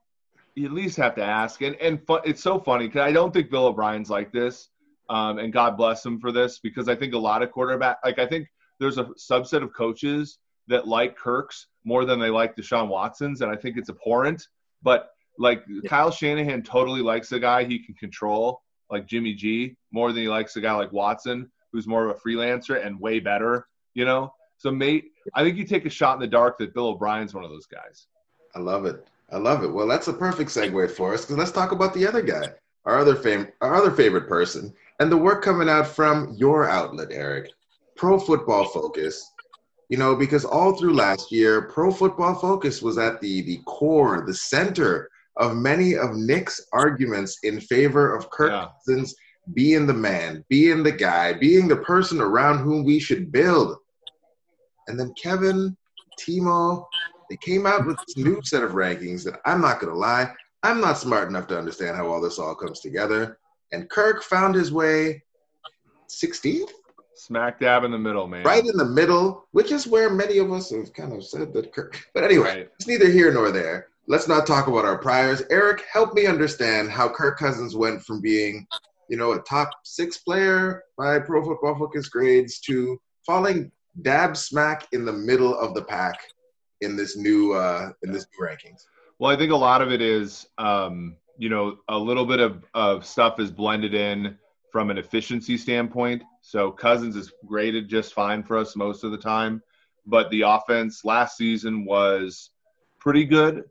you 0.55 0.65
at 0.65 0.71
least 0.71 0.97
have 0.97 1.15
to 1.15 1.23
ask. 1.23 1.61
And 1.61 1.75
and 1.77 2.05
fu- 2.05 2.21
it's 2.25 2.41
so 2.41 2.59
funny 2.59 2.87
because 2.87 3.01
I 3.01 3.11
don't 3.11 3.33
think 3.33 3.49
Bill 3.49 3.67
O'Brien's 3.67 4.09
like 4.09 4.31
this, 4.31 4.69
um, 5.09 5.39
and 5.39 5.51
God 5.53 5.77
bless 5.77 6.05
him 6.05 6.19
for 6.19 6.31
this 6.31 6.59
because 6.59 6.87
I 6.89 6.95
think 6.95 7.13
a 7.13 7.17
lot 7.17 7.43
of 7.43 7.51
quarterback 7.51 7.97
like 8.03 8.19
I 8.19 8.25
think 8.25 8.47
there's 8.79 8.97
a 8.97 9.05
subset 9.17 9.63
of 9.63 9.73
coaches 9.73 10.39
that 10.67 10.87
like 10.87 11.17
Kirk's 11.17 11.67
more 11.83 12.05
than 12.05 12.19
they 12.19 12.29
like 12.29 12.55
Deshaun 12.55 12.87
Watson's, 12.87 13.41
and 13.41 13.51
I 13.51 13.55
think 13.55 13.77
it's 13.77 13.89
abhorrent. 13.89 14.47
But 14.81 15.09
like 15.37 15.63
Kyle 15.87 16.11
Shanahan 16.11 16.63
totally 16.63 17.01
likes 17.01 17.31
a 17.31 17.39
guy 17.39 17.63
he 17.63 17.79
can 17.79 17.95
control, 17.95 18.61
like 18.89 19.07
Jimmy 19.07 19.33
G, 19.33 19.75
more 19.91 20.11
than 20.11 20.23
he 20.23 20.29
likes 20.29 20.55
a 20.55 20.61
guy 20.61 20.73
like 20.73 20.91
Watson, 20.91 21.49
who's 21.71 21.87
more 21.87 22.09
of 22.09 22.15
a 22.15 22.19
freelancer 22.19 22.85
and 22.85 22.99
way 22.99 23.19
better. 23.19 23.67
You 23.93 24.05
know, 24.05 24.33
so 24.57 24.71
mate, 24.71 25.11
I 25.33 25.43
think 25.43 25.57
you 25.57 25.65
take 25.65 25.85
a 25.85 25.89
shot 25.89 26.15
in 26.15 26.19
the 26.19 26.27
dark 26.27 26.57
that 26.59 26.73
Bill 26.73 26.87
O'Brien's 26.87 27.33
one 27.33 27.43
of 27.43 27.49
those 27.49 27.65
guys. 27.65 28.07
I 28.55 28.59
love 28.59 28.85
it. 28.85 29.05
I 29.31 29.37
love 29.37 29.63
it. 29.63 29.71
Well, 29.71 29.87
that's 29.87 30.07
a 30.07 30.13
perfect 30.13 30.49
segue 30.49 30.91
for 30.91 31.13
us 31.13 31.21
because 31.21 31.37
let's 31.37 31.51
talk 31.51 31.71
about 31.71 31.93
the 31.93 32.07
other 32.07 32.21
guy, 32.21 32.49
our 32.85 32.97
other 32.97 33.15
fam- 33.15 33.51
our 33.61 33.75
other 33.75 33.91
favorite 33.91 34.27
person, 34.27 34.73
and 34.99 35.11
the 35.11 35.17
work 35.17 35.43
coming 35.43 35.69
out 35.69 35.87
from 35.87 36.33
your 36.37 36.67
outlet, 36.69 37.09
Eric, 37.11 37.51
Pro 37.95 38.19
Football 38.19 38.65
Focus, 38.65 39.31
you 39.89 39.97
know, 39.97 40.15
because 40.15 40.45
all 40.45 40.75
through 40.75 40.93
last 40.93 41.31
year, 41.31 41.63
Pro 41.63 41.91
Football 41.91 42.35
Focus 42.35 42.81
was 42.81 42.97
at 42.97 43.21
the 43.21 43.41
the 43.41 43.59
core, 43.65 44.23
the 44.25 44.33
center 44.33 45.09
of 45.37 45.55
many 45.55 45.95
of 45.95 46.15
Nick's 46.15 46.61
arguments 46.73 47.39
in 47.43 47.61
favor 47.61 48.15
of 48.15 48.29
Kirk 48.29 48.51
yeah. 48.51 48.67
Cousins 48.85 49.15
being 49.53 49.87
the 49.87 49.93
man, 49.93 50.43
being 50.49 50.83
the 50.83 50.91
guy, 50.91 51.33
being 51.33 51.67
the 51.67 51.77
person 51.77 52.21
around 52.21 52.59
whom 52.59 52.83
we 52.83 52.99
should 52.99 53.31
build. 53.31 53.77
And 54.87 54.99
then 54.99 55.13
Kevin, 55.21 55.75
Timo, 56.19 56.85
they 57.29 57.37
came 57.37 57.65
out 57.65 57.85
with 57.85 57.97
this 58.05 58.17
new 58.17 58.41
set 58.43 58.63
of 58.63 58.71
rankings 58.71 59.23
that 59.23 59.39
I'm 59.45 59.61
not 59.61 59.79
going 59.79 59.93
to 59.93 59.99
lie, 59.99 60.33
I'm 60.63 60.81
not 60.81 60.97
smart 60.97 61.29
enough 61.29 61.47
to 61.47 61.57
understand 61.57 61.95
how 61.95 62.07
all 62.07 62.21
this 62.21 62.39
all 62.39 62.55
comes 62.55 62.79
together. 62.79 63.37
And 63.71 63.89
Kirk 63.89 64.23
found 64.23 64.55
his 64.55 64.71
way 64.71 65.23
16th? 66.09 66.71
Smack 67.15 67.59
dab 67.59 67.83
in 67.83 67.91
the 67.91 67.97
middle, 67.97 68.27
man. 68.27 68.43
Right 68.43 68.65
in 68.65 68.77
the 68.77 68.85
middle, 68.85 69.45
which 69.51 69.71
is 69.71 69.87
where 69.87 70.09
many 70.09 70.37
of 70.37 70.51
us 70.51 70.71
have 70.71 70.93
kind 70.93 71.13
of 71.13 71.23
said 71.23 71.53
that 71.53 71.73
Kirk. 71.73 72.01
But 72.13 72.23
anyway, 72.23 72.49
right. 72.49 72.69
it's 72.75 72.87
neither 72.87 73.09
here 73.09 73.31
nor 73.31 73.51
there. 73.51 73.87
Let's 74.07 74.27
not 74.27 74.47
talk 74.47 74.67
about 74.67 74.85
our 74.85 74.97
priors. 74.97 75.43
Eric, 75.51 75.83
help 75.91 76.13
me 76.13 76.25
understand 76.25 76.89
how 76.89 77.09
Kirk 77.09 77.37
Cousins 77.37 77.75
went 77.75 78.01
from 78.03 78.21
being, 78.21 78.65
you 79.07 79.17
know, 79.17 79.33
a 79.33 79.41
top 79.41 79.69
six 79.83 80.17
player 80.17 80.83
by 80.97 81.19
Pro 81.19 81.43
Football 81.43 81.77
Focus 81.77 82.09
grades 82.09 82.59
to 82.61 82.99
falling 83.25 83.71
dab 84.01 84.35
smack 84.35 84.87
in 84.93 85.05
the 85.05 85.13
middle 85.13 85.57
of 85.57 85.73
the 85.73 85.83
pack 85.83 86.19
in 86.81 86.95
this 86.95 87.17
new 87.17 87.53
uh, 87.53 87.91
in 88.03 88.11
this 88.11 88.25
new 88.37 88.45
rankings. 88.45 88.85
Well, 89.17 89.31
I 89.31 89.35
think 89.35 89.51
a 89.51 89.55
lot 89.55 89.81
of 89.81 89.91
it 89.91 90.01
is, 90.01 90.47
um, 90.57 91.17
you 91.37 91.49
know, 91.49 91.79
a 91.89 91.97
little 91.97 92.25
bit 92.25 92.39
of, 92.39 92.63
of 92.73 93.05
stuff 93.05 93.39
is 93.39 93.51
blended 93.51 93.93
in 93.93 94.37
from 94.71 94.89
an 94.89 94.97
efficiency 94.97 95.57
standpoint. 95.57 96.23
So 96.41 96.71
Cousins 96.71 97.17
is 97.17 97.33
graded 97.45 97.89
just 97.89 98.13
fine 98.13 98.43
for 98.43 98.57
us 98.57 98.77
most 98.77 99.03
of 99.03 99.11
the 99.11 99.17
time, 99.17 99.61
but 100.05 100.29
the 100.29 100.41
offense 100.41 101.03
last 101.03 101.35
season 101.35 101.83
was 101.83 102.51
pretty 102.99 103.25
good 103.25 103.65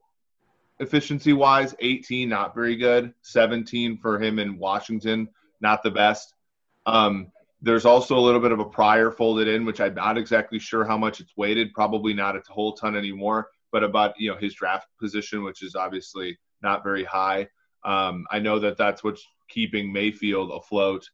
efficiency 0.81 1.33
wise 1.33 1.75
18 1.81 2.29
not 2.29 2.55
very 2.55 2.77
good 2.77 3.13
17 3.23 3.99
for 3.99 4.21
him 4.21 4.39
in 4.39 4.59
washington 4.59 5.29
not 5.61 5.83
the 5.83 5.91
best 5.91 6.35
um, 6.87 7.31
there's 7.61 7.85
also 7.85 8.17
a 8.17 8.21
little 8.21 8.41
bit 8.41 8.53
of 8.53 8.61
a 8.61 8.65
prior 8.65 9.11
folded 9.11 9.49
in 9.49 9.65
which 9.65 9.81
i'm 9.81 9.95
not 9.95 10.17
exactly 10.19 10.59
sure 10.59 10.85
how 10.85 10.97
much 10.97 11.21
it's 11.21 11.37
weighted 11.37 11.73
probably 11.75 12.15
not 12.15 12.37
a 12.37 12.43
whole 12.49 12.73
ton 12.73 12.97
anymore 12.97 13.49
but 13.73 13.83
about 13.83 14.15
you 14.19 14.31
know 14.31 14.37
his 14.37 14.55
draft 14.55 14.89
position 15.01 15.43
which 15.43 15.63
is 15.63 15.75
obviously 15.75 16.37
not 16.63 16.83
very 16.83 17.05
high. 17.05 17.47
Um, 17.85 18.27
i 18.31 18.39
know 18.39 18.59
that 18.59 18.77
that's 18.77 19.05
what's 19.05 19.25
keeping 19.49 19.93
mayfield 19.93 20.51
afloat 20.53 21.09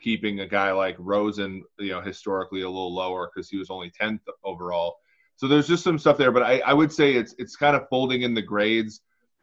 keeping 0.00 0.40
a 0.40 0.46
guy 0.46 0.72
like 0.72 0.96
rosen 0.98 1.62
you 1.78 1.90
know 1.90 2.00
historically 2.00 2.62
a 2.62 2.68
little 2.68 2.94
lower 2.94 3.30
because 3.32 3.48
he 3.48 3.58
was 3.58 3.70
only 3.70 3.90
10th 3.90 4.20
overall. 4.44 4.96
So 5.36 5.48
there's 5.48 5.68
just 5.68 5.84
some 5.84 5.98
stuff 5.98 6.18
there 6.18 6.32
but 6.32 6.42
I, 6.42 6.60
I 6.60 6.72
would 6.72 6.92
say 6.92 7.14
it's 7.14 7.34
it's 7.38 7.56
kind 7.56 7.76
of 7.76 7.88
folding 7.88 8.22
in 8.22 8.34
the 8.34 8.42
grades 8.42 9.00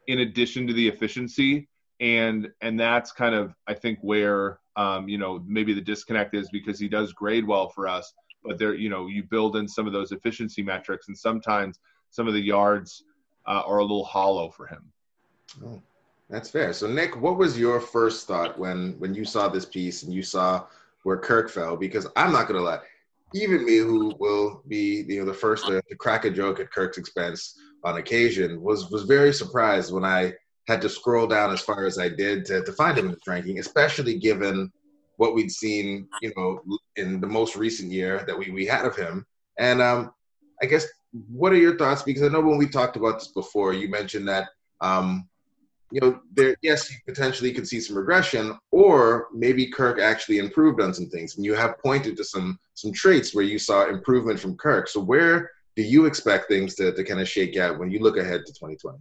in 0.07 0.19
addition 0.19 0.67
to 0.67 0.73
the 0.73 0.87
efficiency. 0.87 1.69
And 1.99 2.49
and 2.61 2.79
that's 2.79 3.11
kind 3.11 3.33
of 3.33 3.55
i 3.67 3.73
think 3.73 3.99
where 4.01 4.59
um, 4.77 5.09
you 5.09 5.17
know 5.17 5.43
maybe 5.45 5.73
the 5.73 5.81
disconnect 5.81 6.33
is 6.33 6.49
because 6.49 6.79
he 6.79 6.87
does 6.87 7.11
grade 7.11 7.45
well 7.45 7.67
for 7.67 7.87
us 7.87 8.13
but 8.43 8.57
there 8.57 8.73
you 8.73 8.89
know 8.89 9.07
you 9.07 9.23
build 9.23 9.57
in 9.57 9.67
some 9.67 9.87
of 9.87 9.93
those 9.93 10.11
efficiency 10.11 10.63
metrics 10.63 11.07
and 11.07 11.17
sometimes 11.17 11.79
some 12.09 12.27
of 12.27 12.33
the 12.33 12.39
yards 12.39 13.03
uh, 13.45 13.63
are 13.65 13.79
a 13.79 13.81
little 13.81 14.05
hollow 14.05 14.49
for 14.49 14.67
him. 14.67 14.83
Oh, 15.65 15.81
that's 16.29 16.49
fair. 16.49 16.71
So 16.71 16.87
nick 16.87 17.19
what 17.19 17.37
was 17.37 17.59
your 17.59 17.81
first 17.81 18.27
thought 18.27 18.57
when 18.57 18.95
when 18.99 19.13
you 19.13 19.25
saw 19.25 19.49
this 19.49 19.65
piece 19.65 20.03
and 20.03 20.13
you 20.13 20.23
saw 20.23 20.65
where 21.03 21.17
kirk 21.17 21.49
fell? 21.49 21.75
Because 21.75 22.07
i'm 22.15 22.31
not 22.31 22.47
gonna 22.47 22.61
lie 22.61 22.79
even 23.33 23.65
me 23.65 23.77
who 23.77 24.15
will 24.19 24.63
be 24.67 25.03
you 25.07 25.19
know 25.19 25.25
the 25.25 25.33
first 25.33 25.65
to, 25.65 25.81
to 25.89 25.95
crack 25.95 26.25
a 26.25 26.29
joke 26.29 26.59
at 26.59 26.71
kirk's 26.71 26.97
expense 26.97 27.59
on 27.83 27.97
occasion 27.97 28.61
was 28.61 28.89
was 28.89 29.03
very 29.03 29.33
surprised 29.33 29.93
when 29.93 30.03
I 30.05 30.33
had 30.67 30.81
to 30.81 30.89
scroll 30.89 31.27
down 31.27 31.51
as 31.51 31.61
far 31.61 31.85
as 31.85 31.97
I 31.97 32.09
did 32.09 32.45
to, 32.45 32.63
to 32.63 32.73
find 32.73 32.97
him 32.97 33.05
in 33.05 33.11
this 33.11 33.27
ranking, 33.27 33.59
especially 33.59 34.19
given 34.19 34.71
what 35.15 35.33
we'd 35.33 35.51
seen, 35.51 36.07
you 36.21 36.31
know, 36.35 36.61
in 36.95 37.19
the 37.19 37.27
most 37.27 37.55
recent 37.55 37.91
year 37.91 38.23
that 38.27 38.37
we, 38.37 38.51
we 38.51 38.65
had 38.65 38.85
of 38.85 38.95
him. 38.95 39.25
And 39.57 39.81
um, 39.81 40.11
I 40.61 40.65
guess, 40.65 40.85
what 41.29 41.53
are 41.53 41.57
your 41.57 41.77
thoughts? 41.77 42.03
Because 42.03 42.23
I 42.23 42.27
know 42.27 42.41
when 42.41 42.57
we 42.57 42.67
talked 42.67 42.97
about 42.97 43.19
this 43.19 43.29
before, 43.29 43.73
you 43.73 43.89
mentioned 43.89 44.27
that, 44.27 44.49
um, 44.81 45.27
you 45.89 46.01
know, 46.01 46.19
there, 46.33 46.55
yes, 46.61 46.91
you 46.91 46.97
potentially 47.07 47.53
could 47.53 47.67
see 47.67 47.79
some 47.79 47.97
regression, 47.97 48.57
or 48.71 49.27
maybe 49.33 49.67
Kirk 49.67 49.99
actually 49.99 50.37
improved 50.37 50.81
on 50.81 50.93
some 50.93 51.07
things. 51.07 51.37
And 51.37 51.45
you 51.45 51.53
have 51.53 51.79
pointed 51.79 52.17
to 52.17 52.25
some 52.25 52.59
some 52.73 52.91
traits 52.91 53.33
where 53.33 53.45
you 53.45 53.57
saw 53.57 53.87
improvement 53.87 54.39
from 54.39 54.57
Kirk. 54.57 54.89
So 54.89 54.99
where 54.99 55.49
do 55.77 55.81
you 55.81 56.05
expect 56.05 56.49
things 56.49 56.75
to, 56.75 56.91
to 56.91 57.03
kind 57.03 57.21
of 57.21 57.29
shake 57.29 57.55
out 57.55 57.79
when 57.79 57.89
you 57.89 57.99
look 57.99 58.17
ahead 58.17 58.45
to 58.45 58.53
2020? 58.53 58.99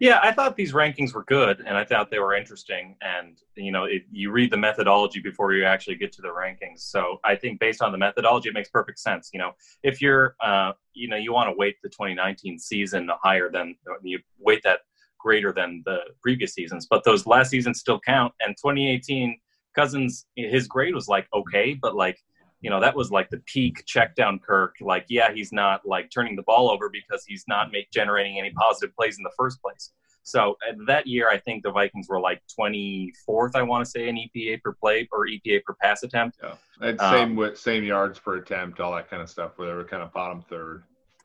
Yeah, 0.00 0.20
I 0.22 0.32
thought 0.32 0.56
these 0.56 0.72
rankings 0.72 1.14
were 1.14 1.24
good, 1.24 1.60
and 1.66 1.76
I 1.76 1.84
thought 1.84 2.10
they 2.10 2.18
were 2.18 2.34
interesting. 2.34 2.96
And 3.00 3.38
you 3.56 3.72
know, 3.72 3.84
if 3.84 4.02
you 4.10 4.30
read 4.30 4.50
the 4.50 4.56
methodology 4.56 5.20
before 5.20 5.52
you 5.52 5.64
actually 5.64 5.96
get 5.96 6.12
to 6.12 6.22
the 6.22 6.28
rankings. 6.28 6.80
So 6.80 7.20
I 7.24 7.34
think 7.34 7.60
based 7.60 7.82
on 7.82 7.92
the 7.92 7.98
methodology, 7.98 8.48
it 8.48 8.54
makes 8.54 8.70
perfect 8.70 8.98
sense. 8.98 9.30
You 9.32 9.40
know, 9.40 9.52
if 9.82 10.00
you're, 10.00 10.36
uh, 10.40 10.72
you 10.94 11.08
know, 11.08 11.16
you 11.16 11.32
want 11.32 11.50
to 11.50 11.56
weight 11.56 11.76
the 11.82 11.88
2019 11.88 12.58
season 12.58 13.10
higher 13.22 13.50
than 13.50 13.76
you 14.02 14.18
weight 14.38 14.62
that 14.64 14.80
greater 15.18 15.52
than 15.52 15.82
the 15.84 15.98
previous 16.22 16.54
seasons, 16.54 16.86
but 16.88 17.04
those 17.04 17.26
last 17.26 17.50
seasons 17.50 17.80
still 17.80 18.00
count. 18.00 18.32
And 18.40 18.56
2018 18.56 19.38
Cousins, 19.74 20.26
his 20.34 20.66
grade 20.66 20.94
was 20.94 21.08
like 21.08 21.28
okay, 21.32 21.74
but 21.74 21.94
like 21.94 22.18
you 22.60 22.70
know 22.70 22.80
that 22.80 22.96
was 22.96 23.10
like 23.10 23.30
the 23.30 23.38
peak 23.46 23.84
check 23.86 24.14
down 24.14 24.38
Kirk. 24.38 24.76
Like, 24.80 25.06
yeah, 25.08 25.32
he's 25.32 25.52
not 25.52 25.82
like 25.84 26.10
turning 26.10 26.36
the 26.36 26.42
ball 26.42 26.70
over 26.70 26.90
because 26.90 27.24
he's 27.26 27.44
not 27.48 27.70
make, 27.72 27.90
generating 27.90 28.38
any 28.38 28.50
positive 28.50 28.94
plays 28.96 29.18
in 29.18 29.22
the 29.22 29.32
first 29.36 29.60
place. 29.62 29.92
So 30.22 30.58
that 30.86 31.06
year, 31.06 31.30
I 31.30 31.38
think 31.38 31.62
the 31.62 31.70
Vikings 31.70 32.06
were 32.08 32.20
like 32.20 32.42
24th, 32.58 33.52
I 33.54 33.62
want 33.62 33.82
to 33.84 33.90
say, 33.90 34.08
in 34.08 34.16
EPA 34.16 34.60
per 34.62 34.74
play 34.74 35.08
or 35.10 35.26
EPA 35.26 35.62
per 35.64 35.74
pass 35.80 36.02
attempt. 36.02 36.38
Yeah, 36.42 36.54
and 36.82 37.00
same 37.00 37.30
um, 37.30 37.36
with 37.36 37.58
same 37.58 37.82
yards 37.84 38.18
per 38.18 38.36
attempt, 38.36 38.78
all 38.78 38.94
that 38.94 39.08
kind 39.08 39.22
of 39.22 39.30
stuff, 39.30 39.52
where 39.56 39.68
they 39.68 39.74
were 39.74 39.84
kind 39.84 40.02
of 40.02 40.12
bottom 40.12 40.42
third 40.42 40.82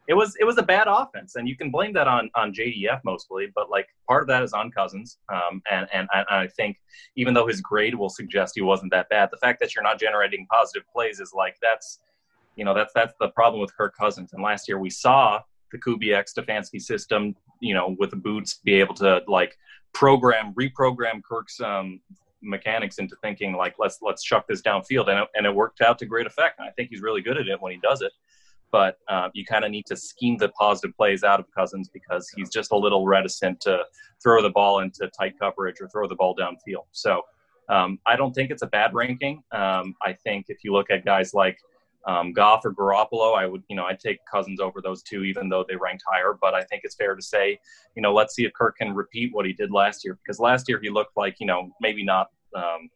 it 0.07 0.13
was 0.13 0.35
it 0.39 0.43
was 0.43 0.57
a 0.57 0.63
bad 0.63 0.87
offense, 0.87 1.35
and 1.35 1.47
you 1.47 1.55
can 1.55 1.71
blame 1.71 1.93
that 1.93 2.07
on 2.07 2.29
on 2.35 2.53
JDF 2.53 3.01
mostly, 3.05 3.47
but 3.55 3.69
like 3.69 3.87
part 4.07 4.21
of 4.21 4.27
that 4.27 4.43
is 4.43 4.53
on 4.53 4.69
Cousins, 4.71 5.17
um, 5.29 5.61
and 5.71 5.87
and 5.93 6.07
I 6.29 6.47
think 6.47 6.77
even 7.15 7.33
though 7.33 7.47
his 7.47 7.61
grade 7.61 7.95
will 7.95 8.09
suggest 8.09 8.53
he 8.55 8.61
wasn't 8.61 8.91
that 8.91 9.09
bad, 9.09 9.29
the 9.31 9.37
fact 9.37 9.59
that 9.61 9.73
you're 9.73 9.83
not 9.83 9.99
generating 9.99 10.45
positive 10.47 10.83
plays 10.91 11.19
is 11.19 11.33
like 11.33 11.55
that's 11.61 11.99
you 12.55 12.65
know 12.65 12.73
that's 12.73 12.93
that's 12.93 13.13
the 13.19 13.29
problem 13.29 13.61
with 13.61 13.75
Kirk 13.75 13.95
Cousins. 13.95 14.33
And 14.33 14.43
last 14.43 14.67
year 14.67 14.77
we 14.77 14.89
saw 14.89 15.41
the 15.71 15.77
Kubiak 15.79 16.25
Stefanski 16.31 16.81
system, 16.81 17.35
you 17.61 17.73
know, 17.73 17.95
with 17.97 18.09
the 18.09 18.17
boots, 18.17 18.59
be 18.63 18.75
able 18.75 18.95
to 18.95 19.21
like 19.27 19.57
program 19.93 20.53
reprogram 20.53 21.23
Kirk's 21.23 21.61
um, 21.61 22.01
mechanics 22.41 22.97
into 22.97 23.15
thinking 23.21 23.53
like 23.53 23.75
let's 23.79 23.99
let's 24.01 24.21
chuck 24.21 24.47
this 24.49 24.61
downfield, 24.61 25.07
and 25.07 25.19
it, 25.19 25.27
and 25.35 25.45
it 25.45 25.55
worked 25.55 25.79
out 25.79 25.97
to 25.99 26.05
great 26.05 26.27
effect. 26.27 26.59
And 26.59 26.67
I 26.67 26.71
think 26.71 26.89
he's 26.89 27.01
really 27.01 27.21
good 27.21 27.37
at 27.37 27.47
it 27.47 27.61
when 27.61 27.71
he 27.71 27.79
does 27.79 28.01
it 28.01 28.11
but 28.73 28.97
uh, 29.07 29.29
you 29.33 29.45
kind 29.45 29.63
of 29.63 29.69
need 29.69 29.85
to 29.85 29.95
scheme 29.95 30.35
the 30.35 30.49
positive 30.49 30.97
plays 30.97 31.23
out 31.23 31.39
of 31.39 31.45
Cousins 31.55 31.89
because 31.93 32.27
he's 32.35 32.49
just 32.49 32.71
a 32.71 32.75
little 32.75 33.05
reticent 33.05 33.61
to 33.61 33.83
throw 34.21 34.41
the 34.41 34.49
ball 34.49 34.79
into 34.79 35.09
tight 35.17 35.35
coverage 35.39 35.75
or 35.79 35.87
throw 35.87 36.07
the 36.07 36.15
ball 36.15 36.35
downfield. 36.35 36.87
So 36.91 37.21
um, 37.69 37.99
I 38.07 38.15
don't 38.15 38.33
think 38.33 38.49
it's 38.49 38.63
a 38.63 38.67
bad 38.67 38.95
ranking. 38.95 39.43
Um, 39.51 39.93
I 40.01 40.13
think 40.23 40.47
if 40.49 40.63
you 40.63 40.73
look 40.73 40.89
at 40.89 41.05
guys 41.05 41.35
like 41.35 41.59
um, 42.07 42.33
Goff 42.33 42.65
or 42.65 42.73
Garoppolo, 42.73 43.37
I 43.37 43.45
would, 43.45 43.61
you 43.69 43.75
know, 43.75 43.85
I'd 43.85 43.99
take 43.99 44.17
Cousins 44.29 44.59
over 44.59 44.81
those 44.81 45.03
two, 45.03 45.23
even 45.23 45.49
though 45.49 45.63
they 45.69 45.75
ranked 45.75 46.03
higher. 46.11 46.35
But 46.41 46.55
I 46.55 46.63
think 46.63 46.81
it's 46.83 46.95
fair 46.95 47.13
to 47.13 47.21
say, 47.21 47.59
you 47.95 48.01
know, 48.01 48.11
let's 48.11 48.33
see 48.33 48.43
if 48.43 48.53
Kirk 48.53 48.77
can 48.77 48.95
repeat 48.95 49.29
what 49.33 49.45
he 49.45 49.53
did 49.53 49.71
last 49.71 50.03
year 50.03 50.17
because 50.21 50.39
last 50.39 50.67
year 50.67 50.79
he 50.81 50.89
looked 50.89 51.15
like, 51.15 51.35
you 51.39 51.45
know, 51.45 51.69
maybe 51.79 52.03
not 52.03 52.31
um, 52.55 52.89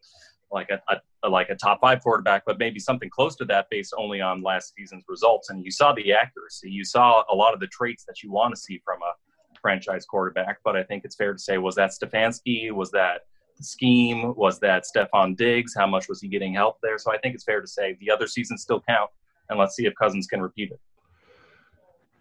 like 0.50 0.70
a, 0.70 0.80
a 1.22 1.28
like 1.28 1.50
a 1.50 1.54
top 1.54 1.80
five 1.80 2.02
quarterback, 2.02 2.42
but 2.46 2.58
maybe 2.58 2.78
something 2.78 3.10
close 3.10 3.36
to 3.36 3.44
that 3.46 3.66
based 3.70 3.94
only 3.96 4.20
on 4.20 4.42
last 4.42 4.74
season's 4.74 5.04
results. 5.08 5.50
And 5.50 5.64
you 5.64 5.70
saw 5.70 5.92
the 5.92 6.12
accuracy, 6.12 6.70
you 6.70 6.84
saw 6.84 7.22
a 7.30 7.34
lot 7.34 7.54
of 7.54 7.60
the 7.60 7.66
traits 7.68 8.04
that 8.06 8.22
you 8.22 8.30
want 8.30 8.54
to 8.54 8.60
see 8.60 8.80
from 8.84 9.00
a 9.02 9.12
franchise 9.60 10.06
quarterback. 10.06 10.58
But 10.64 10.76
I 10.76 10.82
think 10.82 11.04
it's 11.04 11.16
fair 11.16 11.32
to 11.32 11.38
say, 11.38 11.58
was 11.58 11.74
that 11.76 11.90
Stefanski? 11.90 12.72
Was 12.72 12.90
that 12.92 13.22
scheme? 13.60 14.34
Was 14.36 14.58
that 14.60 14.84
Stefon 14.84 15.36
Diggs? 15.36 15.74
How 15.76 15.86
much 15.86 16.08
was 16.08 16.20
he 16.20 16.28
getting 16.28 16.54
help 16.54 16.76
there? 16.82 16.98
So 16.98 17.12
I 17.12 17.18
think 17.18 17.34
it's 17.34 17.44
fair 17.44 17.60
to 17.60 17.66
say 17.66 17.96
the 18.00 18.10
other 18.10 18.26
seasons 18.26 18.62
still 18.62 18.82
count, 18.88 19.10
and 19.50 19.58
let's 19.58 19.74
see 19.74 19.86
if 19.86 19.94
Cousins 20.00 20.26
can 20.26 20.40
repeat 20.40 20.70
it. 20.70 20.80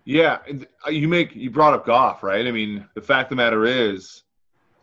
Yeah, 0.06 0.38
uh, 0.86 0.90
you 0.90 1.08
make 1.08 1.36
you 1.36 1.50
brought 1.52 1.74
up 1.74 1.86
Goff, 1.86 2.24
right? 2.24 2.48
I 2.48 2.52
mean, 2.52 2.88
the 2.96 3.02
fact 3.02 3.26
of 3.26 3.38
the 3.38 3.44
matter 3.44 3.66
is, 3.66 4.24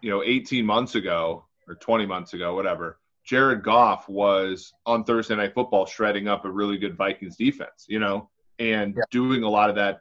you 0.02 0.10
know, 0.10 0.22
18 0.22 0.66
months 0.66 0.96
ago 0.96 1.46
or 1.66 1.76
20 1.76 2.04
months 2.04 2.34
ago, 2.34 2.54
whatever 2.54 2.98
Jared 3.24 3.62
Goff 3.62 4.08
was 4.08 4.74
on 4.84 5.04
Thursday 5.04 5.34
Night 5.36 5.54
Football 5.54 5.86
shredding 5.86 6.28
up 6.28 6.44
a 6.44 6.50
really 6.50 6.76
good 6.76 6.96
Vikings 6.96 7.36
defense, 7.36 7.86
you 7.88 7.98
know, 7.98 8.28
and 8.58 8.94
yeah. 8.96 9.02
doing 9.10 9.42
a 9.42 9.48
lot 9.48 9.70
of 9.70 9.76
that 9.76 10.00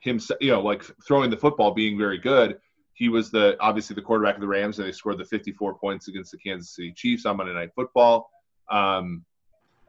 himself, 0.00 0.38
you 0.42 0.50
know, 0.50 0.60
like 0.60 0.84
throwing 1.06 1.30
the 1.30 1.36
football, 1.36 1.72
being 1.72 1.96
very 1.96 2.18
good. 2.18 2.58
He 2.92 3.08
was 3.08 3.30
the 3.30 3.56
obviously 3.60 3.94
the 3.94 4.02
quarterback 4.02 4.36
of 4.36 4.40
the 4.40 4.46
Rams, 4.46 4.78
and 4.78 4.86
they 4.86 4.92
scored 4.92 5.18
the 5.18 5.24
54 5.24 5.74
points 5.78 6.08
against 6.08 6.30
the 6.32 6.38
Kansas 6.38 6.76
City 6.76 6.92
Chiefs 6.92 7.26
on 7.26 7.38
Monday 7.38 7.54
Night 7.54 7.70
Football. 7.74 8.30
Um, 8.70 9.24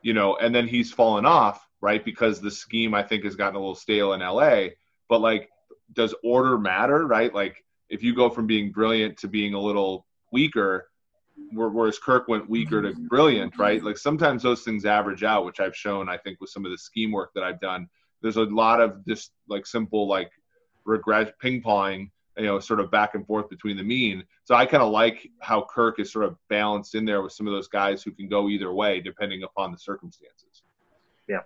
you 0.02 0.14
know, 0.14 0.38
and 0.38 0.56
then 0.56 0.68
he's 0.68 0.92
fallen 0.92 1.26
off, 1.26 1.68
right? 1.82 2.04
Because 2.04 2.40
the 2.40 2.52
scheme 2.52 2.94
I 2.94 3.04
think 3.04 3.26
has 3.26 3.36
gotten 3.36 3.56
a 3.56 3.60
little 3.60 3.76
stale 3.76 4.14
in 4.14 4.22
LA. 4.22 4.68
But 5.10 5.20
like, 5.20 5.50
does 5.94 6.16
order 6.24 6.58
matter, 6.58 7.06
right? 7.06 7.34
Like, 7.34 7.64
if 7.90 8.02
you 8.02 8.16
go 8.16 8.30
from 8.30 8.48
being 8.48 8.72
brilliant 8.72 9.18
to 9.20 9.28
being 9.28 9.54
a 9.54 9.60
little 9.60 10.06
weaker, 10.32 10.88
whereas 11.52 12.00
Kirk 12.00 12.28
went 12.28 12.50
weaker 12.50 12.82
to 12.82 12.94
brilliant, 12.94 13.58
right? 13.58 13.84
Like 13.84 13.98
sometimes 13.98 14.44
those 14.44 14.64
things 14.64 14.86
average 14.86 15.24
out, 15.24 15.46
which 15.46 15.60
I've 15.60 15.76
shown, 15.76 16.10
I 16.10 16.18
think, 16.18 16.40
with 16.42 16.50
some 16.50 16.66
of 16.66 16.72
the 16.72 16.78
scheme 16.78 17.12
work 17.12 17.32
that 17.36 17.44
I've 17.44 17.60
done. 17.60 17.88
There's 18.22 18.38
a 18.38 18.44
lot 18.44 18.82
of 18.82 19.06
just 19.06 19.32
like 19.48 19.66
simple 19.66 20.08
like 20.08 20.32
regret 20.86 21.38
ping 21.40 21.62
ponging, 21.62 22.10
you 22.38 22.46
know, 22.46 22.60
sort 22.60 22.80
of 22.80 22.92
back 22.92 23.16
and 23.16 23.26
forth 23.26 23.50
between 23.50 23.78
the 23.78 23.84
mean. 23.84 24.24
So 24.44 24.56
I 24.56 24.66
kind 24.66 24.84
of 24.84 24.92
like 24.92 25.30
how 25.42 25.66
Kirk 25.70 26.00
is 26.00 26.12
sort 26.12 26.26
of 26.26 26.38
balanced 26.50 26.96
in 26.96 27.06
there 27.06 27.22
with 27.22 27.34
some 27.34 27.48
of 27.48 27.54
those 27.54 27.68
guys 27.68 28.04
who 28.04 28.12
can 28.12 28.28
go 28.28 28.50
either 28.50 28.74
way 28.74 29.02
depending 29.02 29.44
upon 29.44 29.72
the 29.72 29.78
circumstances. 29.78 30.64
Yeah. 31.28 31.42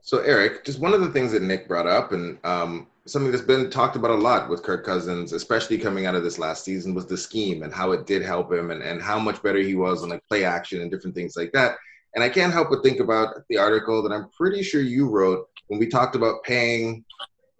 So 0.00 0.18
Eric, 0.20 0.64
just 0.64 0.80
one 0.80 0.92
of 0.94 1.00
the 1.00 1.10
things 1.10 1.32
that 1.32 1.42
Nick 1.42 1.66
brought 1.66 1.86
up, 1.86 2.12
and 2.12 2.38
um, 2.44 2.88
something 3.06 3.30
that's 3.30 3.44
been 3.44 3.70
talked 3.70 3.96
about 3.96 4.10
a 4.10 4.14
lot 4.14 4.48
with 4.48 4.62
Kirk 4.62 4.84
Cousins, 4.84 5.32
especially 5.32 5.76
coming 5.76 6.06
out 6.06 6.14
of 6.14 6.22
this 6.22 6.38
last 6.38 6.64
season, 6.64 6.94
was 6.94 7.06
the 7.06 7.16
scheme 7.16 7.62
and 7.62 7.72
how 7.72 7.92
it 7.92 8.06
did 8.06 8.22
help 8.22 8.52
him 8.52 8.70
and, 8.70 8.82
and 8.82 9.02
how 9.02 9.18
much 9.18 9.42
better 9.42 9.58
he 9.58 9.74
was 9.74 10.02
on 10.02 10.08
like 10.08 10.26
play 10.26 10.44
action 10.44 10.80
and 10.80 10.90
different 10.90 11.14
things 11.14 11.36
like 11.36 11.52
that. 11.52 11.76
And 12.14 12.24
I 12.24 12.28
can't 12.28 12.52
help 12.52 12.70
but 12.70 12.82
think 12.82 13.00
about 13.00 13.34
the 13.48 13.58
article 13.58 14.02
that 14.02 14.12
I'm 14.12 14.30
pretty 14.30 14.62
sure 14.62 14.80
you 14.80 15.08
wrote 15.08 15.48
when 15.66 15.78
we 15.78 15.86
talked 15.86 16.16
about 16.16 16.42
paying 16.44 17.04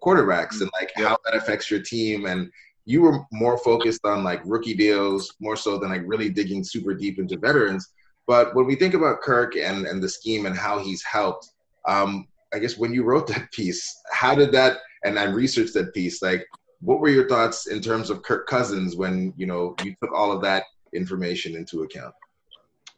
quarterbacks 0.03 0.61
and 0.61 0.71
like 0.81 0.93
how 0.97 1.19
that 1.25 1.35
affects 1.35 1.71
your 1.71 1.81
team. 1.81 2.27
And 2.27 2.51
you 2.87 3.03
were 3.03 3.21
more 3.33 3.59
focused 3.59 4.05
on 4.05 4.25
like 4.25 4.41
rookie 4.45 4.75
deals 4.75 5.35
more 5.41 5.57
so 5.57 5.79
than 5.79 5.91
like 5.91 6.03
really 6.07 6.31
digging 6.31 6.65
super 6.65 6.95
deep 6.95 7.19
into 7.19 7.37
veterans. 7.37 7.91
But 8.27 8.55
when 8.55 8.65
we 8.65 8.77
think 8.77 8.95
about 8.95 9.21
Kirk 9.21 9.57
and, 9.57 9.87
and 9.87 10.03
the 10.03 10.09
scheme 10.09 10.47
and 10.47 10.57
how 10.57 10.79
he's 10.79 11.03
helped, 11.03 11.51
um, 11.87 12.29
I 12.55 12.59
guess 12.61 12.79
when 12.79 12.95
you 12.95 13.03
wrote 13.03 13.27
that 13.27 13.51
piece, 13.53 14.01
how 14.11 14.35
did 14.35 14.53
that 14.53 14.79
and 15.05 15.19
I 15.19 15.25
researched 15.25 15.75
that 15.75 15.95
piece. 15.95 16.23
Like, 16.23 16.47
what 16.81 17.01
were 17.01 17.09
your 17.09 17.29
thoughts 17.29 17.67
in 17.67 17.81
terms 17.81 18.11
of 18.11 18.23
Kirk 18.23 18.47
Cousins 18.47 18.97
when 18.97 19.33
you 19.37 19.47
know 19.47 19.75
you 19.83 19.95
took 20.03 20.13
all 20.13 20.33
of 20.33 20.43
that 20.43 20.65
information 20.93 21.57
into 21.57 21.83
account? 21.83 22.15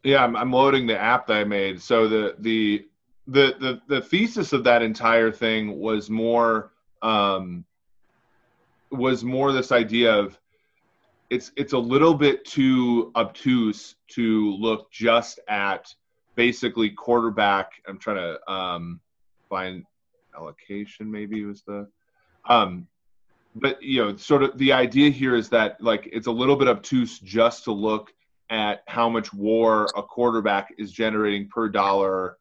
Yeah, 0.03 0.23
I'm, 0.23 0.35
I'm 0.35 0.51
loading 0.51 0.87
the 0.87 0.97
app 0.97 1.27
that 1.27 1.37
I 1.37 1.43
made. 1.43 1.81
So 1.81 2.07
the 2.07 2.35
the 2.39 2.85
the 3.27 3.55
the 3.59 3.81
the 3.87 4.01
thesis 4.01 4.53
of 4.53 4.63
that 4.63 4.81
entire 4.81 5.31
thing 5.31 5.79
was 5.79 6.09
more 6.09 6.71
um, 7.01 7.65
was 8.91 9.23
more 9.23 9.51
this 9.51 9.71
idea 9.71 10.13
of 10.13 10.39
it's 11.29 11.51
it's 11.57 11.73
a 11.73 11.77
little 11.77 12.13
bit 12.13 12.45
too 12.45 13.11
obtuse 13.15 13.95
to 14.09 14.51
look 14.55 14.91
just 14.91 15.39
at 15.49 15.93
basically 16.35 16.89
quarterback. 16.89 17.71
I'm 17.87 17.97
trying 17.97 18.17
to 18.17 18.51
um, 18.51 19.01
find 19.49 19.83
allocation. 20.37 21.11
Maybe 21.11 21.43
was 21.43 21.63
the 21.63 21.87
um, 22.47 22.87
but 23.55 23.81
you 23.81 24.03
know, 24.03 24.15
sort 24.17 24.43
of 24.43 24.57
the 24.57 24.71
idea 24.71 25.09
here 25.09 25.35
is 25.35 25.49
that 25.49 25.81
like 25.81 26.09
it's 26.11 26.27
a 26.27 26.31
little 26.31 26.55
bit 26.55 26.67
obtuse 26.67 27.19
just 27.19 27.63
to 27.65 27.71
look 27.71 28.13
at 28.49 28.83
how 28.87 29.09
much 29.09 29.33
WAR 29.33 29.87
a 29.95 30.03
quarterback 30.03 30.73
is 30.77 30.91
generating 30.91 31.49
per 31.49 31.67
dollar 31.67 32.37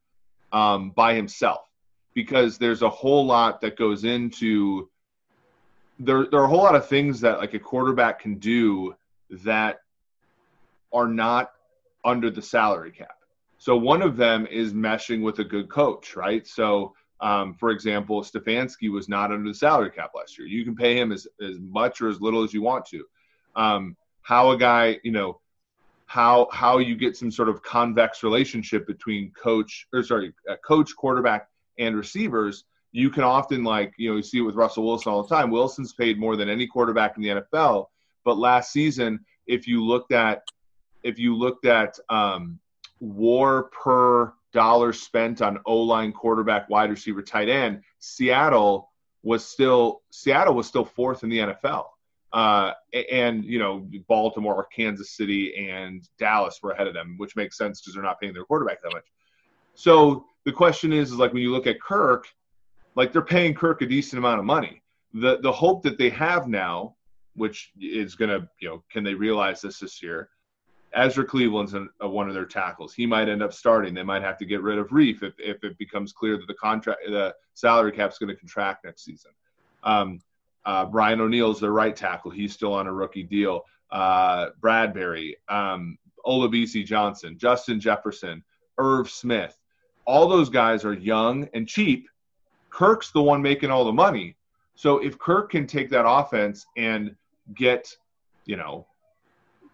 um, 0.52 0.90
by 0.90 1.14
himself, 1.14 1.68
because 2.14 2.58
there's 2.58 2.82
a 2.82 2.88
whole 2.88 3.26
lot 3.26 3.60
that 3.60 3.76
goes 3.76 4.04
into 4.04 4.88
there. 5.98 6.26
There 6.30 6.40
are 6.40 6.44
a 6.44 6.48
whole 6.48 6.62
lot 6.62 6.76
of 6.76 6.88
things 6.88 7.20
that 7.20 7.38
like 7.38 7.54
a 7.54 7.58
quarterback 7.58 8.20
can 8.20 8.38
do 8.38 8.94
that 9.30 9.80
are 10.92 11.08
not 11.08 11.52
under 12.04 12.30
the 12.30 12.42
salary 12.42 12.92
cap. 12.92 13.16
So 13.58 13.76
one 13.76 14.02
of 14.02 14.16
them 14.16 14.46
is 14.46 14.72
meshing 14.72 15.22
with 15.22 15.40
a 15.40 15.44
good 15.44 15.68
coach, 15.68 16.14
right? 16.14 16.46
So 16.46 16.94
um, 17.20 17.54
for 17.54 17.70
example, 17.70 18.22
Stefanski 18.22 18.90
was 18.90 19.08
not 19.08 19.32
under 19.32 19.48
the 19.48 19.54
salary 19.54 19.90
cap 19.90 20.10
last 20.14 20.38
year. 20.38 20.46
You 20.46 20.64
can 20.64 20.76
pay 20.76 20.98
him 20.98 21.12
as, 21.12 21.26
as 21.40 21.58
much 21.58 22.00
or 22.00 22.08
as 22.08 22.20
little 22.20 22.42
as 22.42 22.52
you 22.52 22.62
want 22.62 22.84
to. 22.86 23.04
Um, 23.54 23.96
how 24.22 24.50
a 24.50 24.58
guy, 24.58 24.98
you 25.02 25.12
know, 25.12 25.40
how 26.06 26.48
how 26.52 26.78
you 26.78 26.94
get 26.94 27.16
some 27.16 27.30
sort 27.30 27.48
of 27.48 27.62
convex 27.62 28.22
relationship 28.22 28.86
between 28.86 29.32
coach 29.32 29.86
or 29.92 30.02
sorry, 30.02 30.32
coach, 30.64 30.94
quarterback, 30.96 31.48
and 31.78 31.96
receivers. 31.96 32.64
You 32.92 33.10
can 33.10 33.24
often 33.24 33.64
like 33.64 33.92
you 33.98 34.10
know 34.10 34.16
you 34.16 34.22
see 34.22 34.38
it 34.38 34.42
with 34.42 34.54
Russell 34.54 34.86
Wilson 34.86 35.12
all 35.12 35.22
the 35.22 35.34
time. 35.34 35.50
Wilson's 35.50 35.92
paid 35.92 36.18
more 36.18 36.36
than 36.36 36.48
any 36.48 36.66
quarterback 36.66 37.16
in 37.16 37.22
the 37.22 37.28
NFL, 37.40 37.86
but 38.24 38.38
last 38.38 38.72
season, 38.72 39.20
if 39.46 39.66
you 39.66 39.84
looked 39.84 40.12
at 40.12 40.42
if 41.02 41.18
you 41.18 41.36
looked 41.36 41.66
at 41.66 41.98
um, 42.08 42.58
WAR 43.00 43.64
per 43.64 44.32
dollars 44.56 45.00
spent 45.00 45.42
on 45.42 45.60
O 45.66 45.76
line, 45.76 46.12
quarterback, 46.12 46.68
wide 46.70 46.90
receiver, 46.90 47.22
tight 47.22 47.48
end, 47.48 47.82
Seattle 48.00 48.90
was 49.22 49.44
still 49.44 50.02
Seattle 50.10 50.54
was 50.54 50.66
still 50.66 50.84
fourth 50.84 51.22
in 51.22 51.28
the 51.28 51.38
NFL. 51.38 51.84
Uh, 52.32 52.72
and 53.10 53.44
you 53.44 53.58
know 53.58 53.86
Baltimore, 54.08 54.54
or 54.54 54.66
Kansas 54.74 55.16
City, 55.16 55.68
and 55.68 56.08
Dallas 56.18 56.58
were 56.62 56.72
ahead 56.72 56.86
of 56.86 56.94
them, 56.94 57.14
which 57.18 57.36
makes 57.36 57.56
sense 57.56 57.80
because 57.80 57.94
they're 57.94 58.02
not 58.02 58.20
paying 58.20 58.32
their 58.32 58.44
quarterback 58.44 58.82
that 58.82 58.92
much. 58.92 59.04
So 59.74 60.24
the 60.44 60.52
question 60.52 60.92
is, 60.92 61.12
is 61.12 61.18
like 61.18 61.32
when 61.32 61.42
you 61.42 61.52
look 61.52 61.66
at 61.66 61.80
Kirk, 61.80 62.26
like 62.94 63.12
they're 63.12 63.22
paying 63.22 63.54
Kirk 63.54 63.82
a 63.82 63.86
decent 63.86 64.18
amount 64.18 64.38
of 64.40 64.44
money. 64.44 64.82
The 65.14 65.38
the 65.42 65.52
hope 65.52 65.82
that 65.82 65.98
they 65.98 66.10
have 66.10 66.48
now, 66.48 66.96
which 67.34 67.72
is 67.80 68.16
to 68.16 68.48
you 68.60 68.68
know, 68.68 68.84
can 68.90 69.04
they 69.04 69.14
realize 69.14 69.60
this 69.60 69.78
this 69.78 70.02
year? 70.02 70.30
Ezra 70.94 71.24
Cleveland's 71.24 71.74
an, 71.74 71.88
one 72.00 72.28
of 72.28 72.34
their 72.34 72.46
tackles. 72.46 72.94
He 72.94 73.06
might 73.06 73.28
end 73.28 73.42
up 73.42 73.52
starting. 73.52 73.92
They 73.92 74.02
might 74.02 74.22
have 74.22 74.38
to 74.38 74.46
get 74.46 74.62
rid 74.62 74.78
of 74.78 74.88
Reiff 74.88 75.22
if, 75.22 75.34
if 75.38 75.62
it 75.62 75.76
becomes 75.78 76.12
clear 76.12 76.36
that 76.38 76.46
the 76.46 76.54
contract, 76.54 77.00
the 77.06 77.34
salary 77.54 77.92
cap 77.92 78.10
is 78.10 78.18
going 78.18 78.28
to 78.28 78.36
contract 78.36 78.84
next 78.84 79.04
season. 79.04 79.32
Um, 79.82 80.20
uh, 80.64 80.84
Brian 80.84 81.20
O'Neill's 81.20 81.60
their 81.60 81.72
right 81.72 81.94
tackle. 81.94 82.30
He's 82.30 82.52
still 82.52 82.72
on 82.72 82.86
a 82.86 82.92
rookie 82.92 83.22
deal. 83.22 83.62
Uh, 83.90 84.48
Bradbury, 84.60 85.36
um, 85.48 85.96
Olabisi 86.24 86.84
Johnson, 86.84 87.38
Justin 87.38 87.78
Jefferson, 87.78 88.42
Irv 88.78 89.08
Smith. 89.08 89.56
All 90.06 90.28
those 90.28 90.48
guys 90.48 90.84
are 90.84 90.92
young 90.92 91.48
and 91.54 91.68
cheap. 91.68 92.08
Kirk's 92.70 93.10
the 93.12 93.22
one 93.22 93.40
making 93.42 93.70
all 93.70 93.84
the 93.84 93.92
money. 93.92 94.36
So 94.74 94.98
if 94.98 95.18
Kirk 95.18 95.50
can 95.50 95.66
take 95.66 95.88
that 95.90 96.06
offense 96.06 96.66
and 96.76 97.14
get, 97.54 97.94
you 98.44 98.56
know, 98.56 98.86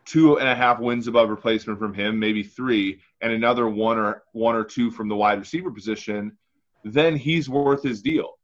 two 0.04 0.38
and 0.38 0.48
a 0.48 0.54
half 0.54 0.80
wins 0.80 1.06
above 1.06 1.28
replacement 1.30 1.78
from 1.78 1.94
him, 1.94 2.18
maybe 2.18 2.42
three, 2.42 3.00
and 3.20 3.32
another 3.32 3.68
one 3.68 3.98
or 3.98 4.24
one 4.32 4.56
or 4.56 4.64
two 4.64 4.90
from 4.90 5.08
the 5.08 5.16
wide 5.16 5.38
receiver 5.38 5.70
position, 5.70 6.36
then 6.84 7.16
he's 7.16 7.48
worth 7.48 7.82
his 7.82 8.02
deal. 8.02 8.38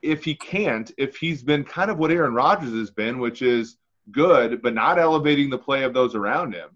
If 0.00 0.24
he 0.24 0.34
can't, 0.34 0.90
if 0.98 1.16
he's 1.16 1.42
been 1.42 1.64
kind 1.64 1.90
of 1.90 1.98
what 1.98 2.10
Aaron 2.10 2.34
Rodgers 2.34 2.72
has 2.72 2.90
been, 2.90 3.18
which 3.18 3.42
is 3.42 3.76
good 4.10 4.62
but 4.62 4.74
not 4.74 4.98
elevating 4.98 5.48
the 5.48 5.58
play 5.58 5.84
of 5.84 5.94
those 5.94 6.14
around 6.14 6.54
him, 6.54 6.70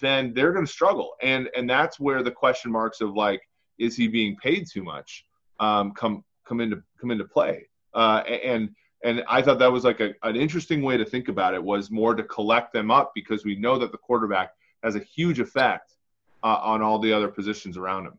then 0.00 0.32
they're 0.32 0.52
going 0.52 0.66
to 0.66 0.72
struggle. 0.72 1.12
And 1.22 1.48
and 1.56 1.68
that's 1.68 1.98
where 1.98 2.22
the 2.22 2.30
question 2.30 2.70
marks 2.70 3.00
of 3.00 3.14
like, 3.14 3.42
is 3.78 3.96
he 3.96 4.06
being 4.06 4.36
paid 4.36 4.66
too 4.70 4.82
much, 4.82 5.24
um, 5.58 5.92
come 5.92 6.24
come 6.46 6.60
into 6.60 6.82
come 7.00 7.10
into 7.10 7.24
play. 7.24 7.66
Uh, 7.94 8.22
and 8.26 8.70
and 9.04 9.22
I 9.28 9.42
thought 9.42 9.58
that 9.58 9.72
was 9.72 9.84
like 9.84 10.00
a, 10.00 10.14
an 10.22 10.36
interesting 10.36 10.82
way 10.82 10.96
to 10.96 11.04
think 11.04 11.28
about 11.28 11.54
it 11.54 11.62
was 11.62 11.90
more 11.90 12.14
to 12.14 12.22
collect 12.22 12.72
them 12.72 12.90
up 12.90 13.12
because 13.14 13.44
we 13.44 13.56
know 13.56 13.78
that 13.78 13.92
the 13.92 13.98
quarterback 13.98 14.52
has 14.82 14.94
a 14.94 15.00
huge 15.00 15.40
effect 15.40 15.94
uh, 16.42 16.58
on 16.62 16.82
all 16.82 16.98
the 16.98 17.12
other 17.12 17.28
positions 17.28 17.76
around 17.76 18.06
him. 18.06 18.18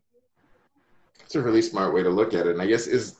It's 1.21 1.35
a 1.35 1.41
really 1.41 1.61
smart 1.61 1.93
way 1.93 2.03
to 2.03 2.09
look 2.09 2.33
at 2.33 2.47
it. 2.47 2.51
And 2.51 2.61
I 2.61 2.67
guess 2.67 2.87
is 2.87 3.15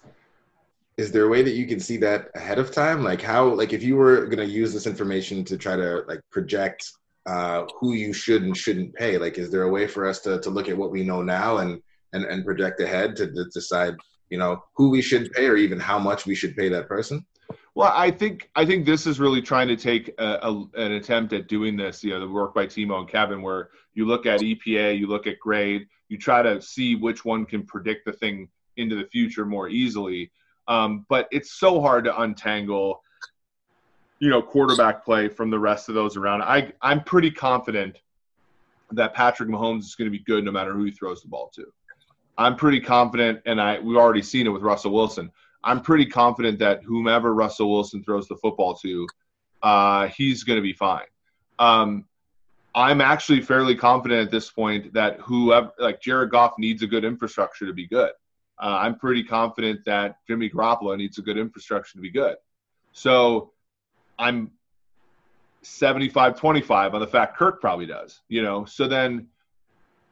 is 0.98 1.12
there 1.12 1.26
a 1.26 1.28
way 1.28 1.42
that 1.42 1.56
you 1.56 1.66
can 1.66 1.80
see 1.80 1.98
that 1.98 2.30
ahead 2.36 2.60
of 2.60 2.72
time? 2.72 3.04
Like 3.04 3.22
how 3.22 3.48
like 3.48 3.74
if 3.74 3.82
you 3.82 3.96
were 3.96 4.26
going 4.26 4.46
to 4.46 4.54
use 4.54 4.74
this 4.74 4.86
information 4.86 5.44
to 5.46 5.58
try 5.58 5.76
to 5.76 6.04
like 6.08 6.22
project 6.32 6.92
uh, 7.26 7.66
who 7.80 7.94
you 7.94 8.14
should 8.14 8.44
and 8.44 8.56
shouldn't 8.56 8.94
pay, 8.94 9.18
like 9.18 9.38
is 9.38 9.50
there 9.50 9.64
a 9.64 9.70
way 9.70 9.88
for 9.88 10.06
us 10.06 10.20
to 10.20 10.40
to 10.42 10.50
look 10.50 10.70
at 10.70 10.78
what 10.78 10.92
we 10.92 11.04
know 11.04 11.22
now 11.22 11.58
and 11.58 11.82
and, 12.12 12.26
and 12.26 12.46
project 12.46 12.80
ahead 12.80 13.16
to, 13.16 13.28
to 13.28 13.46
decide 13.46 13.96
you 14.30 14.38
know 14.38 14.64
who 14.76 14.90
we 14.90 15.02
should 15.02 15.32
pay 15.32 15.48
or 15.48 15.56
even 15.56 15.80
how 15.80 15.98
much 15.98 16.26
we 16.26 16.36
should 16.36 16.56
pay 16.56 16.70
that 16.70 16.88
person? 16.88 17.26
Well, 17.76 17.92
I 17.94 18.12
think 18.12 18.50
I 18.56 18.66
think 18.66 18.86
this 18.86 19.08
is 19.08 19.20
really 19.20 19.42
trying 19.42 19.68
to 19.68 19.76
take 19.76 20.14
a, 20.20 20.40
a, 20.44 20.66
an 20.76 20.92
attempt 20.92 21.34
at 21.34 21.48
doing 21.48 21.76
this. 21.76 22.04
You 22.04 22.12
know, 22.12 22.20
the 22.20 22.30
work 22.30 22.54
by 22.54 22.68
Timo 22.68 23.00
and 23.00 23.10
Kevin, 23.10 23.42
where 23.42 23.70
you 23.96 24.06
look 24.06 24.26
at 24.26 24.42
EPA, 24.42 24.98
you 24.98 25.08
look 25.08 25.26
at 25.26 25.40
grade, 25.40 25.88
you 26.08 26.18
try 26.18 26.44
to 26.44 26.62
see 26.62 26.96
which 26.96 27.26
one 27.26 27.46
can 27.46 27.66
predict 27.66 28.06
the 28.06 28.14
thing 28.14 28.48
into 28.78 28.96
the 28.96 29.06
future 29.06 29.46
more 29.46 29.70
easily. 29.70 30.32
Um, 30.68 31.06
but 31.10 31.28
it's 31.32 31.54
so 31.54 31.82
hard 31.82 32.06
to 32.06 32.22
untangle, 32.22 33.02
you 34.20 34.30
know, 34.30 34.42
quarterback 34.42 35.04
play 35.04 35.28
from 35.28 35.50
the 35.50 35.60
rest 35.60 35.90
of 35.90 35.96
those 35.96 36.16
around. 36.16 36.44
I 36.44 36.72
I'm 36.82 37.04
pretty 37.04 37.32
confident 37.32 37.98
that 38.92 39.16
Patrick 39.16 39.50
Mahomes 39.50 39.80
is 39.80 39.96
going 39.96 40.12
to 40.12 40.16
be 40.16 40.24
good 40.24 40.46
no 40.46 40.52
matter 40.52 40.74
who 40.74 40.84
he 40.84 40.92
throws 40.92 41.24
the 41.24 41.28
ball 41.28 41.52
to. 41.56 41.66
I'm 42.38 42.56
pretty 42.56 42.80
confident, 42.80 43.42
and 43.48 43.60
I 43.60 43.80
we've 43.80 43.98
already 43.98 44.22
seen 44.22 44.46
it 44.46 44.52
with 44.52 44.62
Russell 44.62 44.92
Wilson. 44.92 45.32
I'm 45.64 45.82
pretty 45.82 46.06
confident 46.06 46.60
that 46.60 46.84
whomever 46.84 47.34
Russell 47.34 47.72
Wilson 47.72 48.04
throws 48.04 48.28
the 48.28 48.36
football 48.36 48.76
to, 48.76 49.08
uh, 49.62 50.08
he's 50.08 50.44
going 50.44 50.58
to 50.58 50.64
be 50.64 50.74
fine. 50.74 51.06
Um, 51.60 52.06
I'm 52.76 53.02
actually 53.02 53.42
fairly 53.42 53.76
confident 53.76 54.26
at 54.26 54.32
this 54.32 54.50
point 54.50 54.94
that 54.94 55.20
whoever, 55.20 55.72
like 55.78 56.02
Jared 56.02 56.32
Goff, 56.32 56.54
needs 56.58 56.82
a 56.82 56.88
good 56.88 57.06
infrastructure 57.06 57.66
to 57.66 57.74
be 57.74 57.88
good. 57.88 58.12
Uh, 58.60 58.78
I'm 58.82 58.98
pretty 58.98 59.24
confident 59.24 59.86
that 59.86 60.18
Jimmy 60.28 60.50
Garoppolo 60.50 60.98
needs 60.98 61.18
a 61.18 61.22
good 61.22 61.38
infrastructure 61.38 61.94
to 61.96 62.02
be 62.02 62.10
good. 62.10 62.36
So 62.92 63.52
I'm 64.18 64.52
75 65.62 66.40
25 66.40 66.94
on 66.94 67.00
the 67.00 67.08
fact 67.08 67.38
Kirk 67.38 67.62
probably 67.62 67.86
does, 67.86 68.22
you 68.28 68.42
know. 68.42 68.66
So 68.66 68.88
then 68.88 69.28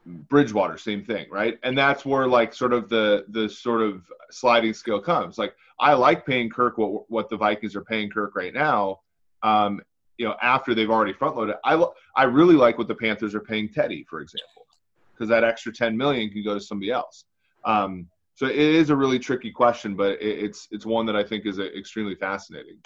Bridgewater, 0.04 0.76
same 0.78 1.04
thing, 1.04 1.26
right? 1.30 1.58
And 1.62 1.78
that's 1.78 2.04
where 2.04 2.26
like 2.26 2.54
sort 2.54 2.72
of 2.72 2.88
the 2.88 3.24
the 3.28 3.48
sort 3.48 3.82
of 3.82 4.02
sliding 4.30 4.74
scale 4.74 5.00
comes. 5.00 5.38
Like 5.38 5.54
I 5.78 5.94
like 5.94 6.26
paying 6.26 6.50
Kirk 6.50 6.78
what 6.78 7.10
what 7.10 7.28
the 7.28 7.36
Vikings 7.36 7.76
are 7.76 7.84
paying 7.84 8.10
Kirk 8.10 8.34
right 8.34 8.52
now. 8.52 9.00
Um, 9.42 9.80
you 10.18 10.26
know, 10.26 10.34
after 10.42 10.74
they've 10.74 10.90
already 10.90 11.12
front 11.12 11.36
loaded. 11.36 11.56
I 11.64 11.84
I 12.16 12.24
really 12.24 12.54
like 12.54 12.78
what 12.78 12.88
the 12.88 12.94
Panthers 12.94 13.34
are 13.34 13.40
paying 13.40 13.68
Teddy, 13.68 14.04
for 14.08 14.20
example, 14.20 14.66
because 15.12 15.28
that 15.28 15.44
extra 15.44 15.72
10 15.72 15.96
million 15.96 16.30
can 16.30 16.44
go 16.44 16.54
to 16.54 16.60
somebody 16.60 16.90
else. 16.90 17.24
Um, 17.64 18.08
so 18.34 18.46
it 18.46 18.56
is 18.56 18.90
a 18.90 18.96
really 18.96 19.18
tricky 19.18 19.50
question, 19.50 19.94
but 19.94 20.20
it, 20.20 20.44
it's 20.44 20.68
it's 20.70 20.86
one 20.86 21.06
that 21.06 21.16
I 21.16 21.22
think 21.22 21.46
is 21.46 21.58
a, 21.58 21.76
extremely 21.76 22.14
fascinating. 22.14 22.78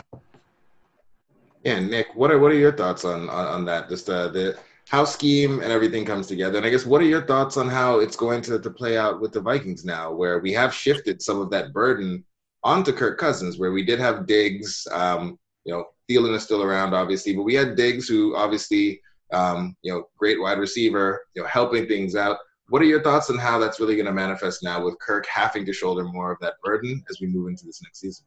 Yeah, 1.65 1.81
Nick, 1.81 2.15
what 2.15 2.31
are 2.31 2.39
what 2.39 2.53
are 2.53 2.57
your 2.57 2.73
thoughts 2.73 3.05
on 3.05 3.29
on, 3.29 3.47
on 3.47 3.65
that? 3.67 3.89
Just 3.89 4.11
uh, 4.11 4.29
the 4.29 4.59
how 4.89 5.05
scheme 5.05 5.61
and 5.61 5.73
everything 5.73 6.05
comes 6.05 6.27
together. 6.27 6.59
And 6.59 6.67
I 6.67 6.71
guess 6.71 6.87
what 6.87 7.01
are 7.01 7.07
your 7.07 7.27
thoughts 7.27 7.57
on 7.57 7.69
how 7.69 7.99
it's 7.99 8.17
going 8.17 8.41
to, 8.43 8.59
to 8.59 8.71
play 8.71 8.97
out 8.97 9.21
with 9.21 9.33
the 9.33 9.41
Vikings 9.41 9.85
now, 9.85 10.13
where 10.13 10.39
we 10.39 10.53
have 10.53 10.73
shifted 10.73 11.21
some 11.21 11.41
of 11.41 11.51
that 11.51 11.73
burden 11.73 12.25
onto 12.63 12.93
Kirk 12.93 13.19
Cousins, 13.19 13.59
where 13.59 13.73
we 13.73 13.85
did 13.85 13.99
have 13.99 14.27
Diggs, 14.27 14.87
um, 14.93 15.39
you 15.65 15.73
know, 15.73 15.85
Thielen 16.09 16.35
is 16.35 16.45
still 16.45 16.63
around, 16.63 16.95
obviously, 16.95 17.35
but 17.35 17.43
we 17.43 17.55
had 17.55 17.75
Diggs, 17.75 18.07
who 18.07 18.37
obviously, 18.37 19.01
um, 19.33 19.77
you 19.83 19.93
know, 19.93 20.05
great 20.17 20.41
wide 20.41 20.59
receiver, 20.59 21.27
you 21.35 21.43
know, 21.43 21.49
helping 21.49 21.89
things 21.89 22.15
out. 22.15 22.39
What 22.69 22.81
are 22.83 22.87
your 22.87 23.03
thoughts 23.03 23.29
on 23.29 23.39
how 23.39 23.59
that's 23.59 23.81
really 23.81 23.97
going 23.97 24.07
to 24.07 24.13
manifest 24.13 24.63
now 24.63 24.85
with 24.85 24.99
Kirk 25.01 25.27
having 25.27 25.65
to 25.67 25.73
shoulder 25.73 26.05
more 26.05 26.31
of 26.31 26.39
that 26.41 26.55
burden 26.63 27.03
as 27.11 27.21
we 27.21 27.27
move 27.27 27.49
into 27.49 27.65
this 27.65 27.83
next 27.83 28.01
season? 28.01 28.25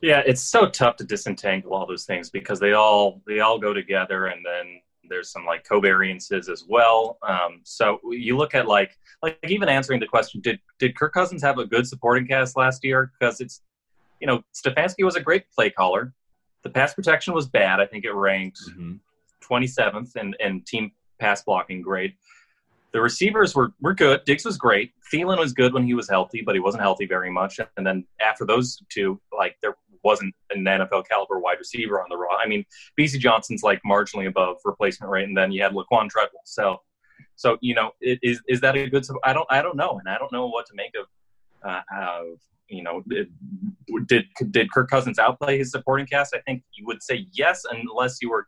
Yeah, 0.00 0.22
it's 0.26 0.42
so 0.42 0.68
tough 0.68 0.96
to 0.96 1.04
disentangle 1.04 1.74
all 1.74 1.86
those 1.86 2.04
things 2.04 2.30
because 2.30 2.60
they 2.60 2.72
all 2.72 3.20
they 3.26 3.40
all 3.40 3.58
go 3.58 3.72
together, 3.74 4.26
and 4.26 4.44
then 4.44 4.80
there's 5.08 5.30
some 5.30 5.44
like 5.44 5.66
covariances 5.66 6.48
as 6.48 6.64
well. 6.68 7.18
Um, 7.26 7.60
so 7.64 8.00
you 8.10 8.36
look 8.36 8.54
at 8.54 8.66
like 8.66 8.96
like 9.22 9.38
even 9.48 9.68
answering 9.68 10.00
the 10.00 10.06
question, 10.06 10.40
did 10.40 10.58
did 10.78 10.96
Kirk 10.96 11.12
Cousins 11.12 11.42
have 11.42 11.58
a 11.58 11.66
good 11.66 11.86
supporting 11.86 12.26
cast 12.26 12.56
last 12.56 12.84
year? 12.84 13.12
Because 13.18 13.40
it's 13.40 13.62
you 14.20 14.26
know 14.26 14.42
Stefanski 14.54 15.04
was 15.04 15.16
a 15.16 15.20
great 15.20 15.44
play 15.50 15.70
caller. 15.70 16.12
The 16.62 16.70
pass 16.70 16.94
protection 16.94 17.34
was 17.34 17.46
bad. 17.46 17.80
I 17.80 17.86
think 17.86 18.04
it 18.04 18.12
ranked 18.12 18.60
mm-hmm. 18.70 18.94
27th 19.48 20.16
in, 20.16 20.34
in 20.40 20.62
team 20.62 20.92
pass 21.18 21.42
blocking 21.42 21.82
grade. 21.82 22.14
The 22.92 23.00
receivers 23.00 23.54
were, 23.54 23.72
were 23.80 23.94
good. 23.94 24.24
Diggs 24.24 24.44
was 24.44 24.56
great. 24.56 24.92
Thielen 25.12 25.38
was 25.38 25.52
good 25.52 25.74
when 25.74 25.84
he 25.84 25.94
was 25.94 26.08
healthy, 26.08 26.42
but 26.42 26.54
he 26.54 26.60
wasn't 26.60 26.82
healthy 26.82 27.06
very 27.06 27.30
much. 27.30 27.60
And 27.76 27.86
then 27.86 28.04
after 28.20 28.46
those 28.46 28.82
two, 28.88 29.20
like 29.36 29.56
there 29.60 29.76
wasn't 30.02 30.34
an 30.50 30.64
NFL 30.64 31.08
caliber 31.08 31.38
wide 31.38 31.58
receiver 31.58 32.00
on 32.00 32.06
the 32.10 32.16
raw. 32.16 32.36
I 32.36 32.46
mean, 32.46 32.64
Bisi 32.98 33.18
Johnson's 33.18 33.62
like 33.62 33.80
marginally 33.86 34.26
above 34.26 34.56
replacement 34.64 35.10
rate, 35.10 35.24
and 35.24 35.36
then 35.36 35.52
you 35.52 35.62
had 35.62 35.72
Laquon 35.72 36.08
Treadwell. 36.08 36.42
So, 36.44 36.78
so 37.36 37.58
you 37.60 37.74
know, 37.74 37.92
is 38.00 38.40
is 38.48 38.60
that 38.60 38.76
a 38.76 38.88
good? 38.88 39.06
I 39.24 39.32
don't 39.32 39.46
I 39.50 39.62
don't 39.62 39.76
know, 39.76 39.98
and 39.98 40.08
I 40.08 40.18
don't 40.18 40.32
know 40.32 40.46
what 40.48 40.66
to 40.66 40.72
make 40.74 40.92
of. 40.98 41.06
Uh, 41.64 41.80
of 41.92 42.38
you 42.68 42.82
know, 42.82 43.02
did 44.06 44.26
did 44.50 44.70
Kirk 44.70 44.90
Cousins 44.90 45.18
outplay 45.18 45.58
his 45.58 45.70
supporting 45.70 46.06
cast? 46.06 46.34
I 46.34 46.40
think 46.40 46.62
you 46.72 46.86
would 46.86 47.02
say 47.02 47.26
yes, 47.32 47.62
unless 47.70 48.18
you 48.20 48.30
were 48.30 48.46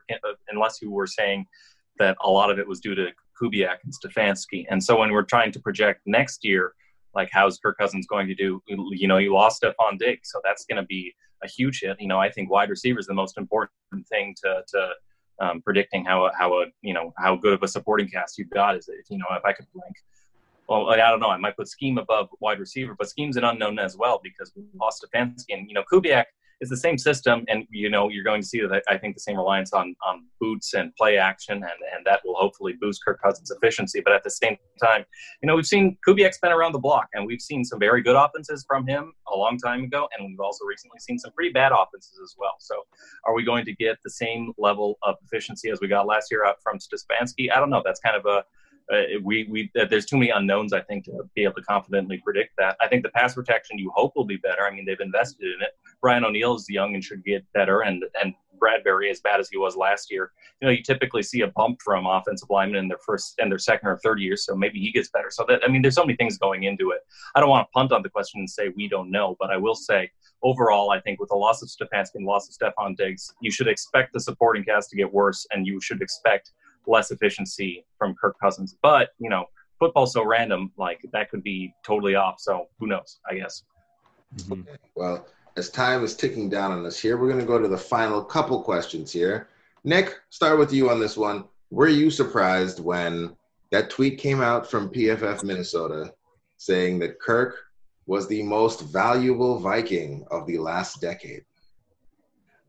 unless 0.51 0.81
you 0.83 0.91
were 0.91 1.07
saying 1.07 1.47
that 1.99 2.17
a 2.23 2.31
lot 2.31 2.51
of 2.51 2.59
it 2.59 2.69
was 2.69 2.81
due 2.81 2.95
to 2.95 3.09
Kubiak 3.41 3.77
and 3.85 3.93
Stefanski. 3.93 4.67
And 4.71 4.83
so 4.83 4.99
when 4.99 5.13
we're 5.13 5.23
trying 5.23 5.53
to 5.53 5.61
project 5.61 6.03
next 6.07 6.45
year, 6.45 6.75
like 7.15 7.29
how's 7.33 7.59
Kirk 7.59 7.79
Cousins 7.79 8.07
going 8.07 8.29
to 8.29 8.35
do? 8.35 8.63
You 8.67 9.09
know, 9.09 9.19
you 9.19 9.33
lost 9.33 9.63
Stefon 9.63 9.99
Diggs, 9.99 10.31
so 10.31 10.41
that's 10.45 10.65
going 10.65 10.77
to 10.77 10.87
be 10.87 11.15
a 11.43 11.49
huge 11.49 11.81
hit. 11.83 12.01
You 12.01 12.09
know, 12.09 12.19
I 12.19 12.31
think 12.31 12.51
wide 12.51 12.71
receiver 12.71 12.99
is 12.99 13.07
the 13.07 13.15
most 13.15 13.39
important 13.39 13.73
thing 14.09 14.35
to 14.45 14.63
to 14.69 14.91
um, 15.41 15.63
predicting 15.63 16.05
how 16.05 16.31
how 16.39 16.61
a 16.61 16.67
you 16.83 16.95
know 16.95 17.13
how 17.19 17.37
good 17.37 17.55
of 17.55 17.63
a 17.63 17.69
supporting 17.69 18.09
cast 18.09 18.39
you've 18.39 18.51
got. 18.51 18.77
Is 18.77 18.89
it 18.89 18.97
you 19.09 19.19
know 19.19 19.27
if 19.33 19.45
I 19.45 19.53
could 19.53 19.67
blank. 19.75 19.95
Well, 20.69 20.89
I 20.89 20.97
don't 20.97 21.19
know. 21.19 21.31
I 21.31 21.37
might 21.37 21.57
put 21.57 21.67
scheme 21.67 21.99
above 21.99 22.29
wide 22.39 22.61
receiver, 22.61 22.95
but 22.97 23.09
scheme's 23.09 23.37
an 23.37 23.43
unknown 23.43 23.81
as 23.81 23.97
well 23.97 24.21
because 24.23 24.53
we 24.55 24.63
lost 24.81 25.05
Stefanski 25.05 25.47
and 25.51 25.67
you 25.69 25.75
know 25.75 25.83
Kubiak 25.91 26.27
it's 26.61 26.71
the 26.71 26.77
same 26.77 26.99
system, 26.99 27.45
and 27.49 27.67
you 27.71 27.89
know 27.89 28.09
you're 28.09 28.25
going 28.25 28.43
to 28.43 28.47
see 28.47 28.61
that 28.61 28.83
I 28.89 28.99
think 28.99 29.15
the 29.15 29.21
same 29.21 29.37
reliance 29.37 29.73
on 29.73 29.95
on 30.07 30.25
boots 30.41 30.75
and 30.75 30.95
play 30.97 31.17
action, 31.17 31.55
and 31.55 31.65
and 31.65 32.05
that 32.05 32.21
will 32.25 32.35
hopefully 32.35 32.75
boost 32.81 33.03
Kirk 33.05 33.21
Cousins' 33.23 33.51
efficiency. 33.51 34.01
But 34.05 34.13
at 34.13 34.25
the 34.25 34.31
same 34.31 34.57
time, 34.83 35.05
you 35.43 35.47
know 35.47 35.57
we've 35.57 35.67
seen 35.67 35.97
Kubiak's 36.07 36.39
been 36.39 36.53
around 36.53 36.73
the 36.73 36.79
block, 36.79 37.09
and 37.15 37.27
we've 37.27 37.41
seen 37.41 37.65
some 37.65 37.79
very 37.79 38.03
good 38.03 38.17
offenses 38.17 38.65
from 38.69 38.87
him 38.87 39.13
a 39.33 39.37
long 39.37 39.59
time 39.59 39.85
ago, 39.85 40.09
and 40.17 40.29
we've 40.29 40.41
also 40.41 40.65
recently 40.67 40.99
seen 41.01 41.19
some 41.19 41.33
pretty 41.33 41.53
bad 41.53 41.73
offenses 41.73 42.21
as 42.23 42.35
well. 42.39 42.57
So, 42.59 42.83
are 43.25 43.35
we 43.35 43.43
going 43.43 43.65
to 43.65 43.75
get 43.75 43.97
the 44.05 44.11
same 44.11 44.53
level 44.59 44.99
of 45.03 45.17
efficiency 45.25 45.71
as 45.71 45.81
we 45.81 45.89
got 45.89 46.07
last 46.07 46.31
year 46.31 46.45
out 46.45 46.57
from 46.63 46.79
Stefanski? 46.79 47.51
I 47.51 47.59
don't 47.59 47.71
know. 47.71 47.83
That's 47.85 48.01
kind 48.01 48.17
of 48.17 48.27
a 48.27 48.45
uh, 48.93 49.03
we 49.23 49.47
we 49.49 49.71
uh, 49.81 49.85
there's 49.89 50.07
too 50.07 50.17
many 50.17 50.31
unknowns 50.31 50.73
I 50.73 50.81
think 50.81 51.05
to 51.05 51.13
be 51.35 51.45
able 51.45 51.55
to 51.55 51.63
confidently 51.63 52.19
predict 52.19 52.55
that. 52.59 52.77
I 52.81 52.89
think 52.89 53.03
the 53.03 53.11
pass 53.11 53.35
protection 53.35 53.79
you 53.79 53.93
hope 53.95 54.13
will 54.17 54.25
be 54.25 54.37
better. 54.37 54.67
I 54.67 54.75
mean 54.75 54.85
they've 54.85 55.01
invested 55.01 55.45
in 55.45 55.63
it. 55.63 55.71
Brian 56.01 56.25
O'Neill 56.25 56.55
is 56.57 56.69
young 56.69 56.95
and 56.95 57.05
should 57.05 57.25
get 57.25 57.45
better, 57.53 57.83
and 57.83 58.05
and 58.21 58.35
Bradbury 58.59 59.11
as 59.11 59.21
bad 59.21 59.41
as 59.41 59.49
he 59.49 59.57
was 59.57 59.75
last 59.75 60.11
year. 60.11 60.33
You 60.61 60.67
know 60.67 60.73
you 60.73 60.83
typically 60.83 61.23
see 61.23 61.41
a 61.43 61.49
bump 61.49 61.81
from 61.83 62.07
offensive 62.07 62.51
linemen 62.51 62.79
in 62.81 62.89
their 62.89 62.99
first 62.99 63.35
and 63.39 63.51
their 63.51 63.59
second 63.59 63.89
or 63.89 63.97
third 63.99 64.21
year, 64.21 64.37
so 64.37 64.55
maybe 64.55 64.79
he 64.79 64.93
gets 64.93 65.11
better. 65.11 65.31
So 65.31 65.45
that 65.49 65.61
I 65.65 65.69
mean 65.69 65.83
there's 65.83 65.95
so 65.95 66.05
many 66.05 66.17
things 66.17 66.39
going 66.39 66.65
into 66.65 66.91
it. 66.91 67.01
I 67.35 67.41
don't 67.41 67.49
want 67.49 67.67
to 67.67 67.73
punt 67.73 67.93
on 67.93 68.03
the 68.03 68.11
question 68.11 68.41
and 68.41 68.51
say 68.51 68.69
we 68.77 68.89
don't 68.89 69.11
know, 69.11 69.37
but 69.41 69.51
I 69.51 69.57
will 69.57 69.75
say 69.75 70.11
overall, 70.43 70.91
I 70.91 71.01
think 71.01 71.21
with 71.21 71.31
the 71.31 71.37
loss 71.37 71.63
of 71.63 71.69
Stefanski 71.69 72.17
and 72.17 72.27
loss 72.27 72.49
of 72.49 72.55
Stefon 72.55 72.97
Diggs, 72.97 73.33
you 73.41 73.51
should 73.51 73.69
expect 73.69 74.13
the 74.13 74.21
supporting 74.21 74.65
cast 74.65 74.91
to 74.91 74.97
get 74.97 75.13
worse, 75.13 75.47
and 75.51 75.67
you 75.67 75.81
should 75.81 76.03
expect 76.03 76.53
less 76.87 77.11
efficiency 77.11 77.85
from 77.99 78.15
Kirk 78.15 78.37
Cousins. 78.41 78.77
But, 78.83 79.11
you 79.19 79.29
know, 79.29 79.47
football's 79.79 80.13
so 80.13 80.25
random, 80.25 80.73
like 80.77 81.01
that 81.13 81.31
could 81.31 81.43
be 81.43 81.75
totally 81.85 82.15
off. 82.15 82.41
So 82.41 82.69
who 82.79 82.87
knows, 82.87 83.19
I 83.29 83.35
guess. 83.35 83.65
Mm-hmm. 84.37 84.63
Well, 84.95 85.27
as 85.57 85.71
time 85.71 86.05
is 86.05 86.17
ticking 86.17 86.49
down 86.49 86.73
on 86.73 86.87
us 86.87 86.99
here, 86.99 87.17
we're 87.17 87.29
going 87.29 87.41
to 87.41 87.47
go 87.47 87.59
to 87.59 87.69
the 87.69 87.79
final 87.79 88.23
couple 88.23 88.63
questions 88.63 89.13
here. 89.13 89.49
Nick, 89.85 90.21
start 90.31 90.59
with 90.59 90.73
you 90.73 90.91
on 90.91 91.01
this 91.01 91.17
one. 91.17 91.45
Were 91.71 91.89
you 91.89 92.11
surprised 92.11 92.81
when 92.81 93.37
that 93.71 93.91
tweet 93.91 94.19
came 94.19 94.41
out 94.41 94.71
from 94.71 94.91
PFF 94.91 95.45
Minnesota 95.45 96.13
saying 96.57 96.99
that 97.01 97.21
Kirk 97.21 97.57
was 98.07 98.27
the 98.29 98.43
most 98.43 98.83
valuable 98.83 99.59
Viking 99.59 100.25
of 100.31 100.47
the 100.47 100.59
last 100.59 101.01
decade? 101.01 101.45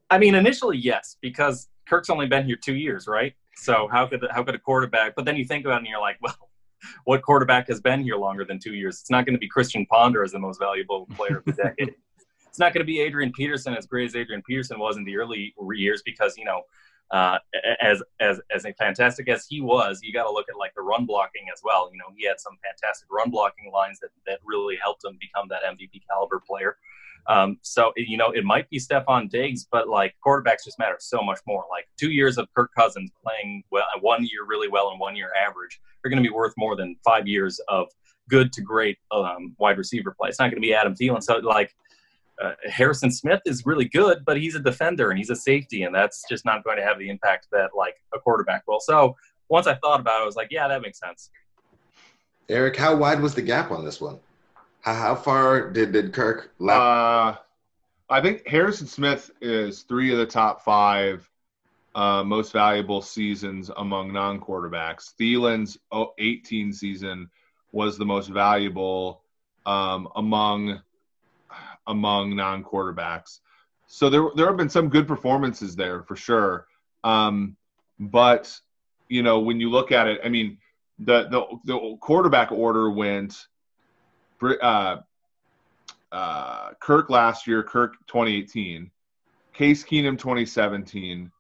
I 0.10 0.18
mean, 0.18 0.36
initially, 0.36 0.78
yes, 0.78 1.18
because 1.22 1.70
Kirk's 1.88 2.10
only 2.10 2.28
been 2.28 2.46
here 2.46 2.58
two 2.58 2.76
years, 2.76 3.08
right? 3.08 3.34
So 3.56 3.88
how 3.92 4.08
could 4.08 4.26
how 4.32 4.44
could 4.44 4.56
a 4.56 4.60
quarterback? 4.60 5.16
But 5.16 5.26
then 5.26 5.36
you 5.36 5.46
think 5.46 5.66
about 5.66 5.76
it 5.76 5.80
and 5.80 5.88
you're 5.88 6.00
like, 6.00 6.18
well, 6.22 6.50
what 7.06 7.22
quarterback 7.22 7.68
has 7.68 7.82
been 7.82 8.02
here 8.02 8.18
longer 8.18 8.46
than 8.46 8.60
two 8.60 8.74
years? 8.74 9.00
It's 9.02 9.10
not 9.10 9.26
going 9.26 9.36
to 9.36 9.40
be 9.40 9.48
Christian 9.48 9.86
Ponder 9.88 10.24
as 10.24 10.32
the 10.32 10.40
most 10.40 10.60
valuable 10.60 11.08
player 11.16 11.38
of 11.38 11.46
the 11.46 11.54
decade. 11.54 11.96
it's 12.52 12.60
not 12.60 12.74
going 12.74 12.82
to 12.82 12.86
be 12.86 13.00
Adrian 13.00 13.32
Peterson 13.32 13.74
as 13.74 13.88
great 13.88 14.10
as 14.10 14.16
Adrian 14.16 14.42
Peterson 14.42 14.78
was 14.78 14.98
in 14.98 15.06
the 15.06 15.18
early 15.18 15.56
years 15.74 16.04
because 16.06 16.38
you 16.38 16.46
know. 16.46 16.64
Uh, 17.14 17.38
as 17.82 18.02
as 18.22 18.40
as 18.56 18.66
fantastic 18.80 19.28
as 19.28 19.46
he 19.46 19.60
was, 19.60 20.00
you 20.02 20.14
got 20.14 20.24
to 20.24 20.32
look 20.32 20.46
at 20.50 20.56
like 20.56 20.74
the 20.76 20.82
run 20.82 21.06
blocking 21.06 21.44
as 21.54 21.60
well. 21.62 21.90
You 21.92 21.98
know, 21.98 22.06
he 22.16 22.26
had 22.26 22.40
some 22.40 22.54
fantastic 22.64 23.10
run 23.12 23.30
blocking 23.30 23.70
lines 23.70 24.00
that 24.00 24.12
that 24.26 24.40
really 24.46 24.78
helped 24.82 25.04
him 25.04 25.18
become 25.20 25.50
that 25.50 25.62
MVP 25.64 26.04
caliber 26.10 26.40
player. 26.40 26.78
Um, 27.28 27.58
so 27.62 27.92
you 27.96 28.18
know, 28.18 28.32
it 28.32 28.44
might 28.44 28.70
be 28.70 28.80
Stefon 28.80 29.30
Diggs, 29.30 29.68
but 29.72 29.88
like 29.88 30.16
quarterbacks 30.26 30.64
just 30.66 30.80
matter 30.80 30.96
so 31.00 31.22
much 31.22 31.40
more. 31.46 31.66
Like 31.70 31.88
two 32.00 32.12
years 32.12 32.38
of 32.38 32.48
Kirk 32.56 32.72
Cousins 32.78 33.12
playing 33.24 33.64
well, 33.72 33.84
one 34.00 34.24
year 34.24 34.46
really 34.48 34.68
well 34.68 34.92
and 34.92 35.00
one 35.00 35.16
year 35.16 35.32
average, 35.36 35.82
are 36.06 36.10
going 36.10 36.24
to 36.24 36.28
be 36.28 36.34
worth 36.34 36.54
more 36.58 36.76
than 36.76 36.96
five 37.04 37.28
years 37.28 37.60
of 37.68 37.88
good 38.30 38.54
to 38.54 38.62
great 38.62 38.98
um, 39.12 39.54
wide 39.60 39.78
receiver 39.78 40.16
play. 40.18 40.30
It's 40.30 40.40
not 40.40 40.46
going 40.46 40.62
to 40.62 40.66
be 40.66 40.74
Adam 40.74 40.96
Thielen. 40.96 41.22
So 41.22 41.38
like. 41.38 41.76
Uh, 42.42 42.54
Harrison 42.70 43.12
Smith 43.12 43.42
is 43.46 43.66
really 43.66 43.86
good, 43.86 44.24
but 44.26 44.38
he's 44.38 44.56
a 44.56 44.60
defender 44.60 45.10
and 45.10 45.18
he's 45.18 45.30
a 45.30 45.36
safety, 45.36 45.84
and 45.84 45.94
that's 45.94 46.24
just 46.30 46.44
not 46.46 46.64
going 46.64 46.78
to 46.78 46.84
have 46.84 46.98
the 46.98 47.10
impact 47.10 47.48
that 47.52 47.70
like 47.76 47.96
a 48.14 48.20
quarterback 48.20 48.64
will. 48.68 48.80
So 48.80 49.16
once 49.50 49.68
I 49.68 49.76
thought 49.76 50.00
about 50.00 50.20
it, 50.20 50.24
I 50.24 50.26
was 50.26 50.36
like, 50.36 50.48
yeah, 50.50 50.68
that 50.68 50.82
makes 50.82 51.00
sense. 51.00 51.30
Eric, 52.50 52.76
how 52.76 52.96
wide 52.96 53.22
was 53.22 53.36
the 53.36 53.42
gap 53.42 53.72
on 53.72 53.86
this 53.86 54.02
one? 54.02 54.20
How, 54.82 54.94
how 54.94 55.16
far 55.16 55.70
did, 55.70 55.92
did 55.92 56.14
Kirk 56.14 56.52
lap? 56.60 56.82
Uh, 56.82 57.40
I 58.10 58.22
think 58.22 58.48
Harrison 58.48 58.88
Smith 58.88 59.32
is 59.40 59.84
three 59.84 60.12
of 60.12 60.18
the 60.18 60.26
top 60.26 60.64
five 60.64 61.30
uh, 61.96 62.24
most 62.24 62.52
valuable 62.52 63.02
seasons 63.02 63.70
among 63.78 64.14
non 64.14 64.40
quarterbacks. 64.40 65.14
Thielen's 65.20 65.78
18 66.18 66.74
season 66.74 67.30
was 67.72 67.98
the 67.98 68.06
most 68.06 68.28
valuable 68.28 69.22
um, 69.66 70.08
among 70.16 70.82
among 71.92 72.36
non 72.36 72.64
quarterbacks. 72.64 73.40
So 73.88 74.10
there 74.10 74.24
there 74.36 74.48
have 74.48 74.58
been 74.58 74.70
some 74.70 74.90
good 74.90 75.08
performances 75.08 75.76
there 75.76 76.04
for 76.04 76.16
sure. 76.16 76.66
Um, 77.04 77.56
but 78.00 78.58
you 79.10 79.22
know, 79.22 79.40
when 79.40 79.60
you 79.60 79.70
look 79.70 79.92
at 79.92 80.08
it, 80.08 80.22
I 80.24 80.30
mean, 80.30 80.58
the 81.00 81.28
the, 81.30 81.46
the 81.66 81.98
quarterback 82.00 82.52
order 82.52 82.90
went 82.90 83.48
uh, 84.42 84.98
uh, 86.12 86.70
Kirk 86.80 87.10
last 87.10 87.48
year, 87.48 87.64
Kirk 87.64 87.96
2018, 88.08 88.90
Case 89.54 89.84
Keenum 89.84 90.18
2017, 90.18 91.32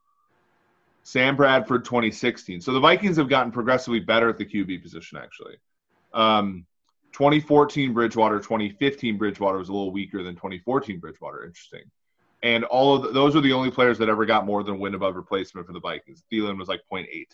Sam 1.03 1.35
Bradford 1.35 1.85
2016. 1.85 2.61
So 2.61 2.73
the 2.73 2.79
Vikings 2.79 3.17
have 3.17 3.29
gotten 3.29 3.51
progressively 3.51 3.99
better 3.99 4.29
at 4.29 4.37
the 4.37 4.45
QB 4.45 4.83
position, 4.83 5.17
actually. 5.17 5.55
Um, 6.13 6.65
2014 7.13 7.93
Bridgewater, 7.93 8.39
2015 8.39 9.17
Bridgewater 9.17 9.57
was 9.57 9.69
a 9.69 9.73
little 9.73 9.91
weaker 9.91 10.23
than 10.23 10.35
2014 10.35 10.99
Bridgewater. 10.99 11.45
Interesting. 11.45 11.83
And 12.43 12.63
all 12.65 12.95
of 12.95 13.03
the, 13.03 13.11
those 13.11 13.35
are 13.35 13.41
the 13.41 13.53
only 13.53 13.69
players 13.69 13.97
that 13.99 14.09
ever 14.09 14.25
got 14.25 14.45
more 14.45 14.63
than 14.63 14.79
win 14.79 14.95
above 14.95 15.15
replacement 15.15 15.67
for 15.67 15.73
the 15.73 15.79
Vikings. 15.79 16.23
Thielen 16.31 16.57
was 16.57 16.67
like 16.67 16.81
0.8 16.91 17.27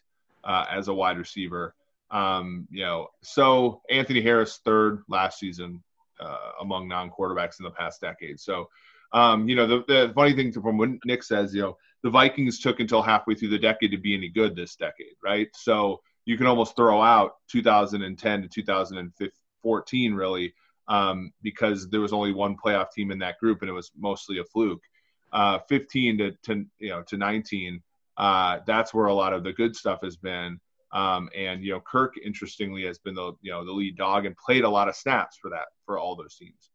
uh, 0.43 0.65
as 0.69 0.87
a 0.87 0.93
wide 0.93 1.17
receiver. 1.17 1.73
Um, 2.11 2.67
you 2.71 2.83
know, 2.83 3.07
so 3.21 3.81
Anthony 3.89 4.21
Harris 4.21 4.59
third 4.63 5.03
last 5.07 5.39
season 5.39 5.81
uh, 6.19 6.51
among 6.61 6.87
non-quarterbacks 6.87 7.59
in 7.59 7.65
the 7.65 7.71
past 7.71 8.01
decade. 8.01 8.39
So, 8.39 8.69
um, 9.13 9.47
you 9.47 9.55
know, 9.55 9.67
the, 9.67 9.83
the 9.87 10.11
funny 10.13 10.33
thing 10.33 10.51
from 10.51 10.77
what 10.77 10.89
Nick 11.05 11.23
says, 11.23 11.53
you 11.53 11.61
know, 11.61 11.77
the 12.03 12.09
Vikings 12.09 12.59
took 12.59 12.79
until 12.79 13.01
halfway 13.01 13.35
through 13.35 13.49
the 13.49 13.59
decade 13.59 13.91
to 13.91 13.97
be 13.97 14.13
any 14.13 14.29
good 14.29 14.55
this 14.55 14.75
decade, 14.75 15.15
right? 15.23 15.47
So 15.53 16.01
you 16.25 16.37
can 16.37 16.47
almost 16.47 16.75
throw 16.75 17.01
out 17.01 17.35
2010 17.49 18.41
to 18.41 18.47
2014 19.63 20.13
really 20.13 20.53
um, 20.87 21.31
because 21.41 21.89
there 21.89 22.01
was 22.01 22.13
only 22.13 22.33
one 22.33 22.55
playoff 22.55 22.91
team 22.91 23.11
in 23.11 23.19
that 23.19 23.37
group 23.39 23.61
and 23.61 23.69
it 23.69 23.73
was 23.73 23.91
mostly 23.97 24.39
a 24.39 24.43
fluke. 24.43 24.83
Uh, 25.33 25.59
15 25.67 26.17
to, 26.17 26.31
to 26.43 26.65
you 26.79 26.89
know 26.89 27.03
to 27.03 27.17
19, 27.17 27.81
uh, 28.17 28.59
that's 28.65 28.93
where 28.93 29.07
a 29.07 29.13
lot 29.13 29.33
of 29.33 29.43
the 29.43 29.51
good 29.53 29.75
stuff 29.75 29.99
has 30.01 30.15
been. 30.15 30.59
Um, 30.93 31.29
and 31.35 31.63
you 31.63 31.73
know, 31.73 31.81
Kirk 31.81 32.15
interestingly 32.23 32.85
has 32.85 32.97
been 32.97 33.13
the 33.13 33.33
you 33.41 33.51
know 33.51 33.65
the 33.65 33.73
lead 33.73 33.97
dog 33.97 34.25
and 34.25 34.35
played 34.37 34.63
a 34.63 34.69
lot 34.69 34.87
of 34.87 34.95
snaps 34.95 35.37
for 35.41 35.49
that 35.49 35.65
for 35.85 35.99
all 35.99 36.15
those 36.15 36.35
teams. 36.35 36.71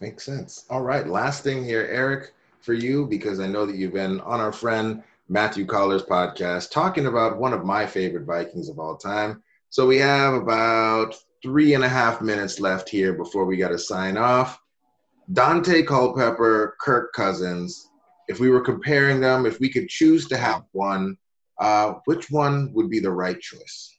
Makes 0.00 0.24
sense. 0.24 0.64
All 0.68 0.82
right, 0.82 1.06
last 1.06 1.44
thing 1.44 1.64
here, 1.64 1.86
Eric, 1.88 2.32
for 2.60 2.72
you 2.72 3.06
because 3.06 3.38
I 3.38 3.46
know 3.46 3.64
that 3.66 3.76
you've 3.76 3.92
been 3.92 4.20
on 4.22 4.40
our 4.40 4.52
friend 4.52 5.04
Matthew 5.28 5.64
Coller's 5.64 6.02
podcast 6.02 6.72
talking 6.72 7.06
about 7.06 7.38
one 7.38 7.52
of 7.52 7.64
my 7.64 7.86
favorite 7.86 8.24
Vikings 8.24 8.68
of 8.68 8.80
all 8.80 8.96
time. 8.96 9.42
So 9.70 9.86
we 9.86 9.98
have 9.98 10.34
about 10.34 11.14
three 11.42 11.74
and 11.74 11.84
a 11.84 11.88
half 11.88 12.20
minutes 12.20 12.60
left 12.60 12.88
here 12.88 13.12
before 13.12 13.44
we 13.44 13.56
got 13.56 13.68
to 13.68 13.78
sign 13.78 14.16
off. 14.16 14.60
Daunte 15.32 15.86
Culpepper, 15.86 16.76
Kirk 16.80 17.12
Cousins. 17.12 17.88
If 18.28 18.40
we 18.40 18.50
were 18.50 18.60
comparing 18.60 19.20
them, 19.20 19.46
if 19.46 19.58
we 19.60 19.68
could 19.68 19.88
choose 19.88 20.28
to 20.28 20.36
have 20.36 20.62
one, 20.72 21.16
uh, 21.58 21.94
which 22.04 22.30
one 22.30 22.72
would 22.72 22.90
be 22.90 23.00
the 23.00 23.10
right 23.10 23.40
choice? 23.40 23.96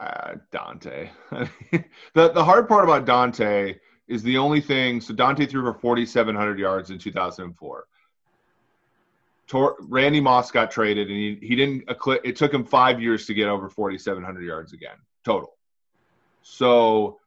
Uh, 0.00 0.34
Daunte. 0.52 1.10
the 2.14 2.32
the 2.32 2.44
hard 2.44 2.68
part 2.68 2.84
about 2.84 3.06
Daunte 3.06 3.78
is 4.08 4.22
the 4.22 4.36
only 4.36 4.60
thing. 4.60 5.00
So 5.00 5.14
Daunte 5.14 5.48
threw 5.48 5.62
for 5.62 5.78
4,700 5.78 6.58
yards 6.58 6.90
in 6.90 6.98
2004. 6.98 7.84
Tor, 9.46 9.76
Randy 9.80 10.20
Moss 10.20 10.50
got 10.50 10.70
traded, 10.70 11.08
and 11.08 11.16
he, 11.16 11.38
he 11.40 11.54
didn't. 11.54 11.84
It 12.24 12.36
took 12.36 12.52
him 12.52 12.64
five 12.64 13.00
years 13.00 13.26
to 13.26 13.34
get 13.34 13.48
over 13.48 13.68
4,700 13.68 14.42
yards 14.42 14.72
again 14.72 14.96
total. 15.24 15.53
So 16.44 17.18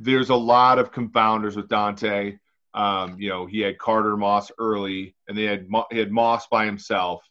there's 0.00 0.30
a 0.30 0.34
lot 0.34 0.78
of 0.78 0.92
confounders 0.92 1.56
with 1.56 1.68
Daunte. 1.68 2.38
Um, 2.74 3.16
you 3.20 3.28
know, 3.28 3.46
he 3.46 3.60
had 3.60 3.78
Carter 3.78 4.16
Moss 4.16 4.50
early, 4.58 5.14
and 5.28 5.38
they 5.38 5.44
had 5.44 5.68
he 5.90 5.98
had 5.98 6.10
Moss 6.10 6.48
by 6.48 6.66
himself 6.66 7.26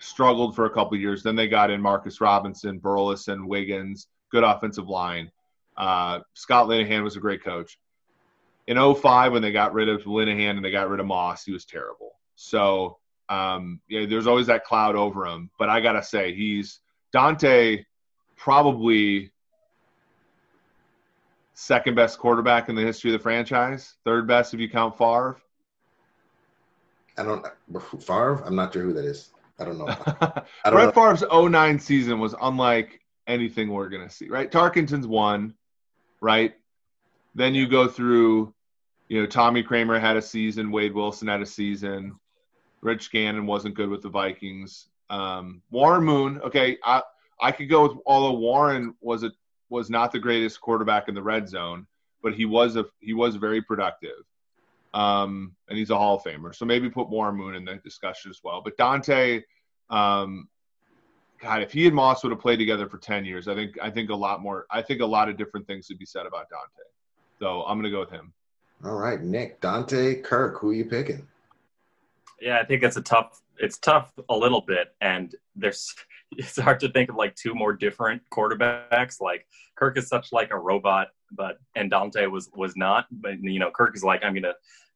struggled 0.00 0.56
for 0.56 0.66
a 0.66 0.70
couple 0.70 0.98
years. 0.98 1.22
Then 1.22 1.36
they 1.36 1.46
got 1.46 1.70
in 1.70 1.80
Marcus 1.80 2.20
Robinson, 2.20 2.78
Burleson, 2.78 3.46
Wiggins, 3.46 4.08
good 4.30 4.42
offensive 4.42 4.88
line. 4.88 5.30
Uh, 5.76 6.20
Scott 6.34 6.66
Linehan 6.66 7.04
was 7.04 7.16
a 7.16 7.20
great 7.20 7.44
coach. 7.44 7.78
In 8.66 8.76
05, 8.76 9.32
when 9.32 9.42
they 9.42 9.52
got 9.52 9.72
rid 9.72 9.88
of 9.88 10.02
Linehan 10.02 10.56
and 10.56 10.64
they 10.64 10.72
got 10.72 10.88
rid 10.88 11.00
of 11.00 11.06
Moss, 11.06 11.44
he 11.44 11.52
was 11.52 11.64
terrible. 11.64 12.12
So, 12.34 12.98
um, 13.28 13.80
yeah, 13.88 14.06
there's 14.06 14.26
always 14.26 14.48
that 14.48 14.64
cloud 14.64 14.96
over 14.96 15.24
him. 15.26 15.50
But 15.58 15.68
I 15.68 15.80
got 15.80 15.92
to 15.92 16.02
say, 16.02 16.34
he's 16.34 16.80
Daunte. 17.14 17.84
probably 18.36 19.30
second 21.60 21.94
best 21.94 22.18
quarterback 22.18 22.70
in 22.70 22.74
the 22.74 22.80
history 22.80 23.12
of 23.12 23.18
the 23.18 23.22
franchise, 23.22 23.94
third 24.04 24.26
best 24.26 24.54
if 24.54 24.60
you 24.60 24.68
count 24.68 24.96
Favre. 24.96 25.36
I 27.18 27.22
don't 27.22 27.46
Favre. 28.02 28.42
I'm 28.46 28.56
not 28.56 28.72
sure 28.72 28.82
who 28.82 28.94
that 28.94 29.04
is. 29.04 29.30
I 29.58 29.66
don't 29.66 29.76
know. 29.76 29.84
I 29.86 30.42
don't 30.64 30.72
Brett 30.72 30.96
know. 30.96 31.14
Favre's 31.14 31.22
09 31.30 31.78
season 31.78 32.18
was 32.18 32.34
unlike 32.40 33.00
anything 33.26 33.68
we're 33.68 33.90
going 33.90 34.08
to 34.08 34.12
see, 34.12 34.28
right? 34.28 34.50
Tarkenton's 34.50 35.06
one, 35.06 35.52
right? 36.22 36.54
Then 37.34 37.54
you 37.54 37.68
go 37.68 37.86
through, 37.86 38.54
you 39.08 39.20
know, 39.20 39.26
Tommy 39.26 39.62
Kramer 39.62 39.98
had 39.98 40.16
a 40.16 40.22
season, 40.22 40.72
Wade 40.72 40.94
Wilson 40.94 41.28
had 41.28 41.42
a 41.42 41.46
season, 41.46 42.18
Rich 42.80 43.12
Gannon 43.12 43.44
wasn't 43.44 43.74
good 43.74 43.90
with 43.90 44.00
the 44.00 44.08
Vikings. 44.08 44.88
Um, 45.10 45.60
Warren 45.70 46.04
Moon, 46.04 46.40
okay, 46.40 46.78
I 46.82 47.02
I 47.38 47.52
could 47.52 47.68
go 47.68 47.82
with 47.82 47.98
although 48.06 48.38
Warren 48.38 48.94
was 49.02 49.24
a 49.24 49.32
was 49.70 49.88
not 49.88 50.12
the 50.12 50.18
greatest 50.18 50.60
quarterback 50.60 51.08
in 51.08 51.14
the 51.14 51.22
red 51.22 51.48
zone, 51.48 51.86
but 52.22 52.34
he 52.34 52.44
was 52.44 52.76
a 52.76 52.84
he 53.00 53.14
was 53.14 53.36
very 53.36 53.62
productive 53.62 54.24
um, 54.94 55.54
and 55.68 55.78
he's 55.78 55.90
a 55.90 55.96
Hall 55.96 56.16
of 56.16 56.22
Famer. 56.22 56.54
So 56.54 56.64
maybe 56.64 56.90
put 56.90 57.08
Warren 57.08 57.36
Moon 57.36 57.54
in 57.54 57.64
the 57.64 57.76
discussion 57.76 58.30
as 58.30 58.40
well. 58.42 58.60
But 58.62 58.76
Daunte, 58.76 59.42
um, 59.88 60.48
God, 61.40 61.62
if 61.62 61.72
he 61.72 61.86
and 61.86 61.94
Moss 61.94 62.22
would 62.22 62.32
have 62.32 62.40
played 62.40 62.58
together 62.58 62.88
for 62.88 62.98
ten 62.98 63.24
years, 63.24 63.48
I 63.48 63.54
think 63.54 63.78
I 63.80 63.90
think 63.90 64.10
a 64.10 64.16
lot 64.16 64.42
more. 64.42 64.66
I 64.70 64.82
think 64.82 65.00
a 65.00 65.06
lot 65.06 65.28
of 65.28 65.36
different 65.36 65.66
things 65.66 65.88
would 65.88 65.98
be 65.98 66.06
said 66.06 66.26
about 66.26 66.46
Daunte. 66.50 66.84
So 67.38 67.62
I'm 67.62 67.78
going 67.78 67.84
to 67.84 67.90
go 67.90 68.00
with 68.00 68.10
him. 68.10 68.32
All 68.84 68.96
right, 68.96 69.20
Nick, 69.20 69.60
Daunte, 69.60 70.22
Kirk, 70.24 70.58
who 70.58 70.70
are 70.70 70.74
you 70.74 70.84
picking? 70.84 71.26
Yeah, 72.40 72.58
I 72.58 72.64
think 72.64 72.82
it's 72.82 72.96
a 72.96 73.02
tough. 73.02 73.42
It's 73.58 73.78
tough 73.78 74.12
a 74.28 74.36
little 74.36 74.60
bit, 74.60 74.94
and 75.00 75.34
there's. 75.54 75.94
It's 76.36 76.58
hard 76.58 76.78
to 76.80 76.88
think 76.88 77.10
of 77.10 77.16
like 77.16 77.34
two 77.34 77.54
more 77.54 77.72
different 77.72 78.22
quarterbacks. 78.32 79.20
Like 79.20 79.46
Kirk 79.76 79.98
is 79.98 80.06
such 80.06 80.32
like 80.32 80.52
a 80.52 80.58
robot 80.58 81.08
but 81.32 81.58
and 81.74 81.90
Daunte 81.90 82.30
was 82.30 82.50
was 82.54 82.76
not. 82.76 83.06
But 83.10 83.42
you 83.42 83.58
know, 83.58 83.70
Kirk 83.70 83.94
is 83.96 84.04
like, 84.04 84.24
I'm 84.24 84.34
gonna 84.34 84.54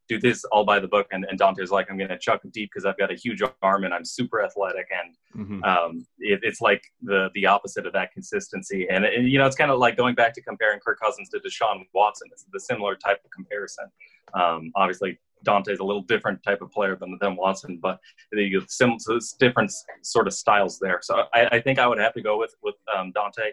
do 0.09 0.20
this 0.20 0.44
all 0.47 0.64
by 0.64 0.79
the 0.79 0.88
book, 0.88 1.07
and, 1.12 1.25
and 1.31 1.40
Daunte's 1.40 1.70
like, 1.70 1.90
I'm 1.90 1.97
gonna 1.97 2.18
chuck 2.18 2.42
deep 2.53 2.70
because 2.73 2.85
I've 2.85 2.99
got 2.99 3.11
a 3.11 3.14
huge 3.14 3.42
arm 3.62 3.85
and 3.85 3.94
I'm 3.94 4.05
super 4.05 4.44
athletic, 4.44 4.87
and 4.90 5.47
mm-hmm. 5.47 5.64
um, 5.64 6.07
it, 6.18 6.40
it's 6.42 6.61
like 6.61 6.83
the 7.03 7.31
the 7.35 7.47
opposite 7.47 7.87
of 7.87 7.92
that 7.94 8.12
consistency. 8.12 8.87
And, 8.90 9.05
and 9.05 9.29
you 9.29 9.38
know, 9.38 9.47
it's 9.47 9.57
kind 9.57 9.70
of 9.70 9.79
like 9.79 9.97
going 9.97 10.14
back 10.14 10.35
to 10.35 10.42
comparing 10.42 10.81
Kirk 10.81 11.01
Cousins 11.01 11.29
to 11.31 11.38
Deshaun 11.38 11.85
Watson. 11.94 12.29
It's 12.33 12.44
the 12.53 12.61
similar 12.61 12.97
type 12.97 13.20
of 13.25 13.31
comparison. 13.31 13.87
Um, 14.35 14.73
obviously, 14.75 15.18
Daunte's 15.44 15.80
a 15.80 15.85
little 15.85 16.02
different 16.02 16.42
type 16.42 16.62
of 16.62 16.70
player 16.70 16.96
than, 16.96 17.16
than 17.20 17.37
Watson, 17.37 17.78
but 17.80 18.00
the 18.33 18.61
sim, 18.68 18.98
so 18.98 19.18
different 19.38 19.72
sort 20.02 20.26
of 20.26 20.33
styles 20.33 20.78
there. 20.78 21.00
So 21.02 21.24
I, 21.33 21.46
I, 21.52 21.61
think 21.61 21.78
I 21.78 21.87
would 21.87 21.98
have 21.98 22.14
to 22.14 22.22
go 22.22 22.38
with 22.38 22.54
with 22.62 22.76
um, 22.94 23.12
Daunte. 23.12 23.50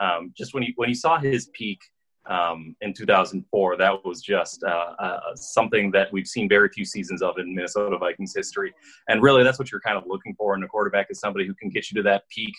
Um, 0.00 0.32
just 0.36 0.54
when 0.54 0.62
he 0.62 0.72
when 0.76 0.88
he 0.88 0.94
saw 0.94 1.18
his 1.18 1.48
peak 1.52 1.80
um, 2.26 2.76
in 2.80 2.92
2004. 2.92 3.76
That 3.76 4.04
was 4.04 4.22
just 4.22 4.62
uh, 4.64 4.94
uh, 4.98 5.20
something 5.34 5.90
that 5.92 6.12
we've 6.12 6.26
seen 6.26 6.48
very 6.48 6.68
few 6.68 6.84
seasons 6.84 7.22
of 7.22 7.38
in 7.38 7.54
Minnesota 7.54 7.98
Vikings 7.98 8.34
history. 8.34 8.72
And 9.08 9.22
really, 9.22 9.42
that's 9.42 9.58
what 9.58 9.70
you're 9.70 9.80
kind 9.80 9.96
of 9.96 10.04
looking 10.06 10.34
for 10.34 10.54
in 10.54 10.62
a 10.62 10.68
quarterback 10.68 11.08
is 11.10 11.20
somebody 11.20 11.46
who 11.46 11.54
can 11.54 11.70
get 11.70 11.90
you 11.90 11.96
to 11.96 12.02
that 12.04 12.28
peak. 12.28 12.54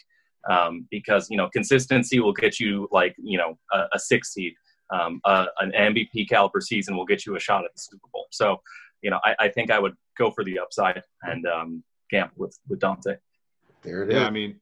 Um, 0.49 0.85
because 0.91 1.29
you 1.29 1.37
know 1.37 1.47
consistency 1.47 2.19
will 2.19 2.33
get 2.33 2.59
you 2.59 2.89
like 2.91 3.15
you 3.17 3.37
know 3.37 3.57
a, 3.71 3.85
a 3.93 3.99
six 3.99 4.33
seed, 4.33 4.53
um, 4.93 5.19
a, 5.25 5.47
an 5.59 5.71
MVP 5.71 6.29
caliber 6.29 6.61
season 6.61 6.95
will 6.95 7.05
get 7.05 7.25
you 7.25 7.35
a 7.35 7.39
shot 7.39 7.65
at 7.65 7.73
the 7.75 7.81
Super 7.81 8.07
Bowl. 8.13 8.27
So 8.31 8.61
you 9.01 9.09
know 9.09 9.19
I, 9.25 9.35
I 9.39 9.49
think 9.49 9.71
I 9.71 9.79
would 9.79 9.93
go 10.17 10.31
for 10.31 10.43
the 10.43 10.59
upside 10.59 11.01
and 11.23 11.45
um, 11.47 11.83
gamble 12.09 12.33
with 12.37 12.57
with 12.69 12.79
Daunte. 12.79 13.17
There 13.81 14.03
it 14.03 14.09
is. 14.09 14.15
Yeah, 14.15 14.27
I 14.27 14.29
mean 14.29 14.59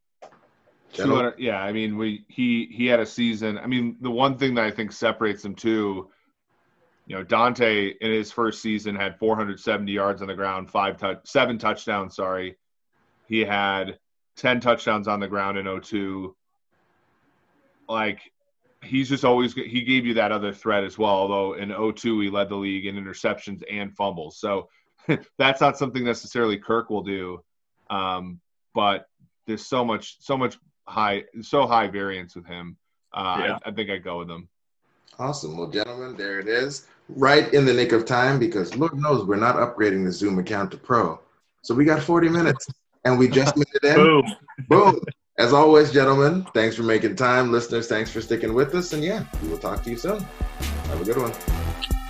yeah 1.38 1.62
i 1.62 1.72
mean 1.72 1.98
we 1.98 2.26
he 2.28 2.68
he 2.72 2.86
had 2.86 3.00
a 3.00 3.06
season 3.06 3.58
i 3.58 3.66
mean 3.68 3.96
the 4.02 4.12
one 4.12 4.38
thing 4.38 4.54
that 4.56 4.66
i 4.66 4.72
think 4.72 4.92
separates 4.92 5.42
them 5.42 5.56
too 5.56 6.10
you 7.08 7.16
know 7.16 7.24
Daunte 7.24 7.96
in 8.00 8.12
his 8.12 8.32
first 8.32 8.62
season 8.62 8.96
had 8.96 9.18
470 9.18 9.92
yards 9.92 10.22
on 10.22 10.28
the 10.28 10.36
ground 10.36 10.70
five 10.70 10.98
touch 10.98 11.20
seven 11.26 11.58
touchdowns 11.58 12.16
sorry 12.16 12.58
he 13.28 13.40
had 13.40 13.98
10 14.38 14.60
touchdowns 14.60 15.08
on 15.08 15.20
the 15.20 15.28
ground 15.28 15.58
in 15.58 15.82
02 15.82 16.36
like 17.88 18.20
he's 18.92 19.10
just 19.10 19.26
always 19.26 19.54
he 19.54 19.82
gave 19.82 20.06
you 20.06 20.14
that 20.14 20.32
other 20.32 20.54
threat 20.54 20.84
as 20.84 20.98
well 20.98 21.10
although 21.10 21.54
in 21.54 21.70
02 21.70 22.20
he 22.20 22.30
led 22.30 22.50
the 22.50 22.56
league 22.56 22.86
in 22.86 22.96
interceptions 22.96 23.64
and 23.72 23.96
fumbles 23.96 24.40
so 24.40 24.70
that's 25.38 25.62
not 25.62 25.78
something 25.78 26.04
necessarily 26.04 26.58
kirk 26.58 26.90
will 26.90 27.04
do 27.04 27.42
um, 27.90 28.40
but 28.74 29.06
there's 29.48 29.66
so 29.66 29.84
much 29.84 30.18
so 30.20 30.38
much 30.38 30.58
high, 30.88 31.24
so 31.42 31.66
high 31.68 31.88
variance 31.88 32.36
with 32.36 32.46
him. 32.46 32.78
Uh, 33.14 33.38
yeah. 33.40 33.60
I, 33.66 33.70
I 33.70 33.72
think 33.72 33.90
I'd 33.90 34.04
go 34.04 34.20
with 34.20 34.30
him. 34.30 34.48
Awesome. 35.20 35.58
Well, 35.58 35.68
gentlemen, 35.68 36.16
there 36.16 36.40
it 36.40 36.48
is. 36.48 36.88
Right 37.10 37.54
in 37.54 37.66
the 37.66 37.74
nick 37.74 37.92
of 37.92 38.06
time 38.06 38.40
because 38.40 38.76
Lord 38.76 38.98
knows 38.98 39.26
we're 39.26 39.36
not 39.36 39.56
upgrading 39.58 40.06
the 40.06 40.12
Zoom 40.12 40.40
account 40.40 40.72
to 40.72 40.78
Pro. 40.78 41.20
So 41.62 41.76
we 41.76 41.84
got 41.86 42.02
40 42.02 42.30
minutes 42.30 42.68
and 43.04 43.20
we 43.20 43.28
just 43.28 43.58
made 43.58 43.68
it 43.74 43.84
in. 43.84 43.96
Boom. 43.96 44.36
Boom. 44.70 45.00
As 45.42 45.54
always, 45.54 45.92
gentlemen, 45.92 46.46
thanks 46.54 46.76
for 46.76 46.84
making 46.84 47.16
time. 47.16 47.52
Listeners, 47.52 47.88
thanks 47.88 48.12
for 48.12 48.22
sticking 48.22 48.54
with 48.54 48.76
us. 48.76 48.94
And 48.94 49.04
yeah, 49.04 49.26
we 49.42 49.48
will 49.48 49.58
talk 49.58 49.82
to 49.82 49.90
you 49.90 49.98
soon. 49.98 50.20
Have 50.20 51.02
a 51.02 51.04
good 51.04 51.18
one. 51.18 52.01